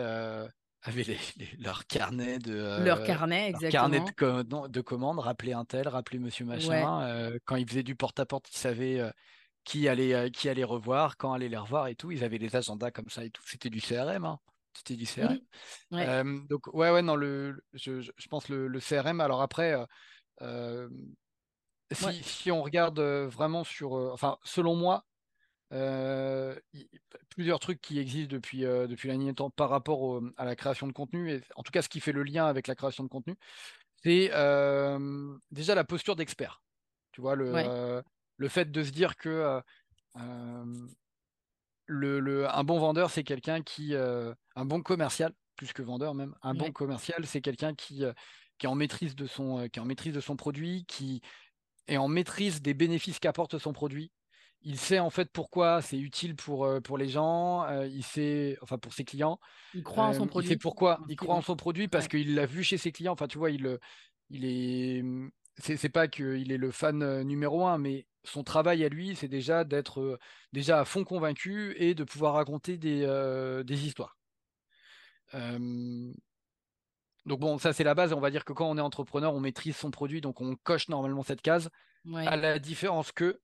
avaient 0.84 1.18
leur 1.60 1.86
carnet 1.88 2.40
de 2.40 2.84
leur 2.84 3.04
carnet, 3.04 3.54
carnet 3.72 4.00
de, 4.00 4.68
de, 4.68 4.82
commandes, 4.82 5.20
rappeler 5.20 5.54
un 5.54 5.66
tel, 5.66 5.88
rappeler 5.88 6.20
Monsieur 6.20 6.46
machin. 6.46 7.02
Euh, 7.04 7.38
quand 7.46 7.56
ils 7.56 7.68
faisaient 7.68 7.84
du 7.84 7.96
porte-à-porte, 7.96 8.50
ils 8.52 8.58
savaient 8.58 9.00
euh, 9.00 9.12
qui 9.64 9.88
allait 9.88 10.14
euh, 10.14 10.30
qui 10.30 10.50
allait 10.50 10.64
revoir, 10.64 11.18
quand 11.18 11.34
aller 11.34 11.50
les 11.50 11.58
revoir 11.58 11.88
et 11.88 11.96
tout. 11.96 12.12
Ils 12.12 12.24
avaient 12.24 12.40
des 12.40 12.56
agendas 12.56 12.92
comme 12.92 13.10
ça 13.10 13.24
et 13.26 13.30
tout. 13.30 13.44
C'était 13.46 13.70
du 13.70 13.82
CRM. 13.82 14.26
Hein. 14.26 14.40
C'était 14.74 14.96
du 14.96 15.06
CRM. 15.06 16.48
donc 16.48 16.68
ouais 16.74 16.92
ouais 16.92 17.02
non 17.02 17.16
le 17.16 17.64
je, 17.74 18.02
je 18.02 18.28
pense 18.30 18.48
le, 18.50 18.68
le, 18.68 18.80
CRM. 18.80 19.22
Alors 19.22 19.42
après. 19.42 19.76
Si, 21.94 22.22
si, 22.22 22.52
on 22.52 22.64
regarde 22.64 23.00
vraiment 23.00 23.64
sur, 23.64 23.94
enfin, 23.94 24.38
selon 24.44 24.76
moi, 24.76 25.06
euh, 25.74 26.58
plusieurs 27.30 27.60
trucs 27.60 27.82
qui 27.82 28.00
existent 28.00 28.32
depuis, 28.32 28.66
euh, 28.66 28.88
depuis 28.88 29.10
la 29.10 29.18
nuit 29.18 29.34
temps 29.36 29.50
par 29.50 29.70
rapport 29.70 30.22
à 30.38 30.46
la 30.46 30.56
création 30.56 30.88
de 30.88 30.94
contenu, 30.94 31.32
et 31.32 31.42
en 31.56 31.64
tout 31.64 31.72
cas 31.72 31.82
ce 31.82 31.90
qui 31.90 32.00
fait 32.00 32.14
le 32.14 32.24
lien 32.24 32.46
avec 32.46 32.68
la 32.68 32.76
création 32.76 33.04
de 33.04 33.10
contenu, 33.10 33.36
c'est 34.04 34.30
euh, 34.34 35.36
déjà 35.52 35.76
la 35.76 35.84
posture 35.84 36.16
d'expert. 36.16 36.62
Tu 37.12 37.22
vois, 37.22 37.36
le, 37.36 38.04
le 38.38 38.48
fait 38.48 38.72
de 38.72 38.84
se 38.84 38.92
dire 38.92 39.18
que 39.18 39.62
le, 41.90 42.20
le, 42.20 42.50
un 42.50 42.64
bon 42.64 42.80
vendeur, 42.80 43.10
c'est 43.10 43.24
quelqu'un 43.24 43.62
qui. 43.62 43.96
un 43.96 44.66
bon 44.66 44.82
commercial, 44.82 45.34
plus 45.56 45.74
que 45.74 45.82
vendeur 45.82 46.14
même, 46.14 46.36
un 46.44 46.54
bon 46.54 46.72
commercial, 46.72 47.26
c'est 47.26 47.42
quelqu'un 47.42 47.74
qui, 47.74 48.04
qui, 48.58 48.66
est 48.66 48.70
en 48.70 48.76
maîtrise 48.76 49.16
de 49.16 49.26
son, 49.26 49.68
qui 49.70 49.80
est 49.80 49.82
en 49.82 49.86
maîtrise 49.86 50.14
de 50.14 50.22
son 50.22 50.36
produit, 50.36 50.86
qui 50.86 51.22
est 51.88 51.98
en 51.98 52.08
maîtrise 52.08 52.62
des 52.62 52.74
bénéfices 52.74 53.20
qu'apporte 53.20 53.58
son 53.58 53.74
produit 53.74 54.12
il 54.62 54.78
sait 54.78 55.00
en 55.00 55.10
fait 55.10 55.32
pourquoi 55.32 55.82
c'est 55.82 55.98
utile 55.98 56.36
pour, 56.36 56.68
pour 56.84 56.98
les 56.98 57.08
gens, 57.08 57.64
euh, 57.66 57.88
il 57.88 58.04
sait, 58.04 58.58
enfin 58.62 58.78
pour 58.78 58.94
ses 58.94 59.06
clients. 59.06 59.40
Il 59.74 59.84
croit 59.84 60.06
en 60.06 60.14
son 60.14 60.26
euh, 60.26 60.28
produit. 60.28 60.50
Il 60.50 60.54
sait 60.54 60.58
pourquoi, 60.58 61.00
il 61.08 61.16
croit 61.16 61.36
en 61.36 61.42
son 61.42 61.56
produit 61.56 61.88
parce 61.88 62.08
qu'il 62.08 62.36
l'a 62.36 62.46
vu 62.46 62.64
chez 62.64 62.78
ses 62.78 62.92
clients. 62.92 63.14
Enfin, 63.14 63.28
tu 63.28 63.38
vois, 63.38 63.52
il, 63.52 63.78
il 64.30 64.46
est. 64.46 65.04
C'est 65.60 65.90
pas 65.90 66.08
qu'il 66.08 66.52
est 66.52 66.58
le 66.58 66.72
fan 66.72 67.24
numéro 67.24 67.66
un, 67.66 67.80
mais 67.80 68.06
son 68.24 68.44
travail 68.44 68.84
à 68.84 68.90
lui, 68.90 69.16
c'est 69.16 69.28
déjà 69.28 69.64
d'être 69.64 70.20
déjà 70.54 70.82
à 70.82 70.86
fond 70.86 71.04
convaincu 71.04 71.74
et 71.78 71.96
de 71.96 72.04
pouvoir 72.04 72.34
raconter 72.34 72.78
des, 72.78 73.06
des 73.66 73.86
histoires. 73.86 74.18
donc 75.34 77.40
bon, 77.40 77.58
ça 77.58 77.74
c'est 77.74 77.84
la 77.84 77.96
base. 77.96 78.14
On 78.14 78.20
va 78.20 78.30
dire 78.30 78.46
que 78.46 78.54
quand 78.54 78.70
on 78.70 78.78
est 78.78 78.82
entrepreneur, 78.82 79.34
on 79.34 79.40
maîtrise 79.40 79.76
son 79.76 79.90
produit, 79.90 80.22
donc 80.22 80.42
on 80.42 80.56
coche 80.56 80.90
normalement 80.90 81.24
cette 81.24 81.42
case. 81.42 81.70
À 82.14 82.38
la 82.38 82.60
différence 82.60 83.12
que 83.12 83.42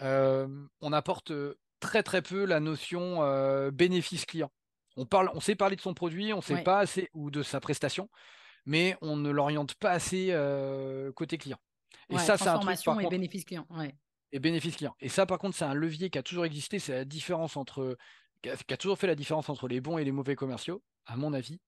on 0.00 0.92
apporte 0.92 1.32
très 1.80 2.02
très 2.02 2.22
peu 2.22 2.44
la 2.44 2.60
notion 2.60 3.20
bénéfice 3.70 4.26
client. 4.26 4.50
On 4.96 5.06
parle, 5.06 5.30
on 5.34 5.40
sait 5.40 5.56
parler 5.56 5.76
de 5.76 5.80
son 5.80 5.94
produit, 5.94 6.32
on 6.32 6.40
sait 6.40 6.62
pas 6.62 6.78
assez 6.78 7.10
ou 7.14 7.30
de 7.30 7.42
sa 7.42 7.60
prestation, 7.60 8.08
mais 8.64 8.96
on 9.00 9.16
ne 9.16 9.30
l'oriente 9.30 9.74
pas 9.74 9.90
assez 9.90 10.34
côté 11.14 11.38
client. 11.38 11.58
Et 12.10 12.18
ça, 12.18 12.36
c'est 12.36 12.48
un 12.48 12.58
truc, 12.58 12.82
par 12.84 13.00
et 13.00 13.08
bénéfice 13.08 13.44
client. 13.44 13.66
Et 14.32 14.38
bénéfice 14.38 14.76
client. 14.76 14.96
Et 15.00 15.08
ça, 15.08 15.26
par 15.26 15.38
contre, 15.38 15.56
c'est 15.56 15.64
un 15.64 15.74
levier 15.74 16.10
qui 16.10 16.18
a 16.18 16.22
toujours 16.22 16.44
existé. 16.44 16.78
C'est 16.78 16.92
la 16.92 17.04
différence 17.04 17.56
entre, 17.56 17.96
qui 18.42 18.50
a, 18.50 18.76
toujours 18.76 18.98
fait 18.98 19.06
la 19.06 19.14
différence 19.14 19.48
entre 19.48 19.68
les 19.68 19.80
bons 19.80 19.98
et 19.98 20.04
les 20.04 20.12
mauvais 20.12 20.34
commerciaux, 20.34 20.82
à 21.06 21.16
mon 21.16 21.32
avis. 21.32 21.60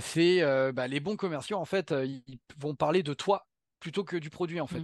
c'est 0.00 0.42
bah, 0.72 0.86
les 0.86 1.00
bons 1.00 1.16
commerciaux, 1.16 1.58
en 1.58 1.64
fait, 1.64 1.94
ils 2.04 2.38
vont 2.58 2.74
parler 2.74 3.02
de 3.02 3.14
toi 3.14 3.46
plutôt 3.80 4.04
que 4.04 4.16
du 4.16 4.28
produit, 4.28 4.60
en 4.60 4.66
mmh. 4.66 4.82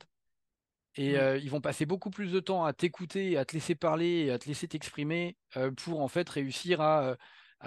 Et 0.96 1.14
ils 1.14 1.50
vont 1.50 1.60
passer 1.60 1.86
beaucoup 1.86 2.10
plus 2.10 2.32
de 2.32 2.40
temps 2.40 2.64
à 2.64 2.72
t'écouter, 2.72 3.36
à 3.36 3.44
te 3.44 3.52
laisser 3.52 3.74
parler, 3.74 4.30
à 4.30 4.38
te 4.38 4.46
laisser 4.46 4.66
t'exprimer 4.68 5.36
pour 5.76 6.00
en 6.00 6.08
fait 6.08 6.28
réussir 6.28 6.80
à, 6.80 7.16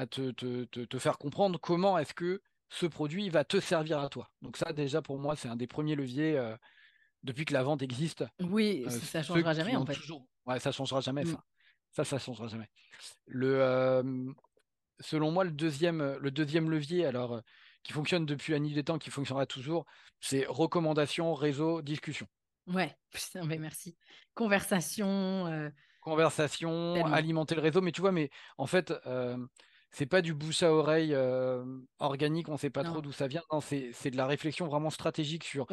te, 0.09 0.31
te, 0.31 0.97
faire 0.97 1.17
comprendre 1.17 1.59
comment 1.59 1.97
est-ce 1.97 2.13
que 2.13 2.41
ce 2.69 2.85
produit 2.85 3.29
va 3.29 3.43
te 3.43 3.59
servir 3.59 3.99
à 3.99 4.09
toi. 4.09 4.29
Donc 4.41 4.57
ça 4.57 4.73
déjà 4.73 5.01
pour 5.01 5.19
moi 5.19 5.35
c'est 5.35 5.47
un 5.47 5.55
des 5.55 5.67
premiers 5.67 5.95
leviers 5.95 6.39
depuis 7.23 7.45
que 7.45 7.53
la 7.53 7.63
vente 7.63 7.81
existe. 7.81 8.23
Oui, 8.39 8.85
ça 8.89 9.19
ne 9.19 9.23
changera 9.23 9.53
jamais 9.53 9.75
en 9.75 9.85
fait. 9.85 9.97
Ouais, 10.45 10.59
ça 10.59 10.71
changera 10.71 11.01
jamais 11.01 11.25
ça. 11.25 11.43
Ça, 11.91 12.03
ça 12.03 12.19
changera 12.19 12.47
jamais. 12.47 12.69
Le, 13.25 14.03
selon 14.99 15.31
moi, 15.31 15.43
le 15.43 15.51
deuxième, 15.51 16.17
le 16.19 16.31
deuxième 16.31 16.69
levier, 16.69 17.05
alors 17.05 17.41
qui 17.83 17.93
fonctionne 17.93 18.25
depuis 18.25 18.53
la 18.53 18.59
nuit 18.59 18.73
des 18.73 18.83
temps, 18.83 18.99
qui 18.99 19.09
fonctionnera 19.09 19.45
toujours, 19.45 19.85
c'est 20.19 20.45
recommandation, 20.47 21.33
réseau, 21.33 21.81
discussion. 21.81 22.27
Ouais, 22.69 22.95
putain, 23.11 23.45
mais 23.45 23.57
merci. 23.57 23.95
Conversation. 24.33 25.47
Euh, 25.47 25.69
Conversation, 26.01 27.05
alimenter 27.05 27.55
le 27.55 27.61
réseau. 27.61 27.81
Mais 27.81 27.91
tu 27.91 28.01
vois, 28.01 28.11
mais 28.11 28.29
en 28.57 28.67
fait, 28.67 28.93
c'est 29.91 30.05
pas 30.05 30.21
du 30.21 30.33
bouche 30.33 30.63
à 30.63 30.71
oreille 30.71 31.15
organique, 31.99 32.47
on 32.49 32.57
sait 32.57 32.69
pas 32.69 32.83
trop 32.83 33.01
d'où 33.01 33.11
ça 33.11 33.27
vient. 33.27 33.41
Non, 33.51 33.59
c'est 33.61 34.11
de 34.11 34.17
la 34.17 34.25
réflexion 34.27 34.67
vraiment 34.67 34.89
stratégique 34.89 35.43
sur 35.43 35.67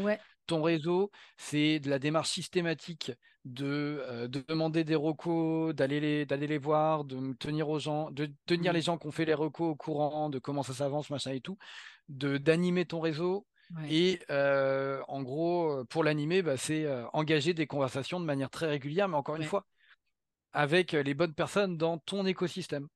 ton 0.46 0.62
réseau. 0.62 1.10
C'est 1.36 1.80
de 1.80 1.90
la 1.90 1.98
démarche 1.98 2.30
systématique 2.30 3.12
de, 3.44 4.26
de 4.26 4.44
demander 4.48 4.82
des 4.82 4.96
recos, 4.96 5.72
d'aller 5.74 6.00
les, 6.00 6.26
d'aller 6.26 6.48
les 6.48 6.58
voir, 6.58 7.04
de 7.04 7.32
tenir 7.34 7.68
aux 7.68 7.78
gens, 7.78 8.10
de 8.10 8.28
tenir 8.46 8.72
les 8.72 8.80
gens 8.80 8.98
qui 8.98 9.06
ont 9.06 9.12
fait 9.12 9.24
les 9.24 9.34
recos 9.34 9.70
au 9.70 9.76
courant 9.76 10.28
de 10.28 10.38
comment 10.38 10.64
ça 10.64 10.74
s'avance, 10.74 11.10
machin 11.10 11.32
et 11.32 11.40
tout, 11.40 11.56
de 12.08 12.38
d'animer 12.38 12.86
ton 12.86 13.00
réseau 13.00 13.46
et 13.88 14.20
en 14.28 15.22
gros, 15.22 15.84
pour 15.86 16.04
l'animer, 16.04 16.42
bah, 16.42 16.56
c'est 16.56 16.86
engager 17.12 17.54
des 17.54 17.66
conversations 17.66 18.20
de 18.20 18.24
manière 18.24 18.50
très 18.50 18.66
régulière, 18.66 19.08
mais 19.08 19.16
encore 19.16 19.36
une 19.36 19.44
fois, 19.44 19.66
avec 20.52 20.92
les 20.92 21.14
bonnes 21.14 21.34
personnes 21.34 21.76
dans 21.76 21.98
ton 21.98 22.26
écosystème. 22.26 22.88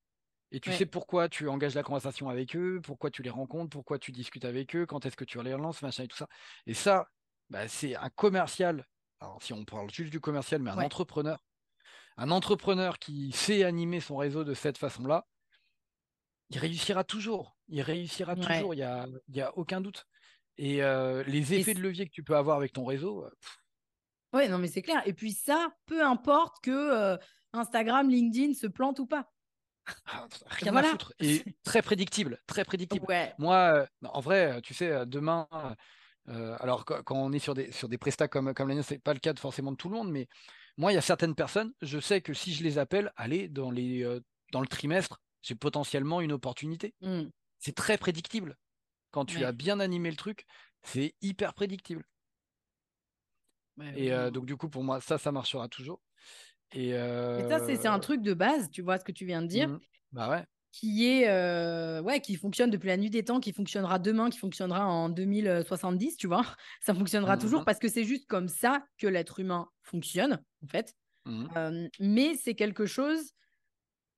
Et 0.52 0.58
tu 0.58 0.72
sais 0.72 0.86
pourquoi 0.86 1.28
tu 1.28 1.48
engages 1.48 1.74
la 1.74 1.84
conversation 1.84 2.28
avec 2.28 2.56
eux, 2.56 2.80
pourquoi 2.82 3.10
tu 3.10 3.22
les 3.22 3.30
rencontres, 3.30 3.70
pourquoi 3.70 4.00
tu 4.00 4.10
discutes 4.10 4.44
avec 4.44 4.74
eux, 4.74 4.84
quand 4.84 5.06
est-ce 5.06 5.16
que 5.16 5.24
tu 5.24 5.40
les 5.42 5.54
relances, 5.54 5.80
machin 5.82 6.02
et 6.04 6.08
tout 6.08 6.16
ça. 6.16 6.26
Et 6.66 6.74
ça, 6.74 7.08
bah, 7.50 7.68
c'est 7.68 7.94
un 7.94 8.10
commercial. 8.10 8.84
Alors, 9.20 9.40
si 9.42 9.52
on 9.52 9.64
parle 9.64 9.90
juste 9.92 10.10
du 10.10 10.18
commercial, 10.18 10.60
mais 10.60 10.70
un 10.70 10.78
entrepreneur. 10.78 11.44
Un 12.16 12.30
entrepreneur 12.30 12.98
qui 12.98 13.30
sait 13.32 13.62
animer 13.62 14.00
son 14.00 14.16
réseau 14.16 14.42
de 14.42 14.54
cette 14.54 14.76
façon-là, 14.76 15.26
il 16.48 16.58
réussira 16.58 17.04
toujours. 17.04 17.56
Il 17.68 17.82
réussira 17.82 18.34
toujours, 18.34 18.74
il 18.74 18.78
n'y 18.78 18.82
a, 18.82 19.06
y 19.28 19.40
a 19.40 19.56
aucun 19.56 19.80
doute. 19.80 20.06
Et 20.58 20.80
les 21.26 21.54
effets 21.54 21.74
de 21.74 21.80
levier 21.80 22.06
que 22.06 22.12
tu 22.12 22.22
peux 22.22 22.36
avoir 22.36 22.56
avec 22.56 22.72
ton 22.72 22.84
réseau. 22.84 23.26
Ouais, 24.32 24.48
non, 24.48 24.58
mais 24.58 24.68
c'est 24.68 24.82
clair. 24.82 25.02
Et 25.06 25.12
puis 25.12 25.32
ça, 25.32 25.72
peu 25.86 26.04
importe 26.04 26.56
que 26.62 27.18
Instagram, 27.52 28.08
LinkedIn 28.08 28.54
se 28.54 28.66
plante 28.66 28.98
ou 28.98 29.06
pas. 29.06 29.30
Ah, 30.06 30.28
rien 30.46 30.76
à 30.76 30.82
foutre. 30.82 31.12
Et 31.18 31.42
très 31.64 31.82
prédictible, 31.82 32.38
très 32.46 32.64
prédictible. 32.64 33.06
Moi, 33.38 33.86
en 34.04 34.20
vrai, 34.20 34.60
tu 34.62 34.74
sais, 34.74 35.06
demain, 35.06 35.48
alors 36.26 36.84
quand, 36.84 37.16
on 37.16 37.32
est 37.32 37.38
sur 37.38 37.54
des, 37.54 37.72
sur 37.72 37.88
des 37.88 37.98
prestats 37.98 38.28
comme, 38.28 38.54
comme 38.54 38.68
la 38.68 38.82
ce 38.82 38.94
n'est 38.94 39.00
pas 39.00 39.14
le 39.14 39.20
cas 39.20 39.34
forcément 39.34 39.72
de 39.72 39.76
tout 39.76 39.88
le 39.88 39.96
monde, 39.96 40.10
mais 40.10 40.28
moi, 40.76 40.92
il 40.92 40.94
y 40.94 40.98
a 40.98 41.02
certaines 41.02 41.34
personnes, 41.34 41.72
je 41.82 41.98
sais 41.98 42.20
que 42.20 42.34
si 42.34 42.54
je 42.54 42.62
les 42.62 42.78
appelle, 42.78 43.12
allez, 43.16 43.48
dans, 43.48 43.70
les, 43.70 44.20
dans 44.52 44.60
le 44.60 44.66
trimestre, 44.66 45.20
j'ai 45.42 45.54
potentiellement 45.54 46.20
une 46.20 46.32
opportunité. 46.32 46.94
Mmh. 47.00 47.24
C'est 47.58 47.74
très 47.74 47.98
prédictible. 47.98 48.56
Quand 49.10 49.24
tu 49.24 49.44
as 49.44 49.52
bien 49.52 49.80
animé 49.80 50.10
le 50.10 50.16
truc, 50.16 50.46
c'est 50.82 51.14
hyper 51.20 51.54
prédictible. 51.54 52.04
et 53.96 54.10
donc, 54.32 54.46
du 54.46 54.56
coup, 54.56 54.68
pour 54.68 54.84
moi, 54.84 55.00
ça, 55.00 55.18
ça 55.18 55.32
marchera 55.32 55.68
toujours. 55.68 56.00
Et, 56.72 56.92
ça, 56.92 57.64
c'est 57.66 57.86
un 57.86 57.98
truc 57.98 58.22
de 58.22 58.34
base, 58.34 58.70
tu 58.70 58.82
vois 58.82 58.98
ce 58.98 59.04
que 59.04 59.12
tu 59.12 59.26
viens 59.26 59.42
de 59.42 59.48
dire. 59.48 59.68
Mmh. 59.68 59.80
Bah 60.12 60.30
ouais. 60.30 60.44
Qui 60.72 61.06
est 61.06 61.28
ouais, 62.00 62.20
qui 62.20 62.36
fonctionne 62.36 62.70
depuis 62.70 62.88
la 62.88 62.96
nuit 62.96 63.10
des 63.10 63.24
temps, 63.24 63.40
qui 63.40 63.52
fonctionnera 63.52 63.98
demain, 63.98 64.30
qui 64.30 64.38
fonctionnera 64.38 64.86
en 64.86 65.08
2070, 65.08 66.16
tu 66.16 66.26
vois. 66.26 66.44
Ça 66.80 66.94
fonctionnera 66.94 67.36
toujours 67.36 67.62
mmh. 67.62 67.64
parce 67.64 67.78
que 67.78 67.88
c'est 67.88 68.04
juste 68.04 68.26
comme 68.26 68.48
ça 68.48 68.84
que 68.98 69.06
l'être 69.06 69.40
humain 69.40 69.68
fonctionne, 69.82 70.42
en 70.64 70.68
fait. 70.68 70.94
Mmh. 71.26 71.88
mais 72.00 72.34
c'est 72.36 72.54
quelque 72.54 72.86
chose 72.86 73.34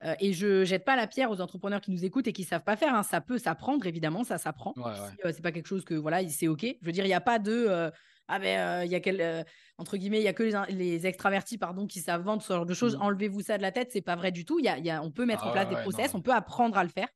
euh, 0.03 0.15
et 0.19 0.33
je 0.33 0.63
jette 0.65 0.83
pas 0.83 0.95
la 0.95 1.07
pierre 1.07 1.31
aux 1.31 1.39
entrepreneurs 1.39 1.81
qui 1.81 1.91
nous 1.91 2.03
écoutent 2.03 2.27
et 2.27 2.33
qui 2.33 2.43
savent 2.43 2.63
pas 2.63 2.75
faire. 2.75 2.93
Hein. 2.93 3.03
Ça 3.03 3.21
peut 3.21 3.37
s'apprendre, 3.37 3.85
évidemment, 3.85 4.23
ça 4.23 4.37
s'apprend. 4.37 4.73
Ouais, 4.75 4.91
euh, 5.25 5.31
c'est 5.33 5.41
pas 5.41 5.51
quelque 5.51 5.67
chose 5.67 5.85
que 5.85 5.93
voilà, 5.93 6.27
c'est 6.29 6.47
ok. 6.47 6.65
Je 6.81 6.85
veux 6.85 6.91
dire, 6.91 7.05
il 7.05 7.09
n'y 7.09 7.13
a 7.13 7.21
pas 7.21 7.39
de 7.39 7.51
euh, 7.69 7.89
ah 8.27 8.39
ben 8.39 8.83
il 8.85 8.91
y 8.91 8.95
a 8.95 8.99
quel, 9.01 9.45
entre 9.77 9.97
guillemets, 9.97 10.19
il 10.19 10.23
y 10.23 10.29
a 10.29 10.33
que 10.33 10.43
les, 10.71 11.05
extravertis 11.05 11.57
pardon 11.57 11.87
qui 11.87 11.99
savent 11.99 12.23
vendre 12.23 12.41
ce 12.41 12.53
genre 12.53 12.65
de 12.65 12.73
choses. 12.73 12.95
Mmh. 12.95 13.01
Enlevez-vous 13.01 13.41
ça 13.41 13.57
de 13.57 13.61
la 13.61 13.71
tête, 13.71 13.89
c'est 13.91 14.01
pas 14.01 14.15
vrai 14.15 14.31
du 14.31 14.45
tout. 14.45 14.59
Il 14.59 14.65
y 14.65 14.69
a, 14.69 14.77
y 14.77 14.89
a, 14.89 15.03
on 15.03 15.11
peut 15.11 15.25
mettre 15.25 15.45
en 15.45 15.49
ah 15.49 15.51
place 15.51 15.69
des 15.69 15.75
process, 15.75 16.13
on 16.13 16.21
peut 16.21 16.33
apprendre 16.33 16.77
à 16.77 16.83
le 16.83 16.89
faire. 16.89 17.09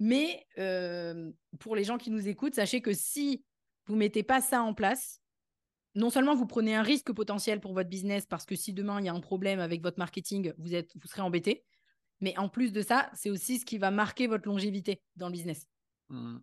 Mais 0.00 0.46
pour 1.60 1.76
les 1.76 1.84
gens 1.84 1.98
qui 1.98 2.10
nous 2.10 2.28
écoutent, 2.28 2.54
sachez 2.54 2.80
que 2.80 2.94
si 2.94 3.44
vous 3.86 3.96
mettez 3.96 4.22
pas 4.22 4.40
ça 4.40 4.62
en 4.62 4.74
place, 4.74 5.20
non 5.94 6.10
seulement 6.10 6.34
vous 6.34 6.46
prenez 6.46 6.74
un 6.74 6.82
risque 6.82 7.12
potentiel 7.12 7.60
pour 7.60 7.72
votre 7.74 7.88
business 7.88 8.24
parce 8.26 8.46
que 8.46 8.54
si 8.54 8.72
demain 8.72 9.00
il 9.00 9.06
y 9.06 9.08
a 9.08 9.14
un 9.14 9.20
problème 9.20 9.60
avec 9.60 9.82
votre 9.82 9.98
marketing, 9.98 10.52
vous 10.58 10.74
êtes, 10.74 10.90
vous 10.94 11.08
serez 11.08 11.22
embêté. 11.22 11.64
Mais 12.20 12.36
en 12.38 12.48
plus 12.48 12.72
de 12.72 12.82
ça, 12.82 13.10
c'est 13.14 13.30
aussi 13.30 13.58
ce 13.58 13.64
qui 13.64 13.78
va 13.78 13.90
marquer 13.90 14.26
votre 14.26 14.48
longévité 14.48 15.02
dans 15.16 15.26
le 15.26 15.32
business. 15.32 15.66
Mmh. 16.08 16.38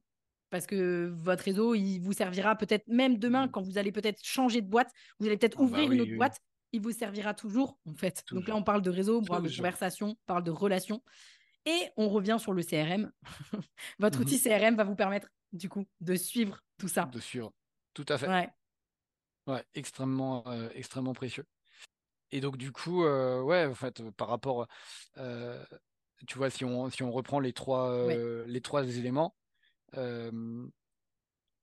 Parce 0.50 0.68
que 0.68 1.12
votre 1.16 1.44
réseau, 1.44 1.76
il 1.76 2.00
vous 2.00 2.14
servira 2.14 2.56
peut-être 2.56 2.88
même 2.88 3.18
demain, 3.18 3.48
mmh. 3.48 3.52
quand 3.52 3.62
vous 3.62 3.78
allez 3.78 3.92
peut-être 3.92 4.24
changer 4.24 4.62
de 4.62 4.68
boîte, 4.68 4.92
vous 5.20 5.28
allez 5.28 5.38
peut-être 5.38 5.58
ah 5.58 5.62
bah 5.62 5.66
ouvrir 5.66 5.92
une 5.92 6.02
autre 6.02 6.16
boîte, 6.16 6.40
il 6.72 6.82
vous 6.82 6.92
servira 6.92 7.34
toujours, 7.34 7.78
en 7.86 7.94
fait. 7.94 8.24
Donc 8.32 8.48
là, 8.48 8.56
on 8.56 8.64
parle 8.64 8.82
de 8.82 8.90
réseau, 8.90 9.20
on 9.20 9.24
parle 9.24 9.44
de 9.44 9.56
conversation, 9.56 10.10
on 10.10 10.26
parle 10.26 10.44
de 10.44 10.52
relation. 10.52 11.02
Et 11.66 11.90
on 11.98 12.10
revient 12.10 12.38
sur 12.40 12.54
le 12.54 12.62
CRM. 12.64 13.12
votre 14.00 14.20
mmh 14.20 14.22
outil 14.22 14.42
CRM 14.42 14.76
va 14.76 14.84
vous 14.84 14.96
permettre, 14.96 15.30
du 15.52 15.68
coup, 15.68 15.86
de 16.00 16.16
suivre 16.16 16.62
tout 16.78 16.88
ça. 16.88 17.06
De 17.06 17.20
suivre, 17.20 17.52
tout 17.94 18.06
à 18.08 18.18
fait. 18.18 18.28
Ouais. 18.28 18.50
Ouais, 19.48 19.64
extrêmement, 19.74 20.44
euh, 20.48 20.70
extrêmement 20.74 21.14
précieux. 21.14 21.46
Et 22.36 22.42
donc, 22.42 22.58
du 22.58 22.74
coup, 22.74 23.06
euh, 23.06 23.42
ouais, 23.42 23.64
en 23.64 23.76
fait, 23.76 24.04
par 24.18 24.28
rapport, 24.28 24.68
euh, 25.18 25.64
tu 26.28 26.38
vois, 26.38 26.50
si 26.50 26.66
on, 26.66 26.90
si 26.90 27.02
on 27.02 27.10
reprend 27.10 27.40
les 27.40 27.54
trois, 27.54 27.90
euh, 27.90 28.44
les 28.46 28.60
trois 28.60 28.86
éléments, 28.86 29.38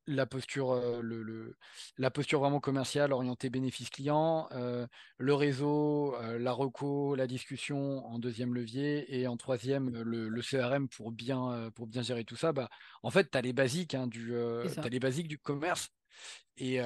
la 0.06 0.24
posture, 0.24 1.02
le, 1.02 1.22
le, 1.22 1.58
la 1.98 2.10
posture 2.10 2.40
vraiment 2.40 2.58
commerciale 2.58 3.12
orientée 3.12 3.50
bénéfice 3.50 3.90
client, 3.90 4.48
le 5.18 5.34
réseau, 5.34 6.16
la 6.38 6.52
reco, 6.52 7.16
la 7.16 7.26
discussion 7.26 8.06
en 8.06 8.18
deuxième 8.18 8.54
levier 8.54 9.14
et 9.14 9.26
en 9.26 9.36
troisième 9.36 9.90
le, 9.90 10.30
le 10.30 10.42
CRM 10.42 10.88
pour 10.88 11.12
bien, 11.12 11.70
pour 11.74 11.86
bien 11.86 12.00
gérer 12.00 12.24
tout 12.24 12.36
ça, 12.36 12.52
bah, 12.52 12.70
en 13.02 13.10
fait, 13.10 13.30
tu 13.30 13.36
as 13.36 13.42
les 13.42 13.52
basiques 13.52 13.94
hein, 13.94 14.06
du, 14.06 14.34
as 14.34 14.88
les 14.88 15.00
basiques 15.00 15.28
du 15.28 15.38
commerce. 15.38 15.90
Et, 16.56 16.80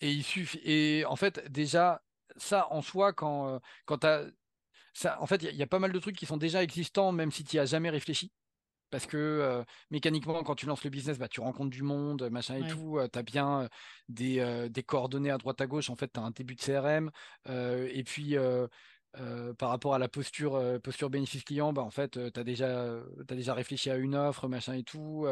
et 0.00 0.12
il 0.12 0.24
suffit. 0.24 0.60
Et 0.64 1.04
en 1.06 1.16
fait, 1.16 1.50
déjà, 1.50 2.02
ça 2.36 2.68
en 2.70 2.82
soi, 2.82 3.12
quand, 3.12 3.48
euh, 3.48 3.58
quand 3.84 3.98
tu 3.98 4.06
Ça, 4.94 5.20
en 5.20 5.26
fait, 5.26 5.42
il 5.42 5.56
y, 5.56 5.62
a 5.62 5.66
pas 5.66 5.78
mal 5.78 5.92
de 5.92 5.98
trucs 5.98 6.16
qui 6.16 6.26
sont 6.26 6.36
déjà 6.36 6.62
existants, 6.62 7.12
même 7.12 7.30
si 7.30 7.44
tu 7.44 7.56
n'y 7.56 7.60
as 7.60 7.66
jamais 7.66 7.90
réfléchi. 7.90 8.32
Parce 8.90 9.06
que 9.06 9.16
euh, 9.16 9.64
mécaniquement, 9.90 10.42
quand 10.44 10.54
tu 10.54 10.66
lances 10.66 10.84
le 10.84 10.90
business, 10.90 11.18
bah, 11.18 11.28
tu 11.28 11.40
rencontres 11.40 11.70
du 11.70 11.82
monde, 11.82 12.30
machin 12.30 12.56
et 12.56 12.68
tout. 12.68 12.98
Euh, 12.98 13.08
tu 13.12 13.18
as 13.18 13.22
bien 13.22 13.68
des, 14.08 14.68
des, 14.70 14.82
coordonnées 14.82 15.30
à 15.30 15.38
droite 15.38 15.60
à 15.60 15.66
gauche. 15.66 15.90
En 15.90 15.96
fait, 15.96 16.12
tu 16.12 16.20
as 16.20 16.22
un 16.22 16.30
début 16.30 16.54
de 16.54 16.60
CRM. 16.60 17.10
et 17.46 18.04
puis, 18.04 18.36
par 19.58 19.70
rapport 19.70 19.94
à 19.94 19.98
la 19.98 20.08
posture, 20.08 20.80
posture 20.82 21.10
bénéfice 21.10 21.44
client, 21.44 21.72
bah, 21.72 21.82
en 21.82 21.90
fait, 21.90 22.12
tu 22.32 22.40
as, 22.40 22.44
déjà, 22.44 22.94
as 23.28 23.34
déjà 23.34 23.54
réfléchi 23.54 23.90
à 23.90 23.96
une 23.96 24.14
offre, 24.14 24.48
machin 24.48 24.74
et 24.74 24.84
tout. 24.84 25.26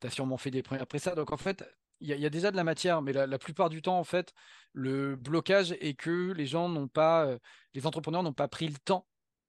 tu 0.00 0.06
as 0.06 0.10
sûrement 0.10 0.38
fait 0.38 0.50
des 0.50 0.62
premiers 0.62 0.80
après 0.80 1.00
ça. 1.00 1.14
Donc, 1.14 1.32
en 1.32 1.36
fait, 1.36 1.64
il 2.00 2.08
y, 2.08 2.26
a 2.26 2.30
déjà 2.30 2.50
de 2.50 2.56
la 2.56 2.64
matière, 2.64 3.02
mais 3.02 3.12
la, 3.12 3.38
plupart 3.38 3.70
du 3.70 3.82
temps, 3.82 3.98
en 3.98 4.04
fait, 4.04 4.32
le 4.72 5.16
blocage 5.16 5.72
est 5.80 5.94
que 5.94 6.32
les 6.32 6.46
gens 6.46 6.68
n'ont 6.68 6.88
pas, 6.88 7.26
euh, 7.26 7.38
les 7.74 7.86
entrepreneurs 7.86 8.22
n'ont 8.22 8.32
pas 8.32 8.48
pris 8.48 8.68
le 8.68 8.78
temps 8.84 9.06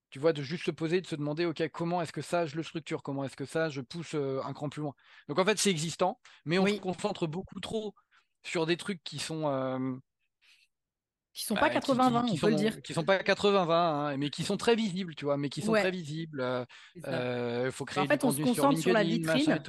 Tu 0.09 0.19
vois, 0.19 0.33
de 0.33 0.41
juste 0.41 0.65
se 0.65 0.71
poser, 0.71 1.01
de 1.01 1.07
se 1.07 1.15
demander, 1.15 1.45
OK, 1.45 1.61
comment 1.69 2.01
est-ce 2.01 2.13
que 2.13 2.21
ça, 2.21 2.45
je 2.45 2.55
le 2.55 2.63
structure? 2.63 3.03
Comment 3.03 3.25
est-ce 3.25 3.35
que 3.35 3.45
ça, 3.45 3.69
je 3.69 3.81
pousse 3.81 4.15
un 4.15 4.53
cran 4.53 4.69
plus 4.69 4.81
loin? 4.81 4.93
Donc 5.27 5.39
en 5.39 5.45
fait, 5.45 5.59
c'est 5.59 5.71
existant, 5.71 6.19
mais 6.45 6.57
on 6.59 6.65
se 6.65 6.79
concentre 6.79 7.27
beaucoup 7.27 7.59
trop 7.59 7.93
sur 8.43 8.65
des 8.65 8.77
trucs 8.77 9.03
qui 9.03 9.19
sont 9.19 9.99
qui 11.37 11.45
sont 11.45 11.53
pas 11.53 11.69
80-20, 11.69 12.31
on 12.31 12.35
peut 12.35 12.49
le 12.49 12.55
dire. 12.55 12.81
Qui 12.81 12.95
sont 12.95 13.03
pas 13.03 13.19
80-20, 13.19 13.71
hein, 13.71 14.17
mais 14.17 14.31
qui 14.31 14.43
sont 14.43 14.57
très 14.57 14.75
visibles, 14.75 15.13
tu 15.13 15.25
vois, 15.25 15.37
mais 15.37 15.49
qui 15.49 15.61
sont 15.61 15.73
très 15.73 15.91
visibles. 15.91 16.65
Il 16.95 17.05
euh, 17.05 17.71
faut 17.71 17.85
créer 17.85 18.03
en 18.03 18.07
fait, 18.07 18.23
on 18.23 18.31
se 18.31 18.41
concentre 18.41 18.79
sur, 18.79 18.91
la 18.91 19.03
vitrine. 19.03 19.59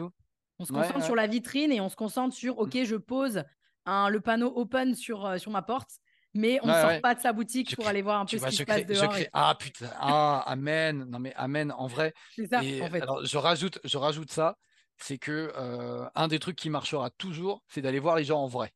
On 0.59 0.65
se 0.65 0.73
concentre 0.73 1.05
sur 1.05 1.15
la 1.15 1.27
vitrine 1.27 1.73
et 1.73 1.81
on 1.81 1.89
se 1.89 1.97
concentre 1.97 2.35
sur, 2.35 2.59
OK, 2.59 2.75
mm. 2.75 2.85
je 2.85 2.97
pose 2.97 3.45
un, 3.87 4.09
le 4.09 4.21
panneau 4.21 4.53
open 4.57 4.95
sur, 4.95 5.25
euh, 5.25 5.39
sur 5.39 5.51
ma 5.51 5.63
porte, 5.63 5.91
mais 6.35 6.59
on 6.63 6.67
ne 6.67 6.73
sort 6.73 7.01
pas 7.01 7.15
de 7.15 7.21
sa 7.21 7.33
boutique 7.33 7.75
pour 7.77 7.87
aller 7.87 8.03
voir 8.03 8.21
un 8.21 8.27
peu 8.27 8.39
ce 8.39 8.47
qui 8.47 8.57
se 8.57 8.63
passe 8.65 8.87
dehors. 8.87 9.15
Ah 9.33 9.57
putain, 9.59 9.91
ah, 9.99 10.43
amen. 10.47 11.05
Non 11.09 11.19
mais 11.19 11.33
amen, 11.37 11.73
en 11.77 11.87
vrai. 11.87 12.13
C'est 12.35 12.47
ça, 12.47 12.59
en 12.59 12.63
fait. 12.63 13.01
Alors, 13.01 13.25
je 13.25 13.39
rajoute, 13.39 13.79
je 13.85 13.97
rajoute 13.97 14.31
ça, 14.31 14.57
c'est 14.99 15.19
que 15.19 15.53
euh, 15.57 16.07
un 16.15 16.29
des 16.29 16.39
trucs 16.39 16.57
qui 16.57 16.71
marchera 16.71 17.11
toujours, 17.11 17.63
c'est 17.69 17.81
d'aller 17.81 18.01
voir 18.01 18.17
les 18.17 18.25
gens 18.25 18.41
en 18.41 18.47
vrai. 18.47 18.73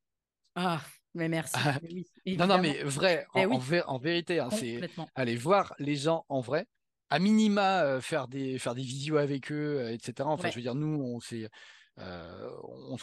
Ah, 0.55 0.81
mais 1.15 1.29
merci. 1.29 1.55
Non, 2.27 2.47
non, 2.47 2.59
mais 2.59 2.83
vrai, 2.85 3.27
en, 3.35 3.41
eh 3.41 3.83
en, 3.83 3.99
vérité, 3.99 4.39
hein, 4.39 4.49
c'est 4.51 4.81
aller 5.15 5.37
voir 5.37 5.75
les 5.79 5.97
gens 5.97 6.25
en 6.29 6.41
vrai, 6.41 6.67
à 7.13 7.19
minima 7.19 8.01
faire 8.01 8.27
des 8.27 8.59
faire 8.59 8.75
des 8.75 8.81
visios 8.81 9.19
avec 9.19 9.53
eux, 9.53 9.91
etc. 9.91 10.27
Enfin, 10.27 10.49
je 10.49 10.57
veux 10.57 10.63
dire, 10.63 10.75
nous, 10.75 10.99
on 11.03 11.21
s'est 11.21 11.47
euh, 11.99 12.51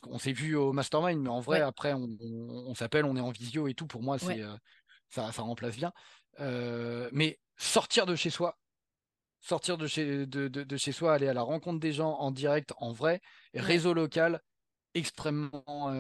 on, 0.08 0.18
s'est 0.18 0.32
vu 0.32 0.56
au 0.56 0.74
mastermind, 0.74 1.22
mais 1.22 1.30
en 1.30 1.42
vrai, 1.42 1.62
après, 1.62 1.94
on, 1.94 2.74
s'appelle, 2.74 3.06
on 3.06 3.16
est 3.16 3.22
en 3.22 3.30
visio 3.30 3.68
et 3.68 3.76
tout. 3.76 3.86
Pour 3.86 4.02
moi, 4.02 4.18
c'est 4.18 4.42
ça, 5.10 5.32
ça 5.32 5.44
remplace 5.44 5.76
bien. 5.76 5.94
mais 7.12 7.40
sortir 7.58 8.08
de 8.08 8.16
chez 8.16 8.32
soi, 8.32 8.58
sortir 9.42 9.78
de 9.78 9.86
chez, 9.86 10.26
de, 10.26 10.48
de, 10.48 10.78
chez 10.78 10.92
soi, 10.92 11.14
aller 11.14 11.28
à 11.28 11.34
la 11.36 11.44
rencontre 11.44 11.80
des 11.80 11.94
gens 11.94 12.14
en 12.14 12.32
direct, 12.32 12.74
en 12.78 12.92
vrai, 12.92 13.22
réseau 13.54 13.94
local, 13.94 14.42
extrêmement, 14.96 15.94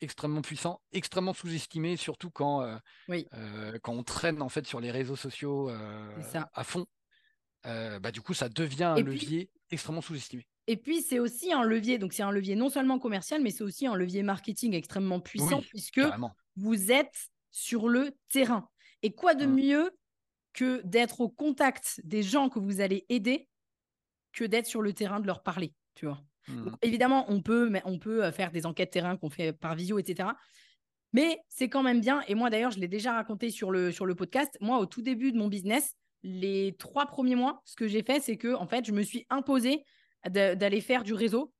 extrêmement 0.00 0.42
puissant, 0.42 0.80
extrêmement 0.90 1.34
sous-estimé, 1.34 1.96
surtout 1.96 2.30
quand, 2.30 2.68
quand 3.06 3.92
on 3.92 4.02
traîne 4.02 4.42
en 4.42 4.48
fait 4.48 4.66
sur 4.66 4.80
les 4.80 4.90
réseaux 4.90 5.14
sociaux 5.14 5.70
à 6.52 6.64
fond. 6.64 6.84
Bah, 8.00 8.10
du 8.10 8.20
coup, 8.20 8.34
ça 8.34 8.48
devient 8.48 8.84
un 8.84 9.00
levier 9.00 9.50
extrêmement 9.70 10.00
sous-estimé. 10.00 10.46
Et 10.66 10.76
puis, 10.76 11.00
c'est 11.00 11.18
aussi 11.18 11.52
un 11.52 11.62
levier, 11.62 11.98
donc 11.98 12.12
c'est 12.12 12.22
un 12.22 12.30
levier 12.30 12.54
non 12.54 12.68
seulement 12.68 12.98
commercial, 12.98 13.40
mais 13.40 13.50
c'est 13.50 13.64
aussi 13.64 13.86
un 13.86 13.94
levier 13.94 14.22
marketing 14.22 14.74
extrêmement 14.74 15.18
puissant, 15.18 15.62
puisque 15.62 16.00
vous 16.56 16.92
êtes 16.92 17.30
sur 17.50 17.88
le 17.88 18.14
terrain. 18.30 18.68
Et 19.02 19.12
quoi 19.12 19.34
de 19.34 19.46
mmh. 19.46 19.54
mieux 19.54 19.90
que 20.52 20.82
d'être 20.84 21.20
au 21.20 21.28
contact 21.28 22.00
des 22.04 22.22
gens 22.22 22.50
que 22.50 22.58
vous 22.58 22.80
allez 22.80 23.06
aider 23.08 23.48
que 24.32 24.44
d'être 24.44 24.66
sur 24.66 24.82
le 24.82 24.92
terrain, 24.92 25.20
de 25.20 25.26
leur 25.26 25.42
parler, 25.42 25.72
tu 25.94 26.06
vois? 26.06 26.22
Mmh. 26.48 26.70
évidemment, 26.82 27.26
on 27.28 27.42
peut, 27.42 27.70
on 27.84 27.98
peut 27.98 28.24
euh, 28.24 28.32
faire 28.32 28.50
des 28.50 28.64
enquêtes 28.66 28.90
terrain 28.90 29.16
qu'on 29.16 29.30
fait 29.30 29.52
par 29.52 29.74
visio, 29.74 29.98
etc. 29.98 30.30
Mais 31.12 31.38
c'est 31.48 31.68
quand 31.68 31.82
même 31.82 32.00
bien. 32.00 32.22
Et 32.28 32.34
moi, 32.34 32.50
d'ailleurs, 32.50 32.70
je 32.70 32.78
l'ai 32.78 32.88
déjà 32.88 33.14
raconté 33.14 33.50
sur 33.50 33.70
le, 33.70 33.90
sur 33.90 34.04
le 34.04 34.14
podcast. 34.14 34.56
Moi, 34.60 34.78
au 34.78 34.86
tout 34.86 35.02
début 35.02 35.32
de 35.32 35.38
mon 35.38 35.48
business, 35.48 35.94
les 36.22 36.74
trois 36.78 37.06
premiers 37.06 37.34
mois, 37.34 37.62
ce 37.64 37.76
que 37.76 37.88
j'ai 37.88 38.02
fait, 38.02 38.20
c'est 38.20 38.36
que, 38.36 38.54
en 38.54 38.66
fait, 38.66 38.84
je 38.84 38.92
me 38.92 39.02
suis 39.02 39.26
imposé 39.30 39.84
d'aller 40.28 40.80
faire 40.80 41.04
du 41.04 41.14
réseau. 41.14 41.52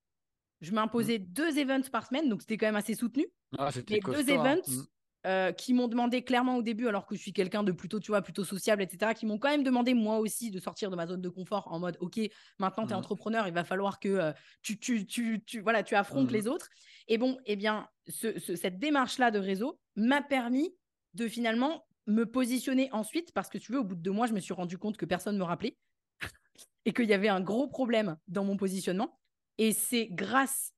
Je 0.61 0.73
m'imposais 0.73 1.19
mmh. 1.19 1.27
deux 1.29 1.59
events 1.59 1.91
par 1.93 2.07
semaine, 2.07 2.29
donc 2.29 2.41
c'était 2.41 2.57
quand 2.57 2.67
même 2.67 2.77
assez 2.77 2.95
soutenu. 2.95 3.27
Ah, 3.57 3.71
mais 3.89 4.01
deux 4.01 4.31
hein. 4.31 4.35
events, 4.35 4.69
mmh. 4.69 4.83
Euh, 5.27 5.51
qui 5.51 5.75
m'ont 5.75 5.89
demandé 5.89 6.23
clairement 6.23 6.57
au 6.57 6.63
début, 6.63 6.87
alors 6.87 7.05
que 7.05 7.17
je 7.17 7.21
suis 7.21 7.33
quelqu'un 7.33 7.65
de 7.65 7.73
plutôt, 7.73 7.99
tu 7.99 8.13
vois, 8.13 8.23
plutôt 8.23 8.45
sociable, 8.45 8.83
etc., 8.83 9.15
qui 9.15 9.27
m'ont 9.27 9.37
quand 9.37 9.49
même 9.49 9.65
demandé 9.65 9.93
moi 9.93 10.19
aussi 10.19 10.53
de 10.53 10.61
sortir 10.61 10.91
de 10.91 10.97
ma 10.97 11.09
zone 11.09 11.21
de 11.21 11.29
confort 11.29 11.67
en 11.73 11.81
mode, 11.81 11.97
ok, 12.01 12.21
maintenant 12.61 12.87
tu 12.87 12.93
es 12.93 12.95
mmh. 12.95 12.99
entrepreneur, 12.99 13.49
il 13.49 13.53
va 13.53 13.65
falloir 13.65 13.99
que 13.99 14.09
euh, 14.09 14.33
tu, 14.63 14.79
tu, 14.79 15.07
tu, 15.07 15.43
tu, 15.45 15.61
voilà, 15.61 15.83
tu 15.83 15.97
affrontes 15.97 16.31
mmh. 16.31 16.35
les 16.35 16.47
autres. 16.47 16.69
Et 17.09 17.19
bon, 17.19 17.37
eh 17.47 17.57
bien, 17.57 17.89
cette 18.07 18.79
démarche-là 18.79 19.33
de 19.33 19.41
réseau 19.41 19.81
m'a 19.97 20.23
permis 20.23 20.73
de 21.15 21.27
finalement 21.27 21.85
me 22.09 22.25
positionner 22.25 22.89
ensuite, 22.93 23.33
parce 23.33 23.49
que 23.49 23.59
tu 23.59 23.73
veux, 23.73 23.79
au 23.79 23.85
bout 23.85 23.95
de 23.95 24.01
deux 24.01 24.11
mois, 24.11 24.27
je 24.27 24.33
me 24.33 24.41
suis 24.41 24.55
rendu 24.55 24.79
compte 24.79 24.97
que 24.97 25.07
personne 25.07 25.35
ne 25.35 25.39
me 25.39 25.45
rappelait 25.45 25.77
et 26.85 26.93
qu'il 26.93 27.07
y 27.07 27.15
avait 27.15 27.29
un 27.29 27.41
gros 27.41 27.69
problème 27.69 28.17
dans 28.27 28.45
mon 28.45 28.57
positionnement. 28.57 29.21
Et 29.59 29.73
c'est 29.73 30.09
grâce 30.11 30.73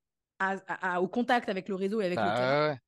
au 0.99 1.09
contact 1.09 1.49
avec 1.49 1.68
le 1.68 1.74
réseau 1.74 2.01
et 2.01 2.07
avec 2.07 2.18
le 2.18 2.24
bah 2.24 2.35
terrain 2.35 2.78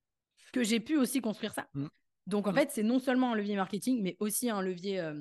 que 0.53 0.63
j'ai 0.63 0.81
pu 0.81 0.97
aussi 0.97 1.21
construire 1.21 1.55
ça. 1.55 1.67
Mmh. 1.75 1.87
Donc 2.27 2.47
en 2.47 2.53
mmh. 2.53 2.55
fait, 2.55 2.71
c'est 2.71 2.83
non 2.83 2.99
seulement 2.99 3.33
un 3.33 3.35
levier 3.35 3.57
marketing, 3.57 4.03
mais 4.03 4.17
aussi 4.21 4.51
un 4.51 4.63
levier, 4.63 5.01
euh, 5.01 5.21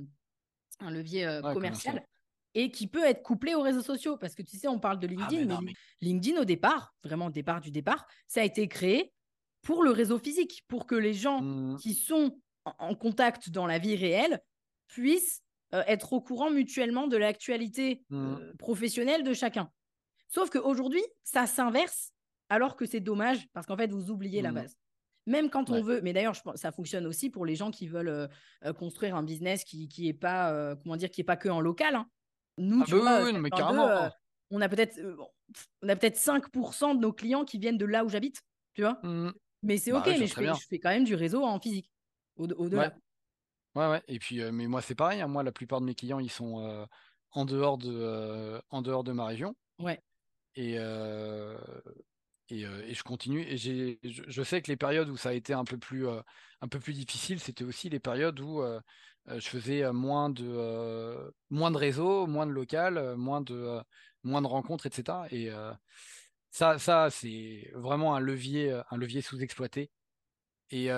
un 0.80 0.92
levier 0.92 1.26
euh, 1.26 1.42
commercial. 1.54 2.06
Et 2.54 2.70
qui 2.70 2.88
peut 2.88 3.06
être 3.06 3.24
couplé 3.24 3.56
aux 3.56 3.62
réseaux 3.62 3.82
sociaux. 3.82 4.18
Parce 4.18 4.36
que 4.36 4.42
tu 4.42 4.58
sais, 4.58 4.68
on 4.68 4.78
parle 4.78 5.00
de 5.00 5.08
ah, 5.08 5.10
LinkedIn. 5.10 5.62
mais 5.62 5.72
LinkedIn, 6.02 6.42
au 6.42 6.44
départ, 6.44 6.94
vraiment 7.02 7.28
au 7.28 7.32
départ 7.32 7.62
du 7.62 7.72
départ, 7.72 8.06
ça 8.28 8.42
a 8.42 8.44
été 8.44 8.68
créé 8.68 9.14
pour 9.62 9.84
le 9.84 9.92
réseau 9.92 10.20
physique, 10.20 10.66
pour 10.68 10.86
que 10.86 10.96
les 10.96 11.14
gens 11.14 11.42
mmh. 11.42 11.78
qui 11.78 11.94
sont 11.94 12.38
en, 12.66 12.96
contact 12.96 13.50
dans 13.50 13.66
la 13.66 13.80
vie 13.80 13.96
réelle 13.96 14.42
puissent 14.88 15.42
euh, 15.74 15.84
être 15.88 16.14
au 16.14 16.22
courant 16.22 16.52
mutuellement 16.52 17.08
de 17.08 17.18
l'actualité 17.18 18.04
professionnelle 18.58 19.24
de 19.24 19.34
chacun. 19.34 19.70
Sauf 20.28 20.50
qu'aujourd'hui, 20.50 21.04
ça 21.24 21.46
s'inverse, 21.46 22.14
alors 22.50 22.76
que 22.76 22.86
c'est 22.86 23.00
dommage, 23.02 23.48
parce 23.54 23.66
qu'en 23.66 23.78
fait, 23.78 23.92
vous 23.92 24.12
oubliez 24.12 24.42
la 24.42 24.52
base. 24.52 24.78
Même 25.28 25.50
quand 25.50 25.70
on 25.70 25.82
veut, 25.82 26.02
mais 26.02 26.14
d'ailleurs, 26.14 26.36
ça 26.56 26.72
fonctionne 26.72 27.06
aussi 27.06 27.30
pour 27.30 27.46
les 27.46 27.56
gens 27.56 27.70
qui 27.70 27.88
veulent 27.88 28.08
euh, 28.08 28.28
euh, 28.66 28.74
construire 28.74 29.16
un 29.16 29.24
business 29.24 29.64
qui 29.64 29.88
qui 29.88 30.08
est 30.08 30.14
pas 30.14 30.52
euh, 30.52 30.76
comment 30.76 30.96
dire 30.96 31.12
qui 31.12 31.22
est 31.22 31.26
pas 31.26 31.38
que 31.38 31.48
en 31.48 31.62
local. 31.62 31.96
Hein. 31.96 32.08
Nous, 32.58 32.82
ah 32.82 33.22
bah 33.22 33.32
mais 33.40 33.50
carrément. 33.52 34.10
on 34.50 34.62
a 34.62 34.70
peut-être 34.70 35.00
on 35.82 35.90
a 35.90 35.96
peut-être 35.96 36.18
5% 36.18 36.96
de 36.96 37.00
nos 37.00 37.14
clients 37.14 37.46
qui 37.46 37.60
viennent 37.60 37.78
de 37.78 37.86
là 37.86 38.04
où 38.04 38.10
j'habite, 38.10 38.42
tu 38.74 38.82
vois. 38.82 39.00
Mmh 39.04 39.32
mais 39.64 39.78
c'est 39.78 39.92
bah 39.92 40.00
ok, 40.00 40.08
mais 40.08 40.26
je 40.26 40.34
fais, 40.34 40.48
je 40.48 40.68
fais, 40.68 40.80
quand 40.80 40.90
même 40.90 41.04
du 41.04 41.14
réseau 41.14 41.44
en 41.44 41.60
physique 41.60 41.88
au-delà. 42.42 42.94
ouais. 43.76 43.88
ouais. 43.88 44.02
Et 44.08 44.20
puis, 44.20 44.42
mais 44.52 44.68
moi 44.68 44.82
c'est 44.82 44.96
pareil. 44.96 45.22
Hein. 45.22 45.28
Moi, 45.28 45.44
la 45.44 45.52
plupart 45.52 45.82
de 45.82 45.86
mes 45.86 45.96
clients, 45.96 46.20
ils 46.20 46.32
sont 46.32 46.88
en 47.32 47.46
dehors 47.46 47.78
de 47.78 48.62
en 48.70 48.82
dehors 48.82 49.04
de 49.04 49.12
ma 49.12 49.26
région. 49.26 49.56
Ouais. 49.80 50.02
Et, 50.56 50.74
et, 52.50 52.94
je 52.94 53.04
continue. 53.04 53.42
Et 53.44 53.58
je, 53.58 53.96
je, 54.04 54.44
sais 54.44 54.62
que 54.62 54.68
les 54.68 54.78
périodes 54.78 55.10
où 55.10 55.18
ça 55.18 55.30
a 55.30 55.34
été 55.34 55.54
un 55.54 55.64
peu 55.64 55.78
plus, 55.78 56.08
un 56.08 56.68
peu 56.68 56.80
plus 56.80 56.94
difficile, 56.94 57.40
c'était 57.40 57.64
aussi 57.64 57.90
les 57.90 58.00
périodes 58.00 58.40
où 58.40 58.62
je 59.28 59.48
faisais 59.48 59.90
moins 59.92 60.30
de, 60.30 61.34
moins 61.50 61.72
de 61.72 61.78
réseaux, 61.78 62.28
moins 62.28 62.46
de 62.46 62.52
local, 62.52 63.16
moins 63.16 63.42
de, 63.42 63.82
moins 64.24 64.42
de 64.42 64.48
rencontres, 64.48 64.86
etc. 64.86 65.20
Et 65.32 65.50
ça, 66.50 66.78
ça 66.80 67.10
c'est 67.10 67.72
vraiment 67.74 68.16
un 68.16 68.20
levier, 68.20 68.82
un 68.92 68.98
levier 68.98 69.22
sous-exploité. 69.22 69.90
Et, 70.72 70.90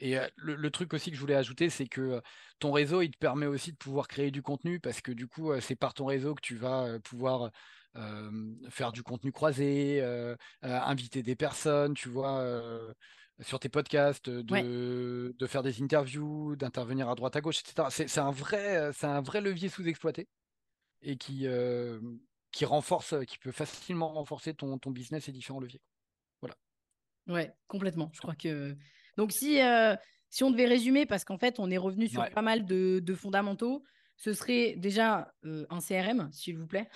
et 0.00 0.18
le, 0.36 0.70
truc 0.70 0.94
aussi 0.94 1.10
que 1.10 1.16
je 1.16 1.20
voulais 1.20 1.34
ajouter, 1.34 1.70
c'est 1.70 1.86
que 1.86 2.22
ton 2.58 2.72
réseau, 2.72 3.02
il 3.02 3.10
te 3.10 3.18
permet 3.18 3.46
aussi 3.46 3.72
de 3.72 3.76
pouvoir 3.76 4.06
créer 4.08 4.30
du 4.30 4.42
contenu 4.42 4.80
parce 4.80 5.00
que 5.00 5.12
du 5.12 5.26
coup, 5.26 5.52
c'est 5.60 5.76
par 5.76 5.94
ton 5.94 6.06
réseau 6.06 6.34
que 6.34 6.40
tu 6.40 6.56
vas 6.56 6.98
pouvoir 7.00 7.50
faire 8.70 8.92
du 8.92 9.02
contenu 9.02 9.32
croisé, 9.32 10.02
inviter 10.62 11.22
des 11.22 11.34
personnes, 11.34 11.94
tu 11.94 12.08
vois, 12.08 12.44
sur 13.40 13.58
tes 13.58 13.68
podcasts, 13.68 14.30
de, 14.30 15.34
de 15.36 15.46
faire 15.46 15.62
des 15.62 15.82
interviews, 15.82 16.54
d'intervenir 16.54 17.08
à 17.08 17.14
droite 17.16 17.34
à 17.34 17.40
gauche, 17.40 17.60
etc. 17.60 17.88
C'est 17.90 18.20
un 18.20 18.30
vrai, 18.30 18.92
c'est 18.92 19.06
un 19.06 19.20
vrai 19.20 19.40
levier 19.40 19.68
sous-exploité 19.68 20.28
et 21.02 21.16
qui, 21.16 21.46
qui 22.52 22.64
renforce, 22.64 23.14
qui 23.26 23.38
peut 23.38 23.52
facilement 23.52 24.12
renforcer 24.12 24.54
ton, 24.54 24.78
ton 24.78 24.92
business 24.92 25.28
et 25.28 25.32
différents 25.32 25.60
leviers. 25.60 25.80
Voilà. 26.40 26.56
Ouais, 27.26 27.52
complètement. 27.66 28.10
Je 28.12 28.20
crois 28.20 28.36
que 28.36 28.76
donc 29.18 29.32
si 29.32 29.60
si 30.30 30.44
on 30.44 30.50
devait 30.50 30.66
résumer, 30.66 31.04
parce 31.04 31.24
qu'en 31.24 31.36
fait 31.36 31.58
on 31.58 31.70
est 31.70 31.76
revenu 31.78 32.08
sur 32.08 32.26
pas 32.30 32.42
mal 32.42 32.64
de, 32.64 33.00
de 33.00 33.14
fondamentaux, 33.14 33.82
ce 34.16 34.32
serait 34.32 34.74
déjà 34.76 35.32
un 35.44 35.78
CRM, 35.80 36.28
s'il 36.32 36.58
vous 36.58 36.66
plaît. 36.66 36.88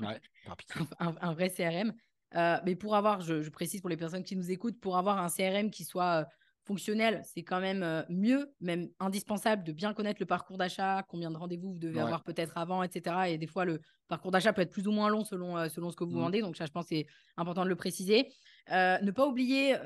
Ouais, 0.00 0.20
un, 0.98 1.32
vrai 1.32 1.50
CRM. 1.50 1.92
Euh, 2.34 2.58
mais 2.64 2.76
pour 2.76 2.94
avoir, 2.94 3.20
je, 3.20 3.48
précise 3.48 3.80
pour 3.80 3.90
les 3.90 3.96
personnes 3.96 4.22
qui 4.22 4.36
nous 4.36 4.50
écoutent, 4.50 4.78
pour 4.80 4.98
avoir 4.98 5.18
un 5.18 5.28
CRM 5.28 5.70
qui 5.70 5.84
soit 5.84 6.20
euh, 6.20 6.24
fonctionnel, 6.64 7.22
c'est 7.24 7.42
quand 7.42 7.60
même 7.60 7.82
euh, 7.82 8.02
mieux, 8.10 8.52
même 8.60 8.90
indispensable 9.00 9.64
de 9.64 9.72
bien 9.72 9.94
connaître 9.94 10.20
le 10.20 10.26
parcours 10.26 10.58
d'achat, 10.58 11.02
combien 11.08 11.30
de 11.30 11.38
rendez-vous 11.38 11.72
vous 11.72 11.78
devez 11.78 12.00
avoir 12.00 12.22
peut-être 12.22 12.58
avant, 12.58 12.82
etc. 12.82 13.16
Et 13.28 13.38
des 13.38 13.46
fois, 13.46 13.64
le 13.64 13.80
parcours 14.08 14.30
d'achat 14.30 14.52
peut 14.52 14.60
être 14.60 14.70
plus 14.70 14.86
ou 14.86 14.92
moins 14.92 15.08
long 15.08 15.24
selon, 15.24 15.68
selon 15.70 15.90
ce 15.90 15.96
que 15.96 16.04
vous 16.04 16.18
mmh. 16.18 16.20
vendez. 16.20 16.40
Donc, 16.42 16.56
ça, 16.56 16.66
je 16.66 16.70
pense 16.70 16.86
c'est 16.88 17.06
important 17.38 17.64
de 17.64 17.70
le 17.70 17.76
préciser. 17.76 18.28
Ne 18.70 19.10
pas 19.10 19.26
oublier 19.26 19.76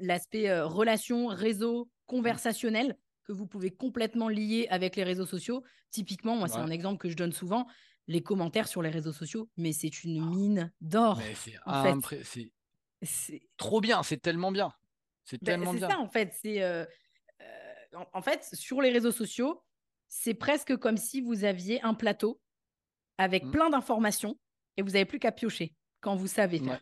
l'aspect 0.00 0.60
relation, 0.60 1.26
réseau, 1.26 1.90
conversationnel 2.06 2.96
que 3.24 3.32
vous 3.32 3.46
pouvez 3.46 3.70
complètement 3.70 4.28
lier 4.28 4.66
avec 4.70 4.96
les 4.96 5.04
réseaux 5.04 5.26
sociaux. 5.26 5.62
Typiquement, 5.90 6.36
moi, 6.36 6.48
c'est 6.48 6.58
un 6.58 6.70
exemple 6.70 6.98
que 6.98 7.08
je 7.08 7.16
donne 7.16 7.32
souvent 7.32 7.66
les 8.08 8.22
commentaires 8.22 8.68
sur 8.68 8.82
les 8.82 8.90
réseaux 8.90 9.12
sociaux, 9.12 9.48
mais 9.56 9.72
c'est 9.72 10.04
une 10.04 10.22
ah. 10.22 10.30
mine 10.30 10.72
d'or. 10.80 11.20
C'est 13.02 13.42
trop 13.56 13.80
bien, 13.80 14.02
c'est 14.02 14.20
tellement 14.20 14.52
bien. 14.52 14.72
C'est 15.24 15.42
ben, 15.42 15.52
tellement 15.52 15.72
bien. 15.72 15.88
C'est 15.88 15.94
ça 15.94 16.00
en 16.00 16.08
fait. 16.08 16.34
C'est 16.40 16.62
euh, 16.62 16.84
euh, 17.40 18.04
en, 18.12 18.22
fait 18.22 18.48
sur 18.52 18.80
les 18.80 18.90
réseaux 18.90 19.12
sociaux, 19.12 19.62
c'est 20.08 20.34
presque 20.34 20.76
comme 20.76 20.96
si 20.96 21.20
vous 21.20 21.44
aviez 21.44 21.82
un 21.82 21.94
plateau 21.94 22.40
avec 23.18 23.44
Mm. 23.44 23.50
plein 23.50 23.70
d'informations 23.70 24.38
et 24.76 24.82
vous 24.82 24.90
n'avez 24.90 25.04
plus 25.04 25.18
qu'à 25.18 25.32
piocher 25.32 25.74
quand 26.00 26.16
vous 26.16 26.26
savez 26.26 26.60
Ouais. 26.60 26.78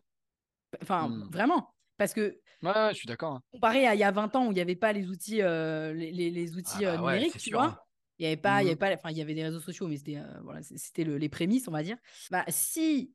Enfin, 0.82 1.08
Mm. 1.08 1.30
vraiment. 1.32 1.74
Parce 1.96 2.14
que 2.14 2.38
Ouais, 2.62 2.70
ouais, 2.74 2.90
je 2.92 2.96
suis 2.96 3.06
d'accord. 3.06 3.34
hein. 3.36 3.42
comparé 3.52 3.86
à 3.86 3.94
il 3.94 4.00
y 4.00 4.04
a 4.04 4.10
20 4.10 4.34
ans 4.36 4.46
où 4.46 4.52
il 4.52 4.54
n'y 4.54 4.60
avait 4.60 4.76
pas 4.76 4.92
les 4.92 5.08
outils, 5.08 5.42
euh, 5.42 5.92
les, 5.92 6.12
les- 6.12 6.30
les 6.30 6.56
outils 6.56 6.84
Ah 6.84 6.90
euh, 6.94 6.96
bah 6.96 7.02
ouais, 7.04 7.12
numériques, 7.14 7.34
tu 7.34 7.50
sûr, 7.50 7.58
vois. 7.58 7.66
hein. 7.68 7.78
Il 8.18 8.24
y 8.24 8.26
avait 8.26 8.36
pas, 8.36 8.62
il 8.62 8.66
y 8.66 8.68
avait 8.68 8.74
Mhm. 8.74 8.78
pas, 8.78 8.94
enfin, 8.94 9.10
il 9.10 9.16
y 9.18 9.22
avait 9.22 9.34
des 9.34 9.42
réseaux 9.44 9.60
sociaux, 9.60 9.88
mais 9.88 9.96
c'était 9.96 10.16
euh, 10.18 10.40
voilà, 10.42 10.60
c'était 10.62 11.04
le- 11.04 11.16
les 11.18 11.28
prémices, 11.30 11.68
on 11.68 11.72
va 11.72 11.82
dire. 11.82 11.96
Bah, 12.30 12.44
si 12.48 13.14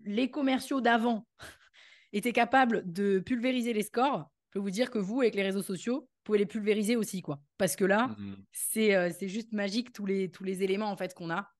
les 0.00 0.30
commerciaux 0.30 0.80
d'avant 0.80 1.26
étaient 2.12 2.32
capables 2.32 2.82
de 2.90 3.18
pulvériser 3.20 3.72
les 3.72 3.82
scores, 3.82 4.30
je 4.48 4.52
peux 4.52 4.58
vous 4.60 4.70
dire 4.70 4.90
que 4.90 4.98
vous, 4.98 5.20
avec 5.22 5.34
les 5.34 5.42
réseaux 5.42 5.62
sociaux, 5.62 6.02
vous 6.02 6.22
pouvez 6.24 6.38
les 6.38 6.46
pulvériser 6.46 6.96
aussi, 6.96 7.22
quoi. 7.22 7.40
Parce 7.58 7.76
que 7.76 7.84
là, 7.84 8.16
c'est 8.52 8.94
euh, 8.94 9.10
c'est 9.16 9.28
juste 9.28 9.52
magique 9.52 9.92
tous 9.92 10.06
les, 10.06 10.30
tous 10.30 10.44
les 10.44 10.62
éléments 10.62 10.90
en 10.90 10.96
fait 10.96 11.14
qu'on 11.14 11.30
a 11.30 11.50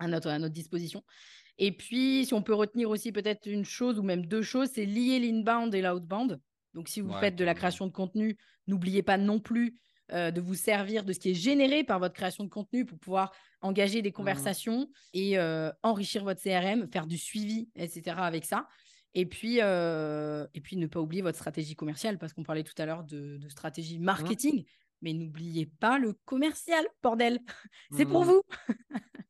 à 0.00 0.08
notre, 0.08 0.28
à 0.28 0.38
notre 0.38 0.54
disposition. 0.54 1.02
Et 1.58 1.72
puis, 1.72 2.24
si 2.26 2.34
on 2.34 2.42
peut 2.42 2.54
retenir 2.54 2.88
aussi 2.90 3.12
peut-être 3.12 3.46
une 3.46 3.64
chose 3.64 3.98
ou 3.98 4.02
même 4.02 4.26
deux 4.26 4.42
choses, 4.42 4.70
c'est 4.72 4.84
lier 4.86 5.18
l'inbound 5.18 5.74
et 5.74 5.82
l'outbound. 5.82 6.40
Donc, 6.74 6.88
si 6.88 7.00
vous 7.00 7.12
Ouais, 7.12 7.12
faites 7.12 7.34
de 7.36 7.44
la 7.44 7.54
création 7.54 7.86
de 7.86 7.92
contenu, 7.92 8.36
n'oubliez 8.66 9.02
pas 9.02 9.18
non 9.18 9.40
plus 9.40 9.80
euh, 10.12 10.30
de 10.30 10.40
vous 10.40 10.54
servir 10.54 11.04
de 11.04 11.12
ce 11.12 11.18
qui 11.18 11.30
est 11.30 11.34
généré 11.34 11.84
par 11.84 11.98
votre 11.98 12.14
création 12.14 12.44
de 12.44 12.48
contenu 12.48 12.86
pour 12.86 12.98
pouvoir 12.98 13.32
engager 13.60 14.00
des 14.02 14.12
conversations 14.12 14.88
et 15.12 15.38
euh, 15.38 15.70
enrichir 15.82 16.24
votre 16.24 16.40
CRM, 16.40 16.88
faire 16.92 17.06
du 17.06 17.18
suivi, 17.18 17.68
etc. 17.74 18.24
avec 18.24 18.44
ça. 18.44 18.66
Et 19.14 19.26
puis, 19.26 19.58
euh, 19.60 20.46
et 20.54 20.60
puis, 20.60 20.76
ne 20.76 20.86
pas 20.86 21.00
oublier 21.00 21.22
votre 21.22 21.38
stratégie 21.38 21.74
commerciale, 21.74 22.18
parce 22.18 22.32
qu'on 22.32 22.42
parlait 22.42 22.62
tout 22.64 22.74
à 22.80 22.86
l'heure 22.86 23.04
de, 23.04 23.38
de 23.38 23.48
stratégie 23.48 23.98
marketing. 23.98 24.64
Mais 25.00 25.12
n'oubliez 25.12 25.66
pas 25.66 25.98
le 25.98 26.12
commercial, 26.24 26.84
bordel. 27.02 27.38
C'est 27.90 28.06
pour 28.06 28.24
Mhm. 28.24 28.24
vous. 28.24 28.42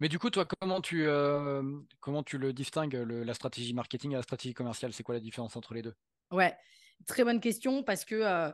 Mais 0.00 0.08
du 0.08 0.18
coup, 0.18 0.30
toi, 0.30 0.46
comment 0.60 0.80
tu, 0.80 1.06
euh, 1.06 1.62
comment 2.00 2.22
tu 2.22 2.38
le 2.38 2.52
distingues, 2.52 2.94
le- 2.94 3.22
la 3.22 3.34
stratégie 3.34 3.74
marketing 3.74 4.12
et 4.12 4.16
la 4.16 4.22
stratégie 4.22 4.54
commerciale? 4.54 4.92
C'est 4.92 5.02
quoi 5.02 5.14
la 5.14 5.20
différence 5.20 5.56
entre 5.56 5.74
les 5.74 5.82
deux? 5.82 5.94
Ouais, 6.30 6.56
très 7.06 7.24
bonne 7.24 7.40
question 7.40 7.82
parce 7.82 8.04
que 8.04 8.14
euh, 8.14 8.50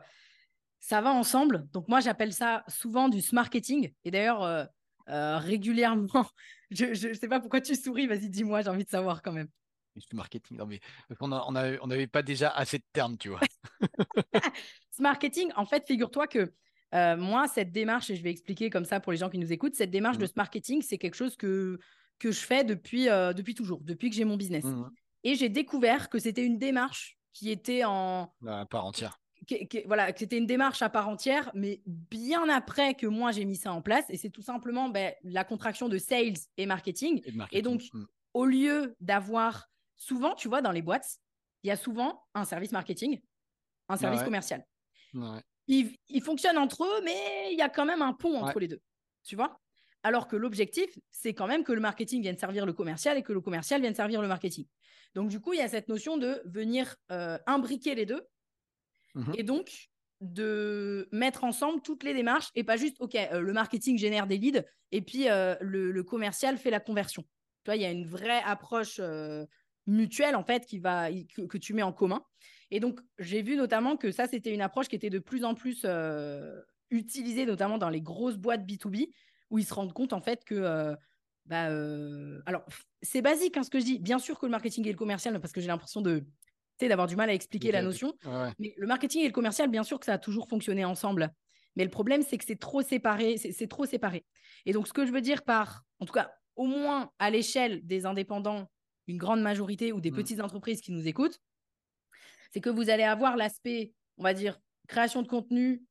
ça 0.79 1.01
va 1.01 1.11
ensemble. 1.11 1.67
Donc 1.71 1.87
moi, 1.87 1.99
j'appelle 2.01 2.33
ça 2.33 2.63
souvent 2.67 3.09
du 3.09 3.21
marketing. 3.31 3.93
Et 4.03 4.11
d'ailleurs, 4.11 4.43
euh, 4.43 4.65
euh, 5.09 5.37
régulièrement, 5.37 6.27
je 6.71 7.07
ne 7.07 7.13
sais 7.13 7.27
pas 7.27 7.39
pourquoi 7.39 7.61
tu 7.61 7.75
souris, 7.75 8.07
vas-y, 8.07 8.29
dis-moi, 8.29 8.61
j'ai 8.61 8.69
envie 8.69 8.85
de 8.85 8.89
savoir 8.89 9.21
quand 9.21 9.31
même. 9.31 9.47
Du 9.95 10.15
marketing, 10.15 10.57
non 10.57 10.67
mais 10.67 10.79
on 11.21 11.31
a- 11.31 11.43
on 11.81 11.87
n'avait 11.87 12.05
pas 12.05 12.21
déjà 12.21 12.51
assez 12.51 12.77
de 12.77 12.83
termes, 12.93 13.17
tu 13.17 13.29
vois. 13.29 13.41
Marketing, 14.99 15.51
en 15.55 15.65
fait, 15.65 15.85
figure-toi 15.87 16.27
que 16.27 16.53
euh, 16.93 17.17
moi, 17.17 17.47
cette 17.47 17.71
démarche, 17.71 18.09
et 18.09 18.15
je 18.15 18.23
vais 18.23 18.31
expliquer 18.31 18.69
comme 18.69 18.85
ça 18.85 18.99
pour 18.99 19.11
les 19.11 19.17
gens 19.17 19.29
qui 19.29 19.37
nous 19.37 19.51
écoutent, 19.51 19.75
cette 19.75 19.91
démarche 19.91 20.17
de 20.17 20.25
ce 20.25 20.33
marketing, 20.35 20.81
c'est 20.81 20.97
quelque 20.97 21.15
chose 21.15 21.35
que, 21.35 21.77
que 22.19 22.31
je 22.31 22.39
fais 22.39 22.63
depuis, 22.63 23.09
euh, 23.09 23.33
depuis 23.33 23.53
toujours, 23.55 23.81
depuis 23.81 24.09
que 24.09 24.15
j'ai 24.15 24.25
mon 24.25 24.37
business. 24.37 24.63
Mhm. 24.63 24.89
Et 25.23 25.35
j'ai 25.35 25.49
découvert 25.49 26.09
que 26.09 26.19
c'était 26.19 26.45
une 26.45 26.57
démarche 26.57 27.17
qui 27.33 27.51
était 27.51 27.83
en, 27.83 28.33
À 28.47 28.65
part 28.65 28.85
entière. 28.85 29.19
qui- 29.45 29.67
qui- 29.67 29.83
voilà, 29.85 30.11
que 30.13 30.19
c'était 30.19 30.37
une 30.37 30.45
démarche 30.47 30.81
à 30.81 30.89
part 30.89 31.07
entière, 31.09 31.51
mais 31.53 31.81
bien 31.85 32.47
après 32.49 32.95
que 32.95 33.05
moi 33.05 33.31
j'ai 33.31 33.45
mis 33.45 33.55
ça 33.57 33.71
en 33.73 33.81
place. 33.81 34.05
Et 34.09 34.17
c'est 34.17 34.29
tout 34.31 34.41
simplement 34.41 34.89
ben, 34.89 35.13
la 35.23 35.43
contraction 35.43 35.89
de 35.89 35.97
sales 35.97 36.37
et 36.57 36.65
marketing. 36.65 37.21
Et 37.51 37.61
donc, 37.61 37.81
Mhm. 37.93 38.07
Au 38.33 38.45
lieu 38.45 38.95
d'avoir 38.99 39.67
souvent, 39.95 40.35
tu 40.35 40.47
vois, 40.47 40.61
dans 40.61 40.71
les 40.71 40.83
boîtes, 40.83 41.17
il 41.63 41.67
y 41.69 41.71
a 41.71 41.75
souvent 41.75 42.23
un 42.35 42.45
service 42.45 42.71
marketing, 42.71 43.19
un 43.89 43.97
service 43.97 44.19
ouais. 44.19 44.25
commercial. 44.25 44.63
Ouais. 45.15 45.41
Ils, 45.67 45.95
ils 46.09 46.21
fonctionnent 46.21 46.57
entre 46.57 46.83
eux, 46.85 47.01
mais 47.03 47.49
il 47.51 47.57
y 47.57 47.61
a 47.61 47.69
quand 47.69 47.85
même 47.85 48.01
un 48.01 48.13
pont 48.13 48.37
entre 48.37 48.55
Ouais. 48.55 48.61
les 48.61 48.67
deux. 48.67 48.81
Tu 49.23 49.35
vois? 49.35 49.59
Alors 50.03 50.27
que 50.27 50.35
l'objectif, 50.35 50.89
c'est 51.11 51.33
quand 51.33 51.47
même 51.47 51.63
que 51.63 51.73
le 51.73 51.81
marketing 51.81 52.21
vienne 52.21 52.37
servir 52.37 52.65
le 52.65 52.73
commercial 52.73 53.17
et 53.17 53.23
que 53.23 53.33
le 53.33 53.41
commercial 53.41 53.81
vienne 53.81 53.95
servir 53.95 54.21
le 54.21 54.27
marketing. 54.27 54.65
Donc, 55.15 55.29
du 55.29 55.39
coup, 55.39 55.53
il 55.53 55.59
y 55.59 55.61
a 55.63 55.67
cette 55.67 55.89
notion 55.89 56.17
de 56.17 56.41
venir 56.45 56.95
euh, 57.11 57.37
imbriquer 57.45 57.95
les 57.95 58.05
deux 58.05 58.27
Mhm. 59.15 59.33
et 59.35 59.43
donc 59.43 59.89
de 60.21 61.07
mettre 61.11 61.43
ensemble 61.43 61.81
toutes 61.81 62.03
les 62.03 62.13
démarches 62.13 62.49
et 62.55 62.63
pas 62.63 62.77
juste, 62.77 62.97
OK, 62.99 63.15
euh, 63.15 63.39
le 63.39 63.53
marketing 63.53 63.97
génère 63.97 64.27
des 64.27 64.37
leads 64.37 64.63
et 64.91 65.01
puis 65.01 65.29
euh, 65.29 65.55
le, 65.61 65.91
le 65.91 66.03
commercial 66.03 66.57
fait 66.57 66.69
la 66.71 66.79
conversion. 66.79 67.23
Tu 67.23 67.29
vois, 67.71 67.75
il 67.75 67.81
y 67.81 67.85
a 67.85 67.91
une 67.91 68.07
vraie 68.07 68.41
approche 68.45 69.01
mutuelle, 69.85 70.35
en 70.35 70.43
fait, 70.43 70.65
qui 70.65 70.79
va, 70.79 71.09
que, 71.11 71.41
que 71.43 71.57
tu 71.57 71.73
mets 71.73 71.83
en 71.83 71.93
commun. 71.93 72.23
Et 72.71 72.79
donc, 72.79 72.99
j'ai 73.17 73.41
vu 73.41 73.55
notamment 73.55 73.97
que 73.97 74.11
ça, 74.11 74.27
c'était 74.27 74.53
une 74.53 74.61
approche 74.61 74.87
qui 74.87 74.95
était 74.95 75.09
de 75.09 75.19
plus 75.19 75.43
en 75.45 75.55
plus 75.55 75.81
euh, 75.85 76.61
utilisée, 76.89 77.45
notamment 77.45 77.77
dans 77.77 77.89
les 77.89 78.01
grosses 78.01 78.37
boîtes 78.37 78.65
B2B, 78.65 79.09
où 79.49 79.59
ils 79.59 79.65
se 79.65 79.73
rendent 79.73 79.93
compte, 79.93 80.13
en 80.13 80.21
fait, 80.21 80.43
que... 80.43 80.55
euh, 80.55 80.95
bah, 81.45 81.69
euh, 81.69 82.41
alors, 82.45 82.65
c'est 83.01 83.21
basique 83.21 83.55
hein, 83.55 83.63
ce 83.63 83.69
que 83.69 83.79
je 83.79 83.85
dis. 83.85 83.99
Bien 83.99 84.19
sûr 84.19 84.37
que 84.37 84.45
le 84.45 84.51
marketing 84.51 84.85
et 84.85 84.91
le 84.91 84.97
commercial, 84.97 85.39
parce 85.39 85.53
que 85.53 85.61
j'ai 85.61 85.67
l'impression 85.67 86.01
de, 86.01 86.25
d'avoir 86.81 87.07
du 87.07 87.15
mal 87.15 87.29
à 87.29 87.33
expliquer 87.33 87.71
la 87.71 87.81
notion. 87.81 88.13
Ouais. 88.25 88.51
Mais 88.59 88.73
le 88.77 88.85
marketing 88.85 89.21
et 89.21 89.27
le 89.27 89.33
commercial, 89.33 89.69
bien 89.69 89.83
sûr 89.83 89.97
que 89.97 90.05
ça 90.05 90.13
a 90.13 90.17
toujours 90.17 90.49
fonctionné 90.49 90.83
ensemble. 90.83 91.31
Mais 91.77 91.85
le 91.85 91.89
problème, 91.89 92.21
c'est 92.21 92.37
que 92.37 92.43
c'est 92.43 92.59
trop 92.59 92.81
séparé. 92.81 93.37
C'est 93.37 93.67
trop 93.67 93.85
séparé. 93.85 94.25
Et 94.65 94.73
donc, 94.73 94.87
ce 94.87 94.93
que 94.93 95.05
je 95.05 95.11
veux 95.13 95.21
dire 95.21 95.43
par, 95.43 95.83
en 95.99 96.05
tout 96.05 96.13
cas, 96.13 96.31
au 96.57 96.65
moins 96.65 97.11
à 97.19 97.29
l'échelle 97.29 97.85
des 97.85 98.05
indépendants, 98.05 98.69
une 99.07 99.17
grande 99.17 99.41
majorité 99.41 99.93
ou 99.93 100.01
des 100.01 100.11
Mm. 100.11 100.15
petites 100.15 100.41
entreprises 100.41 100.81
qui 100.81 100.91
nous 100.91 101.07
écoutent, 101.07 101.39
c'est 102.53 102.61
que 102.61 102.69
vous 102.69 102.89
allez 102.89 103.03
avoir 103.03 103.35
l'aspect, 103.37 103.93
on 104.17 104.23
va 104.23 104.33
dire, 104.33 104.59
création 104.87 105.21
de 105.21 105.27
contenu, 105.27 105.83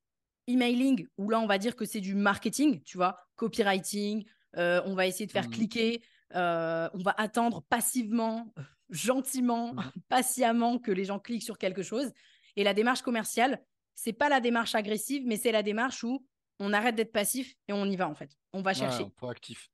emailing, 0.46 1.06
où 1.18 1.28
là, 1.30 1.40
on 1.40 1.46
va 1.46 1.58
dire 1.58 1.76
que 1.76 1.84
c'est 1.84 2.00
du 2.00 2.14
marketing, 2.14 2.82
tu 2.82 2.96
vois, 2.96 3.18
copywriting, 3.36 4.24
euh, 4.56 4.80
on 4.84 4.94
va 4.94 5.06
essayer 5.06 5.26
de 5.26 5.32
faire 5.32 5.44
Mhm. 5.46 5.50
cliquer, 5.50 6.02
euh, 6.34 6.88
on 6.94 6.98
va 7.02 7.14
attendre 7.18 7.62
passivement, 7.68 8.52
gentiment, 8.90 9.74
Mhm. 9.74 9.82
patiemment 10.08 10.78
que 10.78 10.90
les 10.92 11.04
gens 11.04 11.18
cliquent 11.18 11.42
sur 11.42 11.58
quelque 11.58 11.82
chose. 11.82 12.12
Et 12.56 12.64
la 12.64 12.74
démarche 12.74 13.02
commerciale, 13.02 13.62
c'est 13.94 14.12
pas 14.12 14.28
la 14.28 14.40
démarche 14.40 14.74
agressive, 14.74 15.24
mais 15.26 15.36
c'est 15.36 15.52
la 15.52 15.62
démarche 15.62 16.04
où 16.04 16.24
on 16.58 16.72
arrête 16.72 16.94
d'être 16.94 17.12
passif 17.12 17.54
et 17.68 17.72
on 17.72 17.84
y 17.84 17.96
va 17.96 18.08
en 18.08 18.14
fait. 18.14 18.30
On 18.52 18.62
va 18.62 18.72
chercher. 18.72 19.04
Ouais, 19.04 19.10
proactif. 19.16 19.68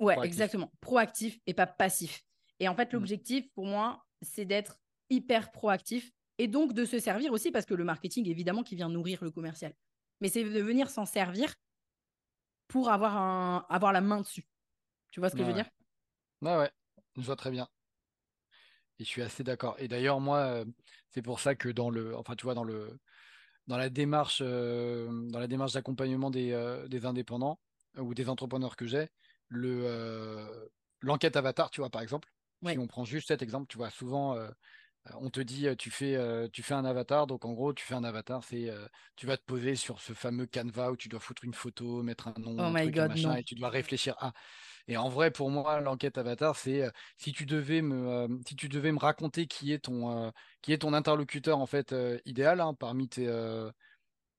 Ouais, 0.00 0.14
Proactif. 0.14 0.24
exactement. 0.32 0.72
Proactif 0.80 1.38
et 1.46 1.54
pas 1.54 1.66
passif. 1.66 2.22
Et 2.60 2.68
en 2.68 2.74
fait, 2.74 2.88
Mm. 2.92 2.96
l'objectif 2.96 3.44
pour 3.54 3.66
moi, 3.66 4.04
c'est 4.22 4.44
d'être 4.44 4.80
hyper 5.10 5.50
proactif 5.52 6.12
et 6.38 6.48
donc 6.48 6.72
de 6.72 6.84
se 6.84 6.98
servir 6.98 7.32
aussi 7.32 7.50
parce 7.50 7.66
que 7.66 7.74
le 7.74 7.84
marketing, 7.84 8.28
évidemment, 8.28 8.62
qui 8.62 8.76
vient 8.76 8.88
nourrir 8.88 9.24
le 9.24 9.30
commercial. 9.30 9.74
Mais 10.20 10.28
c'est 10.28 10.44
de 10.44 10.60
venir 10.60 10.90
s'en 10.90 11.06
servir 11.06 11.54
pour 12.68 12.90
avoir, 12.90 13.16
un, 13.16 13.66
avoir 13.68 13.92
la 13.92 14.00
main 14.00 14.20
dessus. 14.20 14.44
Tu 15.12 15.20
vois 15.20 15.30
ce 15.30 15.36
que 15.36 15.44
je 15.44 15.48
veux 15.48 15.52
Ouais, 15.52 15.54
dire? 15.54 15.70
Ouais, 16.42 16.56
ouais, 16.58 16.72
je 17.16 17.22
vois 17.22 17.36
très 17.36 17.50
bien. 17.52 17.68
Et 18.98 19.04
je 19.04 19.08
suis 19.08 19.22
assez 19.22 19.44
d'accord. 19.44 19.76
Et 19.78 19.88
d'ailleurs, 19.88 20.20
moi, 20.20 20.38
euh, 20.38 20.64
c'est 21.10 21.22
pour 21.22 21.40
ça 21.40 21.54
que 21.54 21.68
dans 21.68 21.90
le, 21.90 22.16
enfin, 22.16 22.34
tu 22.36 22.44
vois, 22.44 22.54
dans 22.54 22.64
le, 22.64 22.98
dans 23.68 23.76
la 23.78 23.90
démarche, 23.90 24.40
euh, 24.44 25.08
dans 25.30 25.40
la 25.40 25.48
démarche 25.48 25.74
d'accompagnement 25.74 26.30
des, 26.30 26.52
euh, 26.52 26.88
des 26.88 27.06
indépendants 27.06 27.60
euh, 27.98 28.02
ou 28.02 28.14
des 28.14 28.28
entrepreneurs 28.30 28.76
que 28.76 28.86
j'ai, 28.86 29.08
le, 29.48 30.70
l'enquête 31.02 31.36
avatar, 31.36 31.70
tu 31.70 31.80
vois, 31.82 31.90
par 31.90 32.02
exemple, 32.02 32.30
Ouais. 32.62 32.74
si 32.74 32.78
on 32.78 32.86
prend 32.88 33.04
juste 33.04 33.28
cet 33.28 33.42
exemple, 33.42 33.68
tu 33.68 33.78
vois, 33.78 33.90
souvent, 33.90 34.36
on 35.20 35.30
te 35.30 35.40
dit, 35.40 35.66
tu 35.78 35.90
fais, 35.90 36.16
tu 36.52 36.62
fais 36.62 36.74
un 36.74 36.84
avatar. 36.84 37.26
Donc, 37.26 37.44
en 37.44 37.52
gros, 37.52 37.72
tu 37.72 37.84
fais 37.84 37.94
un 37.94 38.04
avatar, 38.04 38.44
c'est, 38.44 38.70
tu 39.16 39.26
vas 39.26 39.36
te 39.36 39.44
poser 39.44 39.74
sur 39.76 40.00
ce 40.00 40.12
fameux 40.12 40.46
canevas 40.46 40.90
où 40.90 40.96
tu 40.96 41.08
dois 41.08 41.20
foutre 41.20 41.44
une 41.44 41.54
photo, 41.54 42.02
mettre 42.02 42.28
un 42.28 42.34
nom, 42.38 42.58
Oh 42.58 42.62
un 42.62 42.70
my 42.70 42.80
truc, 42.82 42.98
un 42.98 43.06
God, 43.06 43.08
machin, 43.08 43.28
non. 43.30 43.36
et 43.36 43.44
tu 43.44 43.54
dois 43.54 43.68
réfléchir 43.70 44.14
à. 44.18 44.32
Et 44.88 44.96
en 44.96 45.08
vrai, 45.08 45.30
pour 45.30 45.50
moi, 45.50 45.80
l'enquête 45.80 46.18
avatar, 46.18 46.56
c'est 46.56 46.82
euh, 46.82 46.90
si 47.16 47.32
tu 47.32 47.46
devais 47.46 47.82
me, 47.82 48.08
euh, 48.08 48.28
si 48.46 48.56
tu 48.56 48.68
devais 48.68 48.92
me 48.92 48.98
raconter 48.98 49.46
qui 49.46 49.72
est 49.72 49.80
ton, 49.80 50.26
euh, 50.26 50.30
qui 50.62 50.72
est 50.72 50.78
ton 50.78 50.94
interlocuteur 50.94 51.58
en 51.58 51.66
fait 51.66 51.94
idéal 52.24 52.60
hein, 52.60 52.74
parmi 52.74 53.08
tes, 53.08 53.26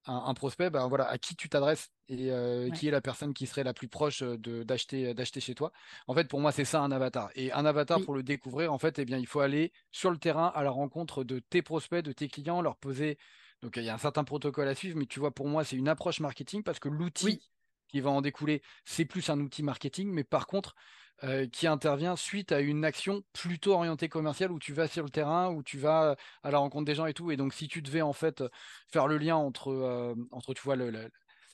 un, 0.06 0.16
un 0.28 0.34
prospect, 0.34 0.70
ben 0.70 0.88
voilà, 0.88 1.08
à 1.08 1.18
qui 1.18 1.36
tu 1.36 1.50
t'adresses 1.50 1.90
et 2.08 2.32
euh, 2.32 2.70
Ouais. 2.70 2.72
qui 2.72 2.88
est 2.88 2.92
la 2.92 3.02
personne 3.02 3.34
qui 3.34 3.46
serait 3.48 3.64
la 3.64 3.74
plus 3.74 3.88
proche 3.90 4.22
euh, 4.24 4.38
de 4.38 4.64
d'acheter 4.64 5.14
d'acheter 5.14 5.40
chez 5.42 5.56
toi. 5.56 5.72
En 6.08 6.16
fait, 6.16 6.28
pour 6.30 6.40
moi, 6.40 6.52
c'est 6.52 6.66
ça 6.66 6.82
un 6.82 6.92
avatar. 6.92 7.30
Et 7.36 7.52
un 7.52 7.66
avatar, 7.66 8.00
Oui. 8.00 8.02
pour 8.02 8.14
le 8.14 8.24
découvrir, 8.24 8.74
en 8.74 8.78
fait, 8.80 9.00
eh 9.00 9.06
bien, 9.06 9.18
il 9.18 9.28
faut 9.28 9.40
aller 9.42 9.72
sur 9.92 10.12
le 10.12 10.18
terrain 10.18 10.48
à 10.56 10.64
la 10.64 10.72
rencontre 10.72 11.24
de 11.24 11.40
tes 11.40 11.62
prospects, 11.62 12.04
de 12.04 12.12
tes 12.14 12.28
clients, 12.28 12.62
leur 12.62 12.78
poser. 12.78 13.18
Donc, 13.62 13.78
il 13.78 13.84
y 13.84 13.90
a 13.90 13.94
un 13.94 13.98
certain 13.98 14.24
protocole 14.24 14.68
à 14.68 14.76
suivre, 14.76 14.98
mais 14.98 15.06
tu 15.06 15.20
vois, 15.20 15.32
pour 15.34 15.48
moi, 15.48 15.64
c'est 15.64 15.76
une 15.76 15.90
approche 15.90 16.20
marketing 16.22 16.64
parce 16.64 16.80
que 16.80 16.90
l'outil 16.90 17.28
Oui. 17.28 17.42
Qui 17.90 18.02
va 18.02 18.10
en 18.12 18.22
découler, 18.22 18.62
c'est 18.86 19.06
plus 19.06 19.30
un 19.30 19.40
outil 19.40 19.64
marketing, 19.64 20.10
mais 20.12 20.24
par 20.24 20.48
contre, 20.48 20.76
euh, 21.24 21.48
qui 21.48 21.68
intervient 21.68 22.16
suite 22.16 22.54
à 22.54 22.62
une 22.62 22.86
action 22.86 23.24
plutôt 23.34 23.74
orientée 23.74 24.08
commerciale 24.08 24.54
où 24.54 24.60
tu 24.60 24.72
vas 24.74 24.88
sur 24.88 25.04
le 25.04 25.10
terrain, 25.10 25.50
où 25.52 25.62
tu 25.64 25.78
vas 25.78 26.16
à 26.44 26.52
la 26.52 26.60
rencontre 26.60 26.86
des 26.86 26.96
gens 26.96 27.08
et 27.08 27.14
tout. 27.14 27.30
Et 27.32 27.36
donc, 27.36 27.54
si 27.54 27.68
tu 27.68 27.82
devais 27.82 28.02
en 28.02 28.14
fait 28.14 28.42
faire 28.88 29.06
le 29.08 29.18
lien 29.18 29.36
entre, 29.36 29.70
euh, 29.70 30.16
entre 30.32 30.54
tu 30.54 30.62
vois, 30.64 30.78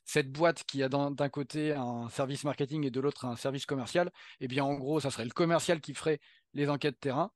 cette 0.06 0.32
boîte 0.32 0.64
qui 0.66 0.84
a 0.84 0.90
d'un 0.90 1.10
d'un 1.12 1.30
côté 1.30 1.74
un 1.74 2.10
service 2.10 2.44
marketing 2.44 2.86
et 2.86 2.92
de 2.92 3.00
l'autre 3.00 3.26
un 3.26 3.36
service 3.36 3.66
commercial, 3.66 4.12
eh 4.40 4.48
bien, 4.48 4.64
en 4.64 4.76
gros, 4.76 5.00
ça 5.00 5.10
serait 5.10 5.26
le 5.26 5.32
commercial 5.32 5.82
qui 5.82 5.96
ferait 5.96 6.20
les 6.54 6.70
enquêtes 6.70 7.00
terrain 7.00 7.32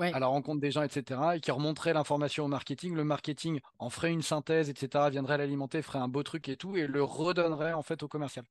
à 0.00 0.18
la 0.18 0.26
rencontre 0.26 0.60
des 0.60 0.70
gens, 0.70 0.82
etc., 0.82 1.20
et 1.34 1.40
qui 1.40 1.50
remonterait 1.50 1.92
l'information 1.92 2.44
au 2.44 2.48
marketing. 2.48 2.94
Le 2.94 3.04
marketing 3.04 3.60
en 3.78 3.90
ferait 3.90 4.12
une 4.12 4.22
synthèse, 4.22 4.68
etc., 4.70 5.06
viendrait 5.10 5.38
l'alimenter, 5.38 5.82
ferait 5.82 5.98
un 5.98 6.08
beau 6.08 6.22
truc 6.22 6.48
et 6.48 6.56
tout, 6.56 6.76
et 6.76 6.86
le 6.86 7.02
redonnerait 7.02 7.72
en 7.72 7.82
fait 7.82 8.02
au 8.02 8.08
commercial. 8.08 8.44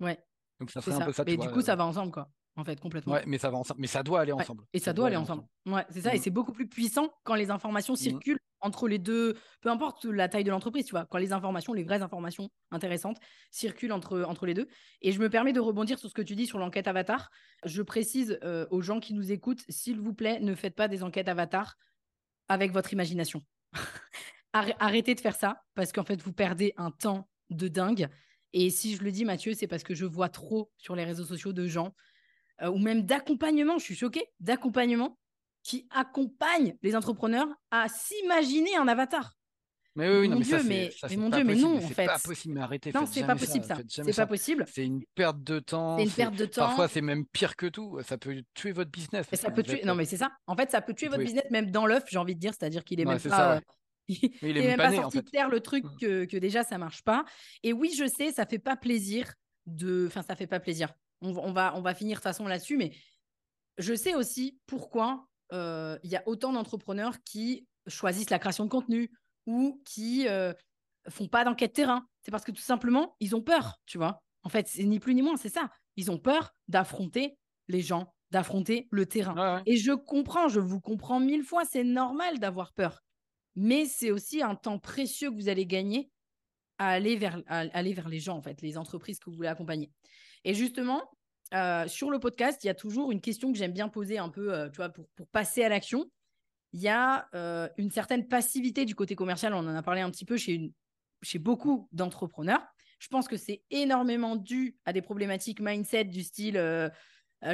Ouais. 0.00 0.18
Donc 0.60 0.70
ça 0.70 0.80
ferait 0.80 0.96
un 0.96 1.06
peu 1.06 1.12
ça. 1.12 1.24
Mais 1.24 1.36
du 1.36 1.48
coup, 1.50 1.60
ça 1.60 1.76
va 1.76 1.84
ensemble, 1.84 2.12
quoi 2.12 2.28
en 2.56 2.64
fait, 2.64 2.78
complètement. 2.80 3.14
Ouais, 3.14 3.24
mais 3.26 3.38
ça 3.38 3.50
va 3.50 3.56
ensemble. 3.56 3.80
Mais 3.80 3.86
ça 3.86 4.02
doit 4.02 4.20
aller 4.20 4.32
ensemble. 4.32 4.64
Et 4.72 4.78
ça, 4.78 4.92
doit, 4.92 5.06
aller 5.06 5.16
ensemble. 5.16 5.44
Ouais, 5.66 5.84
c'est 5.90 6.02
ça. 6.02 6.14
Et 6.14 6.18
mmh. 6.18 6.22
c'est 6.22 6.30
beaucoup 6.30 6.52
plus 6.52 6.68
puissant 6.68 7.08
quand 7.24 7.34
les 7.34 7.50
informations 7.50 7.94
mmh. 7.94 7.96
circulent 7.96 8.40
entre 8.62 8.88
les 8.88 8.98
deux, 8.98 9.34
peu 9.60 9.68
importe 9.68 10.04
la 10.04 10.28
taille 10.28 10.44
de 10.44 10.50
l'entreprise, 10.50 10.86
tu 10.86 10.92
vois, 10.92 11.04
quand 11.04 11.18
les 11.18 11.32
informations, 11.32 11.72
les 11.72 11.82
vraies 11.82 12.02
informations 12.02 12.50
intéressantes 12.70 13.18
circulent 13.50 13.92
entre, 13.92 14.22
entre 14.22 14.46
les 14.46 14.54
deux. 14.54 14.68
Et 15.02 15.12
je 15.12 15.20
me 15.20 15.28
permets 15.28 15.52
de 15.52 15.60
rebondir 15.60 15.98
sur 15.98 16.08
ce 16.08 16.14
que 16.14 16.22
tu 16.22 16.36
dis 16.36 16.46
sur 16.46 16.58
l'enquête 16.58 16.88
avatar. 16.88 17.30
Je 17.64 17.82
précise 17.82 18.38
euh, 18.44 18.66
aux 18.70 18.80
gens 18.80 19.00
qui 19.00 19.14
nous 19.14 19.32
écoutent, 19.32 19.62
s'il 19.68 20.00
vous 20.00 20.14
plaît, 20.14 20.40
ne 20.40 20.54
faites 20.54 20.76
pas 20.76 20.88
des 20.88 21.02
enquêtes 21.02 21.28
avatar 21.28 21.76
avec 22.48 22.72
votre 22.72 22.92
imagination. 22.92 23.42
Arrêtez 24.52 25.14
de 25.14 25.20
faire 25.20 25.34
ça 25.34 25.62
parce 25.74 25.92
qu'en 25.92 26.04
fait, 26.04 26.20
vous 26.22 26.32
perdez 26.32 26.72
un 26.76 26.90
temps 26.90 27.28
de 27.50 27.68
dingue. 27.68 28.08
Et 28.52 28.70
si 28.70 28.96
je 28.96 29.02
le 29.02 29.10
dis, 29.10 29.24
Mathieu, 29.24 29.54
c'est 29.54 29.66
parce 29.66 29.82
que 29.82 29.94
je 29.94 30.04
vois 30.04 30.28
trop 30.28 30.70
sur 30.76 30.94
les 30.94 31.04
réseaux 31.04 31.24
sociaux 31.24 31.52
de 31.52 31.66
gens 31.66 31.94
euh, 32.60 32.70
ou 32.70 32.78
même 32.78 33.02
d'accompagnement, 33.02 33.78
je 33.78 33.84
suis 33.84 33.96
choquée, 33.96 34.26
d'accompagnement 34.40 35.18
qui 35.62 35.86
accompagne 35.90 36.76
les 36.82 36.96
entrepreneurs 36.96 37.48
à 37.70 37.88
s'imaginer 37.88 38.76
un 38.76 38.88
avatar. 38.88 39.36
Mais 39.94 40.08
oui, 40.08 40.28
non, 40.28 40.38
mais, 40.38 40.44
Dieu, 40.44 40.58
ça, 40.58 40.64
mais, 40.64 40.90
mais 41.10 41.16
mon 41.16 41.28
Dieu, 41.28 41.44
mais 41.44 41.54
non, 41.54 41.76
en 41.76 41.80
fait. 41.80 41.94
C'est 41.94 42.06
pas 42.06 42.18
possible, 42.18 42.54
mais 42.54 42.60
arrêtez. 42.62 42.92
Non, 42.92 43.04
c'est 43.04 43.26
pas 43.26 43.36
possible 43.36 43.64
ça. 43.64 43.76
C'est 43.86 44.16
pas 44.16 44.26
possible. 44.26 44.64
C'est 44.72 44.86
une 44.86 45.04
perte 45.14 45.42
de 45.42 45.58
temps. 45.58 45.98
C'est 45.98 46.04
une 46.04 46.10
perte 46.10 46.34
de 46.34 46.46
temps. 46.46 46.66
Parfois, 46.66 46.88
c'est 46.88 47.02
même 47.02 47.26
pire 47.26 47.56
que 47.56 47.66
tout. 47.66 48.00
Ça 48.02 48.16
peut 48.16 48.42
tuer 48.54 48.72
votre 48.72 48.90
business. 48.90 49.26
ça 49.32 49.50
peut 49.50 49.62
tuer. 49.62 49.82
Non, 49.84 49.94
mais 49.94 50.06
c'est 50.06 50.16
ça. 50.16 50.32
En 50.46 50.56
fait, 50.56 50.70
ça 50.70 50.80
peut 50.80 50.94
tuer 50.94 51.08
votre 51.08 51.22
business 51.22 51.44
même 51.50 51.70
dans 51.70 51.86
l'œuf, 51.86 52.04
j'ai 52.08 52.18
envie 52.18 52.34
de 52.34 52.40
dire. 52.40 52.52
C'est-à-dire 52.58 52.84
qu'il 52.84 53.00
est 53.00 53.04
même 53.04 53.20
pas. 53.20 53.60
il, 54.08 54.56
est, 54.56 54.66
même 54.66 54.78
pas 54.78 54.92
sorti 54.92 55.18
de 55.18 55.28
terre 55.28 55.48
le 55.48 55.60
truc 55.60 55.84
mmh. 55.84 55.96
que, 56.00 56.24
que 56.24 56.36
déjà 56.36 56.64
ça 56.64 56.76
marche 56.76 57.02
pas. 57.02 57.24
Et 57.62 57.72
oui, 57.72 57.94
je 57.96 58.06
sais, 58.06 58.32
ça 58.32 58.46
fait 58.46 58.58
pas 58.58 58.76
plaisir 58.76 59.32
de. 59.66 60.06
Enfin, 60.06 60.22
ça 60.22 60.34
fait 60.34 60.46
pas 60.46 60.58
plaisir. 60.58 60.92
On, 61.20 61.52
va, 61.52 61.74
on 61.76 61.82
va 61.82 61.94
finir 61.94 62.14
de 62.14 62.16
toute 62.16 62.24
façon 62.24 62.48
là-dessus, 62.48 62.76
mais 62.76 62.92
je 63.78 63.94
sais 63.94 64.14
aussi 64.14 64.58
pourquoi 64.66 65.12
euh, 65.14 65.31
il 65.52 66.10
y 66.10 66.16
a 66.16 66.22
autant 66.26 66.52
d'entrepreneurs 66.52 67.22
qui 67.24 67.66
choisissent 67.86 68.30
la 68.30 68.38
création 68.38 68.64
de 68.64 68.70
contenu 68.70 69.10
ou 69.46 69.80
qui 69.84 70.28
euh, 70.28 70.52
font 71.08 71.28
pas 71.28 71.44
d'enquête 71.44 71.72
terrain. 71.72 72.06
C'est 72.22 72.30
parce 72.30 72.44
que 72.44 72.52
tout 72.52 72.62
simplement, 72.62 73.16
ils 73.20 73.34
ont 73.34 73.42
peur, 73.42 73.80
tu 73.86 73.98
vois. 73.98 74.22
En 74.44 74.48
fait, 74.48 74.68
c'est 74.68 74.84
ni 74.84 74.98
plus 74.98 75.14
ni 75.14 75.22
moins, 75.22 75.36
c'est 75.36 75.48
ça. 75.48 75.70
Ils 75.96 76.10
ont 76.10 76.18
peur 76.18 76.52
d'affronter 76.68 77.36
les 77.68 77.80
gens, 77.80 78.12
d'affronter 78.30 78.88
le 78.90 79.06
terrain. 79.06 79.62
Et 79.66 79.76
je 79.76 79.92
comprends, 79.92 80.48
je 80.48 80.60
vous 80.60 80.80
comprends 80.80 81.20
mille 81.20 81.44
fois, 81.44 81.64
c'est 81.64 81.84
normal 81.84 82.38
d'avoir 82.38 82.72
peur. 82.72 83.00
Mais 83.54 83.84
c'est 83.84 84.10
aussi 84.10 84.42
un 84.42 84.54
temps 84.54 84.78
précieux 84.78 85.30
que 85.30 85.36
vous 85.36 85.48
allez 85.48 85.66
gagner 85.66 86.10
à 86.78 86.88
aller 86.88 87.16
vers, 87.16 87.40
à 87.46 87.58
aller 87.58 87.92
vers 87.92 88.08
les 88.08 88.18
gens, 88.18 88.36
en 88.36 88.42
fait, 88.42 88.62
les 88.62 88.78
entreprises 88.78 89.18
que 89.18 89.30
vous 89.30 89.36
voulez 89.36 89.48
accompagner. 89.48 89.92
Et 90.44 90.54
justement, 90.54 91.02
euh, 91.52 91.86
sur 91.88 92.10
le 92.10 92.18
podcast, 92.18 92.62
il 92.64 92.66
y 92.66 92.70
a 92.70 92.74
toujours 92.74 93.12
une 93.12 93.20
question 93.20 93.52
que 93.52 93.58
j'aime 93.58 93.72
bien 93.72 93.88
poser 93.88 94.18
un 94.18 94.28
peu, 94.28 94.52
euh, 94.52 94.68
tu 94.68 94.76
vois, 94.76 94.88
pour, 94.88 95.06
passer 95.32 95.62
à 95.62 95.68
l'action. 95.68 96.06
Il 96.72 96.80
y 96.80 96.88
a 96.88 97.28
euh, 97.34 97.68
une 97.76 97.90
certaine 97.90 98.26
passivité 98.26 98.84
du 98.84 98.94
côté 98.94 99.14
commercial. 99.14 99.52
On 99.54 99.58
en 99.58 99.74
a 99.74 99.82
parlé 99.82 100.00
un 100.00 100.10
petit 100.10 100.24
peu 100.24 100.36
chez, 100.36 100.72
chez 101.22 101.38
beaucoup 101.38 101.88
d'entrepreneurs. 101.92 102.62
Je 102.98 103.08
pense 103.08 103.28
que 103.28 103.36
c'est 103.36 103.62
énormément 103.70 104.36
dû 104.36 104.76
à 104.84 104.92
des 104.92 105.02
problématiques 105.02 105.60
mindset 105.60 106.04
du 106.04 106.22
style 106.22 106.90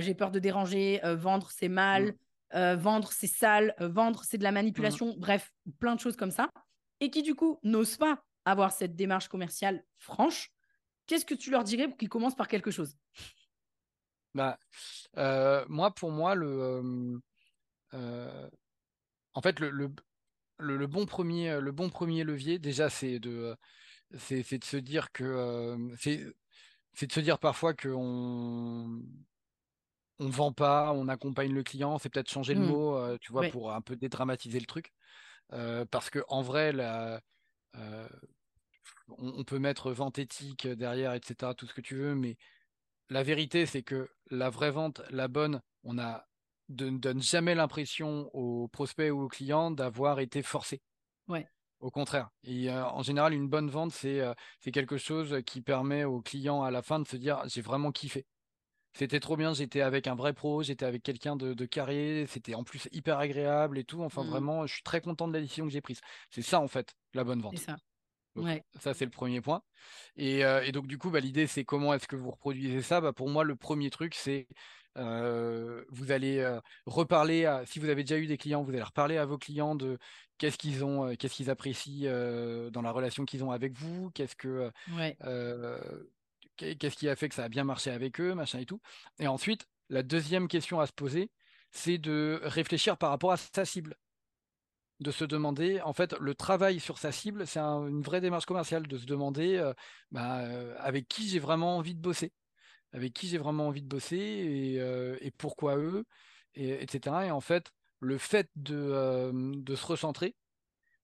j'ai 0.00 0.14
peur 0.14 0.30
de 0.30 0.38
déranger, 0.38 1.00
vendre 1.02 1.50
c'est 1.50 1.70
mal, 1.70 2.14
mmh. 2.52 2.74
vendre 2.74 3.10
c'est 3.10 3.26
sale, 3.26 3.74
vendre 3.80 4.22
c'est 4.24 4.36
de 4.36 4.42
la 4.42 4.52
manipulation, 4.52 5.14
mmh. 5.14 5.18
bref, 5.18 5.50
plein 5.78 5.94
de 5.94 6.00
choses 6.00 6.16
comme 6.16 6.30
ça. 6.30 6.50
Et 7.00 7.10
qui 7.10 7.22
du 7.22 7.34
coup 7.34 7.58
n'osent 7.62 7.96
pas 7.96 8.22
avoir 8.44 8.72
cette 8.72 8.94
démarche 8.94 9.28
commerciale 9.28 9.82
franche. 9.96 10.52
Qu'est-ce 11.06 11.24
que 11.24 11.34
tu 11.34 11.50
leur 11.50 11.64
dirais 11.64 11.88
pour 11.88 11.96
qu'ils 11.96 12.10
commencent 12.10 12.36
par 12.36 12.48
quelque 12.48 12.70
chose? 12.70 12.94
Bah, 14.34 14.58
euh, 15.16 15.64
moi, 15.68 15.94
pour 15.94 16.10
moi, 16.10 16.34
le, 16.34 17.20
euh, 17.94 18.50
en 19.34 19.40
fait, 19.40 19.60
le, 19.60 19.70
le, 20.58 20.86
bon 20.86 21.06
premier, 21.06 21.60
le 21.60 21.72
bon 21.72 21.88
premier 21.88 22.24
levier, 22.24 22.58
déjà, 22.58 22.90
c'est 22.90 23.18
de, 23.18 23.56
c'est, 24.16 24.58
de 24.58 24.64
se 24.64 24.76
dire 24.76 25.12
que 25.12 25.76
c'est, 25.98 26.24
c'est 26.94 27.06
de 27.06 27.12
se 27.12 27.20
dire 27.20 27.38
parfois 27.38 27.74
qu'on 27.74 29.02
on 30.20 30.28
vend 30.28 30.52
pas, 30.52 30.92
on 30.92 31.06
accompagne 31.08 31.52
le 31.52 31.62
client, 31.62 31.98
c'est 31.98 32.08
peut-être 32.08 32.30
changer 32.30 32.54
le 32.54 32.60
mmh. 32.60 32.68
mot, 32.68 33.18
tu 33.18 33.32
vois, 33.32 33.48
pour 33.48 33.72
un 33.72 33.80
peu 33.80 33.96
dédramatiser 33.96 34.60
le 34.60 34.66
truc. 34.66 34.92
parce 35.90 36.10
que 36.10 36.24
en 36.28 36.42
vrai, 36.42 36.72
la, 36.72 37.20
on, 39.16 39.44
peut 39.44 39.58
mettre 39.58 39.92
vente 39.92 40.18
éthique 40.18 40.66
derrière, 40.66 41.14
etc., 41.14 41.52
tout 41.56 41.66
ce 41.66 41.74
que 41.74 41.80
tu 41.80 41.94
veux, 41.96 42.14
mais 42.14 42.36
la 43.10 43.22
vérité, 43.22 43.66
c'est 43.66 43.82
que 43.82 44.10
la 44.30 44.50
vraie 44.50 44.70
vente, 44.70 45.02
la 45.10 45.28
bonne, 45.28 45.60
on 45.84 45.98
a 45.98 46.24
ne 46.70 46.98
donne 46.98 47.22
jamais 47.22 47.54
l'impression 47.54 48.30
aux 48.34 48.68
prospects 48.68 49.10
ou 49.10 49.22
aux 49.22 49.28
clients 49.28 49.70
d'avoir 49.70 50.20
été 50.20 50.42
forcé. 50.42 50.82
Ouais. 51.26 51.46
Au 51.80 51.90
contraire. 51.90 52.30
Et, 52.44 52.70
euh, 52.70 52.84
en 52.84 53.02
général, 53.02 53.32
une 53.32 53.48
bonne 53.48 53.70
vente, 53.70 53.94
euh, 54.04 54.34
c'est 54.60 54.72
quelque 54.72 54.98
chose 54.98 55.40
qui 55.46 55.62
permet 55.62 56.04
aux 56.04 56.20
clients 56.20 56.62
à 56.62 56.70
la 56.70 56.82
fin 56.82 56.98
de 56.98 57.06
se 57.06 57.16
dire 57.16 57.42
j'ai 57.46 57.62
vraiment 57.62 57.92
kiffé. 57.92 58.26
C'était 58.94 59.20
trop 59.20 59.36
bien, 59.36 59.54
j'étais 59.54 59.80
avec 59.80 60.08
un 60.08 60.16
vrai 60.16 60.32
pro, 60.32 60.62
j'étais 60.62 60.84
avec 60.84 61.02
quelqu'un 61.02 61.36
de, 61.36 61.66
carré, 61.66 62.26
c'était 62.28 62.54
en 62.54 62.64
plus 62.64 62.88
hyper 62.90 63.18
agréable 63.18 63.78
et 63.78 63.84
tout. 63.84 64.02
Enfin, 64.02 64.24
mmh. 64.24 64.28
vraiment, 64.28 64.66
je 64.66 64.74
suis 64.74 64.82
très 64.82 65.00
content 65.00 65.28
de 65.28 65.32
la 65.34 65.40
décision 65.40 65.66
que 65.66 65.70
j'ai 65.70 65.80
prise. 65.80 66.00
C'est 66.30 66.42
ça, 66.42 66.58
en 66.60 66.68
fait, 66.68 66.94
la 67.14 67.22
bonne 67.22 67.40
vente. 67.40 67.56
C'est 67.58 67.66
ça. 67.66 67.76
Ça, 68.80 68.94
c'est 68.94 69.04
le 69.04 69.10
premier 69.10 69.40
point. 69.40 69.62
Euh, 70.18 70.62
et, 70.62 70.72
donc, 70.72 70.86
du 70.86 70.98
coup, 70.98 71.10
bah, 71.10 71.20
l'idée, 71.20 71.46
c'est 71.46 71.64
comment 71.64 71.94
est-ce 71.94 72.08
que 72.08 72.16
vous 72.16 72.30
reproduisez 72.30 72.82
ça? 72.82 73.00
Bah, 73.00 73.12
Pour 73.12 73.28
moi, 73.28 73.44
le 73.44 73.56
premier 73.56 73.90
truc, 73.90 74.14
c'est 74.14 74.48
euh, 74.96 75.84
vous 75.90 76.10
allez 76.10 76.38
euh, 76.38 76.60
reparler, 76.86 77.44
à, 77.44 77.64
si 77.66 77.78
vous 77.78 77.88
avez 77.88 78.02
déjà 78.02 78.18
eu 78.18 78.26
des 78.26 78.36
clients, 78.36 78.62
vous 78.62 78.72
allez 78.72 78.82
reparler 78.82 79.16
à 79.16 79.26
vos 79.26 79.38
clients 79.38 79.74
de 79.74 79.98
qu'est-ce 80.38 80.58
qu'ils 80.58 80.84
ont, 80.84 81.14
qu'est-ce 81.16 81.34
qu'ils 81.34 81.50
apprécient 81.50 82.10
dans 82.70 82.82
la 82.82 82.90
relation 82.90 83.24
qu'ils 83.24 83.44
ont 83.44 83.50
avec 83.50 83.78
vous, 83.78 84.10
qu'est-ce 84.10 84.36
que 84.36 84.70
qu'est-ce 86.56 86.96
qui 86.96 87.08
a 87.08 87.14
fait 87.14 87.28
que 87.28 87.34
ça 87.36 87.44
a 87.44 87.48
bien 87.48 87.64
marché 87.64 87.90
avec 87.90 88.20
eux, 88.20 88.34
machin 88.34 88.58
et 88.58 88.66
tout. 88.66 88.80
Et 89.20 89.28
ensuite, 89.28 89.68
la 89.88 90.02
deuxième 90.02 90.48
question 90.48 90.80
à 90.80 90.86
se 90.86 90.92
poser, 90.92 91.30
c'est 91.70 91.98
de 91.98 92.40
réfléchir 92.42 92.96
par 92.96 93.10
rapport 93.10 93.32
à 93.32 93.36
sa 93.36 93.64
cible 93.64 93.96
de 95.00 95.10
se 95.10 95.24
demander, 95.24 95.80
en 95.82 95.92
fait, 95.92 96.14
le 96.18 96.34
travail 96.34 96.80
sur 96.80 96.98
sa 96.98 97.12
cible, 97.12 97.46
c'est 97.46 97.60
une 97.60 98.02
vraie 98.02 98.20
démarche 98.20 98.46
commerciale, 98.46 98.86
de 98.86 98.98
se 98.98 99.06
demander 99.06 99.56
euh, 99.56 99.72
bah, 100.10 100.40
euh, 100.40 100.74
avec 100.78 101.08
qui 101.08 101.28
j'ai 101.28 101.38
vraiment 101.38 101.76
envie 101.76 101.94
de 101.94 102.00
bosser, 102.00 102.32
avec 102.92 103.12
qui 103.12 103.28
j'ai 103.28 103.38
vraiment 103.38 103.68
envie 103.68 103.82
de 103.82 103.88
bosser 103.88 104.16
et, 104.16 104.80
euh, 104.80 105.16
pourquoi 105.38 105.76
eux, 105.76 106.04
et, 106.54 106.82
etc. 106.82 107.26
Et 107.26 107.30
en 107.30 107.40
fait, 107.40 107.70
le 108.00 108.18
fait 108.18 108.50
de, 108.56 109.30
de 109.32 109.74
se 109.76 109.86
recentrer, 109.86 110.34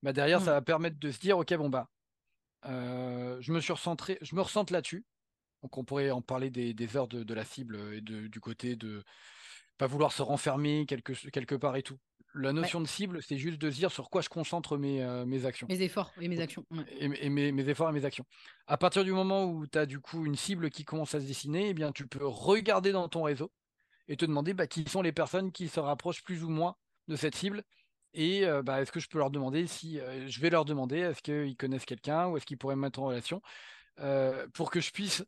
bah, 0.03 0.12
derrière, 0.12 0.40
ça 0.40 0.51
mmh. 0.51 0.55
va 0.55 0.62
permettre 0.62 0.99
de 0.99 1.11
se 1.11 1.18
dire, 1.20 1.38
ok, 1.38 1.55
bon 1.55 1.68
bah, 1.68 1.88
je 2.64 3.53
me 3.53 3.61
suis 3.61 3.72
recentré, 3.72 4.18
je 4.22 4.34
me 4.34 4.40
ressente 4.40 4.70
là-dessus. 4.70 5.05
Donc 5.62 5.78
on 5.78 5.84
pourrait 5.84 6.11
en 6.11 6.20
parler 6.20 6.51
des, 6.51 6.97
heures 6.97 7.09
de, 7.09 7.32
la 7.34 7.45
cible 7.45 7.78
et 7.95 8.01
du 8.03 8.40
côté 8.40 8.76
de 8.76 9.03
pas 9.78 9.86
vouloir 9.86 10.12
se 10.12 10.20
renfermer 10.20 10.84
quelque, 10.86 11.12
quelque 11.30 11.55
part 11.55 11.76
et 11.76 11.82
tout. 11.82 11.99
La 12.35 12.53
notion 12.53 12.80
de 12.80 12.87
cible, 12.87 13.22
c'est 13.22 13.39
juste 13.39 13.61
de 13.61 13.70
dire 13.70 13.93
sur 13.93 14.11
quoi 14.11 14.20
je 14.20 14.28
concentre 14.28 14.76
mes, 14.76 15.03
euh, 15.03 15.24
mes 15.24 15.47
actions. 15.47 15.68
Mes 15.68 15.82
efforts 15.82 16.12
et 16.20 16.26
mes 16.26 16.41
actions. 16.41 16.66
Et, 16.99 17.28
mes, 17.28 17.68
efforts 17.68 17.91
et 17.91 17.93
mes 17.93 18.05
actions. 18.05 18.24
À 18.66 18.76
partir 18.76 19.05
du 19.05 19.12
moment 19.12 19.45
où 19.45 19.66
tu 19.66 19.78
as 19.78 19.87
du 19.87 20.01
coup 20.01 20.26
une 20.26 20.35
cible 20.35 20.70
qui 20.70 20.85
commence 20.85 21.14
à 21.14 21.20
se 21.20 21.26
dessiner, 21.26 21.68
eh 21.68 21.74
bien, 21.74 21.93
tu 21.93 22.09
peux 22.09 22.26
regarder 22.26 22.91
dans 22.91 23.09
ton 23.09 23.22
réseau 23.22 23.53
et 24.09 24.16
te 24.16 24.24
demander 24.24 24.53
bah, 24.53 24.66
qui 24.66 24.85
sont 24.89 25.01
les 25.01 25.12
personnes 25.12 25.53
qui 25.53 25.68
se 25.68 25.78
rapprochent 25.78 26.24
plus 26.24 26.43
ou 26.43 26.49
moins 26.49 26.74
de 27.07 27.14
cette 27.14 27.37
cible. 27.37 27.62
Et 28.14 28.45
euh, 28.45 28.62
bah, 28.62 28.82
est-ce 28.82 28.91
que 28.91 29.01
je 29.01 29.09
peux 29.09 29.18
leur 29.18 29.30
demander 29.30 29.66
si 29.68 30.01
euh, 30.01 30.28
je 30.28 30.41
vais 30.41 30.51
leur 30.51 30.64
demander 30.64 30.99
est-ce 30.99 31.22
qu'ils 31.22 31.57
connaissent 31.57 31.87
quelqu'un 31.87 32.26
ou 32.26 32.37
est-ce 32.37 32.47
qu'ils 32.47 32.59
pourraient 32.59 32.76
me 32.76 32.82
mettre 32.82 33.01
en 33.01 33.07
relation 33.07 33.41
pour 34.55 34.72
que 34.72 34.80
je 34.80 34.91
puisse 34.91 35.24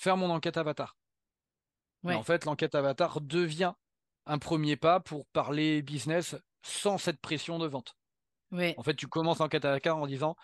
faire 0.00 0.16
mon 0.16 0.30
enquête 0.30 0.56
avatar. 0.56 0.96
En 2.04 2.22
fait, 2.22 2.46
l'enquête 2.46 2.74
avatar 2.74 3.20
devient 3.20 3.74
un 4.30 4.38
premier 4.38 4.76
pas 4.76 5.00
pour 5.00 5.26
parler 5.26 5.82
business 5.82 6.36
sans 6.62 6.98
cette 6.98 7.20
pression 7.20 7.58
de 7.58 7.66
vente. 7.66 7.96
En 8.52 8.82
fait, 8.82 8.94
tu 8.94 9.08
commences 9.08 9.40
enquête 9.40 9.64
avatar 9.64 9.96
en 9.96 10.06
disant 10.06 10.36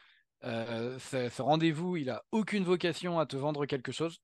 euh, 0.45 0.99
ce, 0.99 1.41
rendez-vous, 1.41 1.97
il 1.97 2.11
a 2.11 2.25
aucune 2.33 2.65
vocation 2.65 3.19
à 3.19 3.27
te 3.27 3.37
vendre 3.37 3.65
quelque 3.67 3.93
chose. 3.93 4.19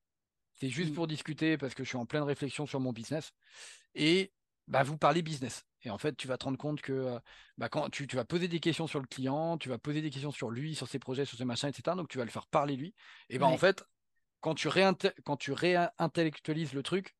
C'est 0.54 0.68
juste 0.68 0.90
mm. 0.90 0.94
pour 0.94 1.06
discuter 1.06 1.56
parce 1.56 1.74
que 1.74 1.84
je 1.84 1.88
suis 1.88 1.96
en 1.96 2.06
pleine 2.06 2.24
réflexion 2.24 2.66
sur 2.66 2.80
mon 2.80 2.92
business. 2.92 3.30
Et 3.94 4.32
bah, 4.66 4.82
vous 4.82 4.98
parlez 4.98 5.22
business. 5.22 5.64
Et 5.82 5.90
en 5.90 5.98
fait, 5.98 6.16
tu 6.16 6.26
vas 6.26 6.38
te 6.38 6.44
rendre 6.44 6.58
compte 6.58 6.80
que 6.80 6.92
euh, 6.92 7.18
bah, 7.56 7.68
quand 7.68 7.88
tu, 7.90 8.06
vas 8.06 8.24
poser 8.24 8.48
des 8.48 8.60
questions 8.60 8.88
sur 8.88 9.00
le 9.00 9.06
client, 9.06 9.58
tu 9.58 9.68
vas 9.68 9.78
poser 9.78 10.02
des 10.02 10.10
questions 10.10 10.32
sur 10.32 10.50
lui, 10.50 10.74
sur 10.74 10.88
ses 10.88 10.98
projets, 10.98 11.24
sur 11.24 11.38
ses 11.38 11.44
machins, 11.44 11.68
etc. 11.68 11.96
Donc 11.96 12.08
tu 12.08 12.18
vas 12.18 12.24
le 12.24 12.30
faire 12.30 12.46
parler 12.46 12.76
lui. 12.76 12.94
Et 13.28 13.38
ben 13.38 13.46
en 13.46 13.58
fait, 13.58 13.84
quand 14.40 14.54
tu, 14.54 14.68
quand 15.24 15.36
tu 15.36 15.52
réintellectualises 15.52 16.72
le 16.72 16.82
truc, 16.82 17.14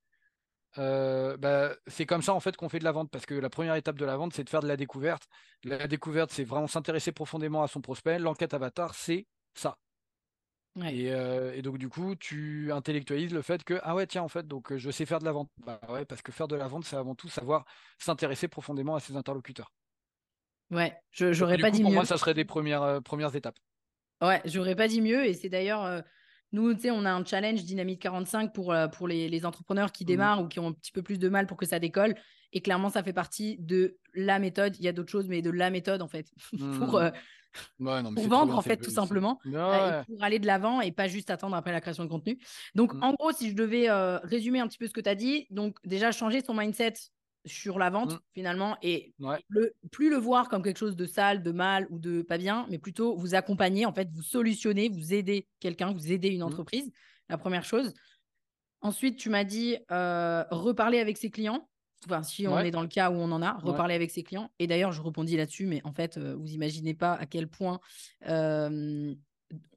bah, 0.76 1.74
c'est 1.86 2.06
comme 2.06 2.22
ça 2.22 2.34
en 2.34 2.40
fait 2.40 2.56
qu'on 2.56 2.68
fait 2.68 2.78
de 2.78 2.84
la 2.84 2.92
vente 2.92 3.10
parce 3.10 3.26
que 3.26 3.34
la 3.34 3.50
première 3.50 3.74
étape 3.74 3.98
de 3.98 4.04
la 4.04 4.16
vente, 4.16 4.32
c'est 4.32 4.44
de 4.44 4.50
faire 4.50 4.62
de 4.62 4.68
la 4.68 4.76
découverte. 4.76 5.28
La 5.64 5.86
découverte, 5.86 6.30
c'est 6.32 6.44
vraiment 6.44 6.66
s'intéresser 6.66 7.12
profondément 7.12 7.62
à 7.62 7.68
son 7.68 7.80
prospect. 7.80 8.18
L'enquête 8.18 8.54
avatar, 8.54 8.94
c'est 8.94 9.26
ça. 9.54 9.76
Et, 10.80 11.62
donc 11.62 11.76
du 11.76 11.88
coup, 11.88 12.14
tu 12.16 12.72
intellectualises 12.72 13.34
le 13.34 13.42
fait 13.42 13.62
que 13.62 13.78
ah 13.82 13.94
ouais 13.94 14.06
tiens 14.06 14.22
en 14.22 14.28
fait 14.28 14.48
donc 14.48 14.74
je 14.74 14.90
sais 14.90 15.04
faire 15.04 15.18
de 15.18 15.24
la 15.24 15.32
vente. 15.32 15.50
Bah 15.58 15.78
ouais 15.90 16.06
parce 16.06 16.22
que 16.22 16.32
faire 16.32 16.48
de 16.48 16.56
la 16.56 16.66
vente, 16.66 16.84
c'est 16.84 16.96
avant 16.96 17.14
tout 17.14 17.28
savoir 17.28 17.64
s'intéresser 17.98 18.48
profondément 18.48 18.94
à 18.94 19.00
ses 19.00 19.16
interlocuteurs. 19.16 19.70
Ouais, 20.70 20.96
je 21.10 21.34
j'aurais 21.34 21.58
pas 21.58 21.70
dit 21.70 21.82
pour 21.82 21.90
mieux. 21.90 21.96
moi, 21.96 22.06
ça 22.06 22.16
serait 22.16 22.32
des 22.32 22.46
premières 22.46 23.02
premières 23.02 23.36
étapes. 23.36 23.58
Ouais, 24.22 24.40
j'aurais 24.46 24.74
pas 24.74 24.88
dit 24.88 25.02
mieux 25.02 25.26
et 25.26 25.34
c'est 25.34 25.50
d'ailleurs 25.50 26.02
nous, 26.52 26.74
tu 26.74 26.82
sais, 26.82 26.90
on 26.90 27.04
a 27.04 27.10
un 27.10 27.24
challenge 27.24 27.64
Dynamite 27.64 28.00
45 28.00 28.52
pour, 28.52 28.74
pour 28.92 29.08
les, 29.08 29.46
entrepreneurs 29.46 29.92
qui 29.92 30.04
mmh 30.04 30.06
démarrent 30.06 30.42
ou 30.42 30.48
qui 30.48 30.60
ont 30.60 30.68
un 30.68 30.72
petit 30.72 30.92
peu 30.92 31.02
plus 31.02 31.18
de 31.18 31.28
mal 31.28 31.46
pour 31.46 31.56
que 31.56 31.66
ça 31.66 31.78
décolle. 31.78 32.14
Et 32.52 32.60
clairement, 32.60 32.90
ça 32.90 33.02
fait 33.02 33.14
partie 33.14 33.56
de 33.58 33.98
la 34.14 34.38
méthode. 34.38 34.76
Il 34.78 34.84
y 34.84 34.88
a 34.88 34.92
d'autres 34.92 35.10
choses, 35.10 35.28
mais 35.28 35.40
de 35.40 35.50
la 35.50 35.70
méthode, 35.70 36.02
en 36.02 36.08
fait, 36.08 36.26
pour, 36.50 37.00
mmh 37.78 38.14
pour 38.14 38.28
vendre, 38.28 38.56
en 38.56 38.62
fait, 38.62 38.78
tout 38.78 38.90
simplement. 38.90 39.38
et 39.46 39.50
pour 39.50 40.22
aller 40.22 40.38
de 40.38 40.46
l'avant 40.46 40.80
et 40.80 40.92
pas 40.92 41.08
juste 41.08 41.30
attendre 41.30 41.56
après 41.56 41.72
la 41.72 41.80
création 41.80 42.04
de 42.04 42.08
contenu. 42.08 42.38
Donc, 42.74 42.94
mmh. 42.94 43.02
en 43.02 43.14
gros, 43.14 43.32
si 43.32 43.50
je 43.50 43.54
devais 43.54 43.88
résumer 44.22 44.60
un 44.60 44.68
petit 44.68 44.78
peu 44.78 44.86
ce 44.86 44.92
que 44.92 45.00
tu 45.00 45.08
as 45.08 45.14
dit, 45.14 45.46
donc 45.50 45.78
déjà 45.84 46.12
changer 46.12 46.42
son 46.42 46.54
mindset 46.54 46.94
sur 47.44 47.78
la 47.78 47.90
vente 47.90 48.14
mmh. 48.14 48.20
finalement 48.34 48.76
et 48.82 49.14
le, 49.48 49.74
plus 49.90 50.10
le 50.10 50.16
voir 50.16 50.48
comme 50.48 50.62
quelque 50.62 50.78
chose 50.78 50.96
de 50.96 51.06
sale, 51.06 51.42
de 51.42 51.50
mal 51.50 51.86
ou 51.90 51.98
de 51.98 52.22
pas 52.22 52.38
bien, 52.38 52.66
mais 52.70 52.78
plutôt 52.78 53.16
vous 53.16 53.34
accompagner, 53.34 53.86
en 53.86 53.92
fait, 53.92 54.08
vous 54.12 54.22
solutionner, 54.22 54.88
vous 54.88 55.12
aider 55.12 55.48
quelqu'un, 55.60 55.92
vous 55.92 56.12
aider 56.12 56.28
une 56.28 56.40
mmh. 56.40 56.44
entreprise, 56.44 56.92
la 57.28 57.38
première 57.38 57.64
chose. 57.64 57.92
Ensuite, 58.80 59.18
tu 59.18 59.30
m'as 59.30 59.44
dit 59.44 59.76
reparler 59.88 60.98
avec 60.98 61.16
ses 61.16 61.30
clients. 61.30 61.68
Enfin, 62.06 62.24
si 62.24 62.48
on 62.48 62.58
est 62.58 62.72
dans 62.72 62.82
le 62.82 62.88
cas 62.88 63.10
où 63.10 63.14
on 63.14 63.30
en 63.30 63.42
a, 63.42 63.52
reparler 63.58 63.94
avec 63.94 64.10
ses 64.10 64.24
clients. 64.24 64.50
Et 64.58 64.66
d'ailleurs, 64.66 64.90
je 64.90 65.00
rebondis 65.00 65.36
là-dessus, 65.36 65.66
mais 65.66 65.80
en 65.84 65.92
fait, 65.92 66.18
vous 66.18 66.50
imaginez 66.50 66.94
pas 66.94 67.14
à 67.14 67.26
quel 67.26 67.48
point 67.48 67.78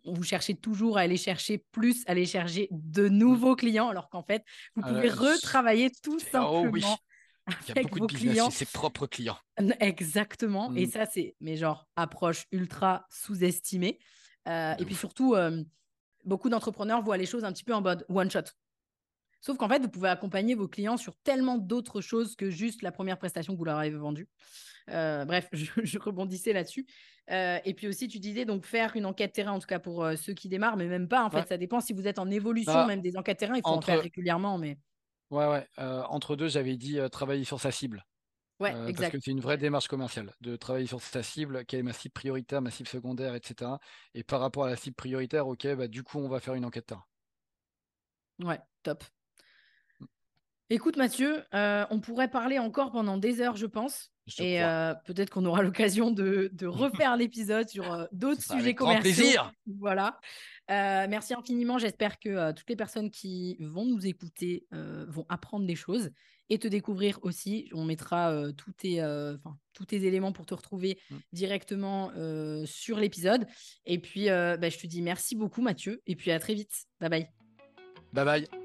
vous 0.06 0.24
cherchez 0.24 0.56
toujours 0.56 0.98
à 0.98 1.02
aller 1.02 1.18
chercher 1.18 1.64
plus, 1.72 2.04
aller 2.08 2.26
chercher 2.26 2.68
de 2.72 3.08
mmh. 3.08 3.14
nouveaux 3.14 3.56
clients, 3.56 3.90
alors 3.90 4.10
qu'en 4.10 4.24
fait, 4.24 4.44
vous 4.76 4.84
ah 4.86 4.94
pouvez 4.94 5.10
retravailler 5.10 5.92
tout 6.04 6.20
oh 6.20 6.30
simplement 6.32 6.98
il 7.48 7.76
y 7.76 7.80
a 7.80 7.82
beaucoup 7.84 8.08
de 8.08 8.14
clients. 8.14 8.50
ses 8.50 8.66
propres 8.66 9.08
clients. 9.08 9.38
Exactement. 9.80 10.74
Et 10.76 10.86
mmh. 10.86 10.92
ça, 10.92 11.06
c'est, 11.06 11.36
mais 11.40 11.58
genre, 11.58 11.88
approche 11.96 12.46
ultra 12.52 13.06
sous-estimée. 13.10 14.00
Euh, 14.48 14.76
et 14.78 14.86
puis 14.86 14.96
surtout, 14.96 15.36
euh, 15.36 15.64
beaucoup 16.24 16.50
d'entrepreneurs 16.50 17.02
voient 17.02 17.18
les 17.18 17.26
choses 17.26 17.44
un 17.44 17.52
petit 17.52 17.64
peu 17.64 17.74
en 17.74 17.82
mode 17.82 18.06
one 18.10 18.30
shot. 18.30 18.42
Sauf 19.42 19.58
qu'en 19.58 19.70
fait, 19.70 19.80
vous 19.80 19.90
pouvez 19.90 20.10
accompagner 20.10 20.56
vos 20.56 20.68
clients 20.68 20.98
sur 20.98 21.16
tellement 21.18 21.58
d'autres 21.58 22.02
choses 22.02 22.36
que 22.36 22.50
juste 22.50 22.82
la 22.82 22.92
première 22.92 23.18
prestation 23.18 23.54
que 23.54 23.60
vous 23.60 23.66
leur 23.66 23.78
avez 23.78 23.92
vendue. 23.92 24.28
Euh, 24.90 25.26
bref, 25.26 25.48
je, 25.54 26.00
rebondissais 26.00 26.54
là-dessus. 26.54 26.88
et 27.28 27.74
puis 27.76 27.88
aussi, 27.88 28.08
tu 28.08 28.20
disais 28.20 28.46
donc 28.46 28.66
faire 28.66 28.96
une 28.96 29.06
enquête 29.06 29.34
terrain, 29.34 29.52
en 29.52 29.60
tout 29.60 29.68
cas 29.68 29.80
pour 29.80 30.08
ceux 30.18 30.34
qui 30.34 30.50
démarrent, 30.50 30.78
mais 30.78 30.88
même 30.88 31.08
pas. 31.08 31.24
En 31.24 31.30
fait, 31.30 31.48
ça 31.48 31.58
dépend 31.58 31.80
si 31.80 31.94
vous 31.94 32.08
êtes 32.08 32.18
en 32.18 32.30
évolution, 32.32 32.74
bah, 32.74 32.88
même 32.88 33.02
des 33.02 33.18
enquêtes 33.18 33.38
terrain, 33.38 33.56
il 33.56 33.62
faut 33.62 33.70
en 33.70 33.82
faire 33.82 34.02
régulièrement. 34.02 34.58
Mais 34.58 34.80
Ouais, 35.32 35.48
ouais. 35.48 35.68
entre 35.78 36.36
deux, 36.36 36.48
j'avais 36.48 36.78
dit 36.78 37.00
travailler 37.12 37.44
sur 37.44 37.60
sa 37.60 37.72
cible. 37.72 38.06
Ouais, 38.60 38.72
parce 38.94 39.10
que 39.10 39.20
c'est 39.20 39.32
une 39.32 39.42
vraie 39.42 39.58
démarche 39.58 39.90
commerciale 39.90 40.32
de 40.40 40.56
travailler 40.56 40.88
sur 40.88 41.02
sa 41.02 41.24
cible, 41.24 41.66
quelle 41.66 41.82
est 41.82 41.84
ma 41.84 41.92
cible 41.92 42.14
prioritaire, 42.14 42.62
ma 42.62 42.72
cible 42.72 42.88
secondaire, 42.88 43.36
etc. 43.36 43.72
Et 44.14 44.24
par 44.24 44.40
rapport 44.40 44.64
à 44.64 44.70
la 44.70 44.78
cible 44.78 44.96
prioritaire, 44.96 45.48
ok, 45.48 45.76
bah, 45.76 45.88
du 45.90 46.04
coup, 46.04 46.20
on 46.20 46.30
va 46.30 46.40
faire 46.40 46.54
une 46.54 46.64
enquête 46.64 46.86
terrain. 46.86 47.04
Ouais, 48.40 48.60
top. 48.84 49.04
Écoute 50.70 50.98
Mathieu, 50.98 51.44
on 51.52 52.00
pourrait 52.00 52.30
parler 52.30 52.58
encore 52.60 52.92
pendant 52.92 53.18
des 53.18 53.42
heures, 53.42 53.58
je 53.58 53.66
pense. 53.66 54.15
Et 54.40 54.60
peut-être 55.06 55.30
qu'on 55.30 55.46
aura 55.46 55.62
l'occasion 55.64 56.12
de, 56.12 56.50
de 56.54 56.68
refaire 56.68 57.16
l'épisode 57.18 57.70
sur 57.70 58.08
d'autres 58.12 58.44
sujets 58.44 58.76
commerciaux. 58.76 59.02
plaisir. 59.02 59.54
Voilà. 59.80 60.20
Euh, 60.72 61.06
merci 61.10 61.34
infiniment. 61.34 61.78
J'espère 61.78 62.20
que 62.20 62.30
euh, 62.30 62.54
toutes 62.54 62.70
les 62.70 62.76
personnes 62.76 63.12
qui 63.12 63.58
vont 63.60 63.86
nous 63.86 64.08
écouter 64.08 64.66
euh, 64.74 65.06
vont 65.08 65.26
apprendre 65.30 65.66
des 65.66 65.76
choses 65.76 66.12
et 66.50 66.58
te 66.58 66.68
découvrir 66.68 67.20
aussi. 67.22 67.70
On 67.74 67.86
mettra 67.86 68.52
tous, 68.56 68.72
tes, 68.72 69.04
tous 69.74 69.86
tes 69.86 70.06
éléments 70.06 70.32
pour 70.32 70.46
te 70.46 70.54
retrouver 70.54 71.00
mmh. 71.10 71.16
directement 71.34 72.12
sur 72.68 73.00
l'épisode. 73.00 73.48
Et 73.88 73.98
puis, 73.98 74.28
bah, 74.28 74.70
je 74.70 74.78
te 74.78 74.86
dis 74.86 75.02
merci 75.02 75.36
beaucoup, 75.36 75.64
Mathieu. 75.64 76.04
Et 76.06 76.16
puis, 76.16 76.30
à 76.30 76.40
très 76.40 76.54
vite. 76.54 76.86
Bye 77.00 77.10
bye. 77.10 77.30
Bye 78.14 78.26
bye. 78.26 78.65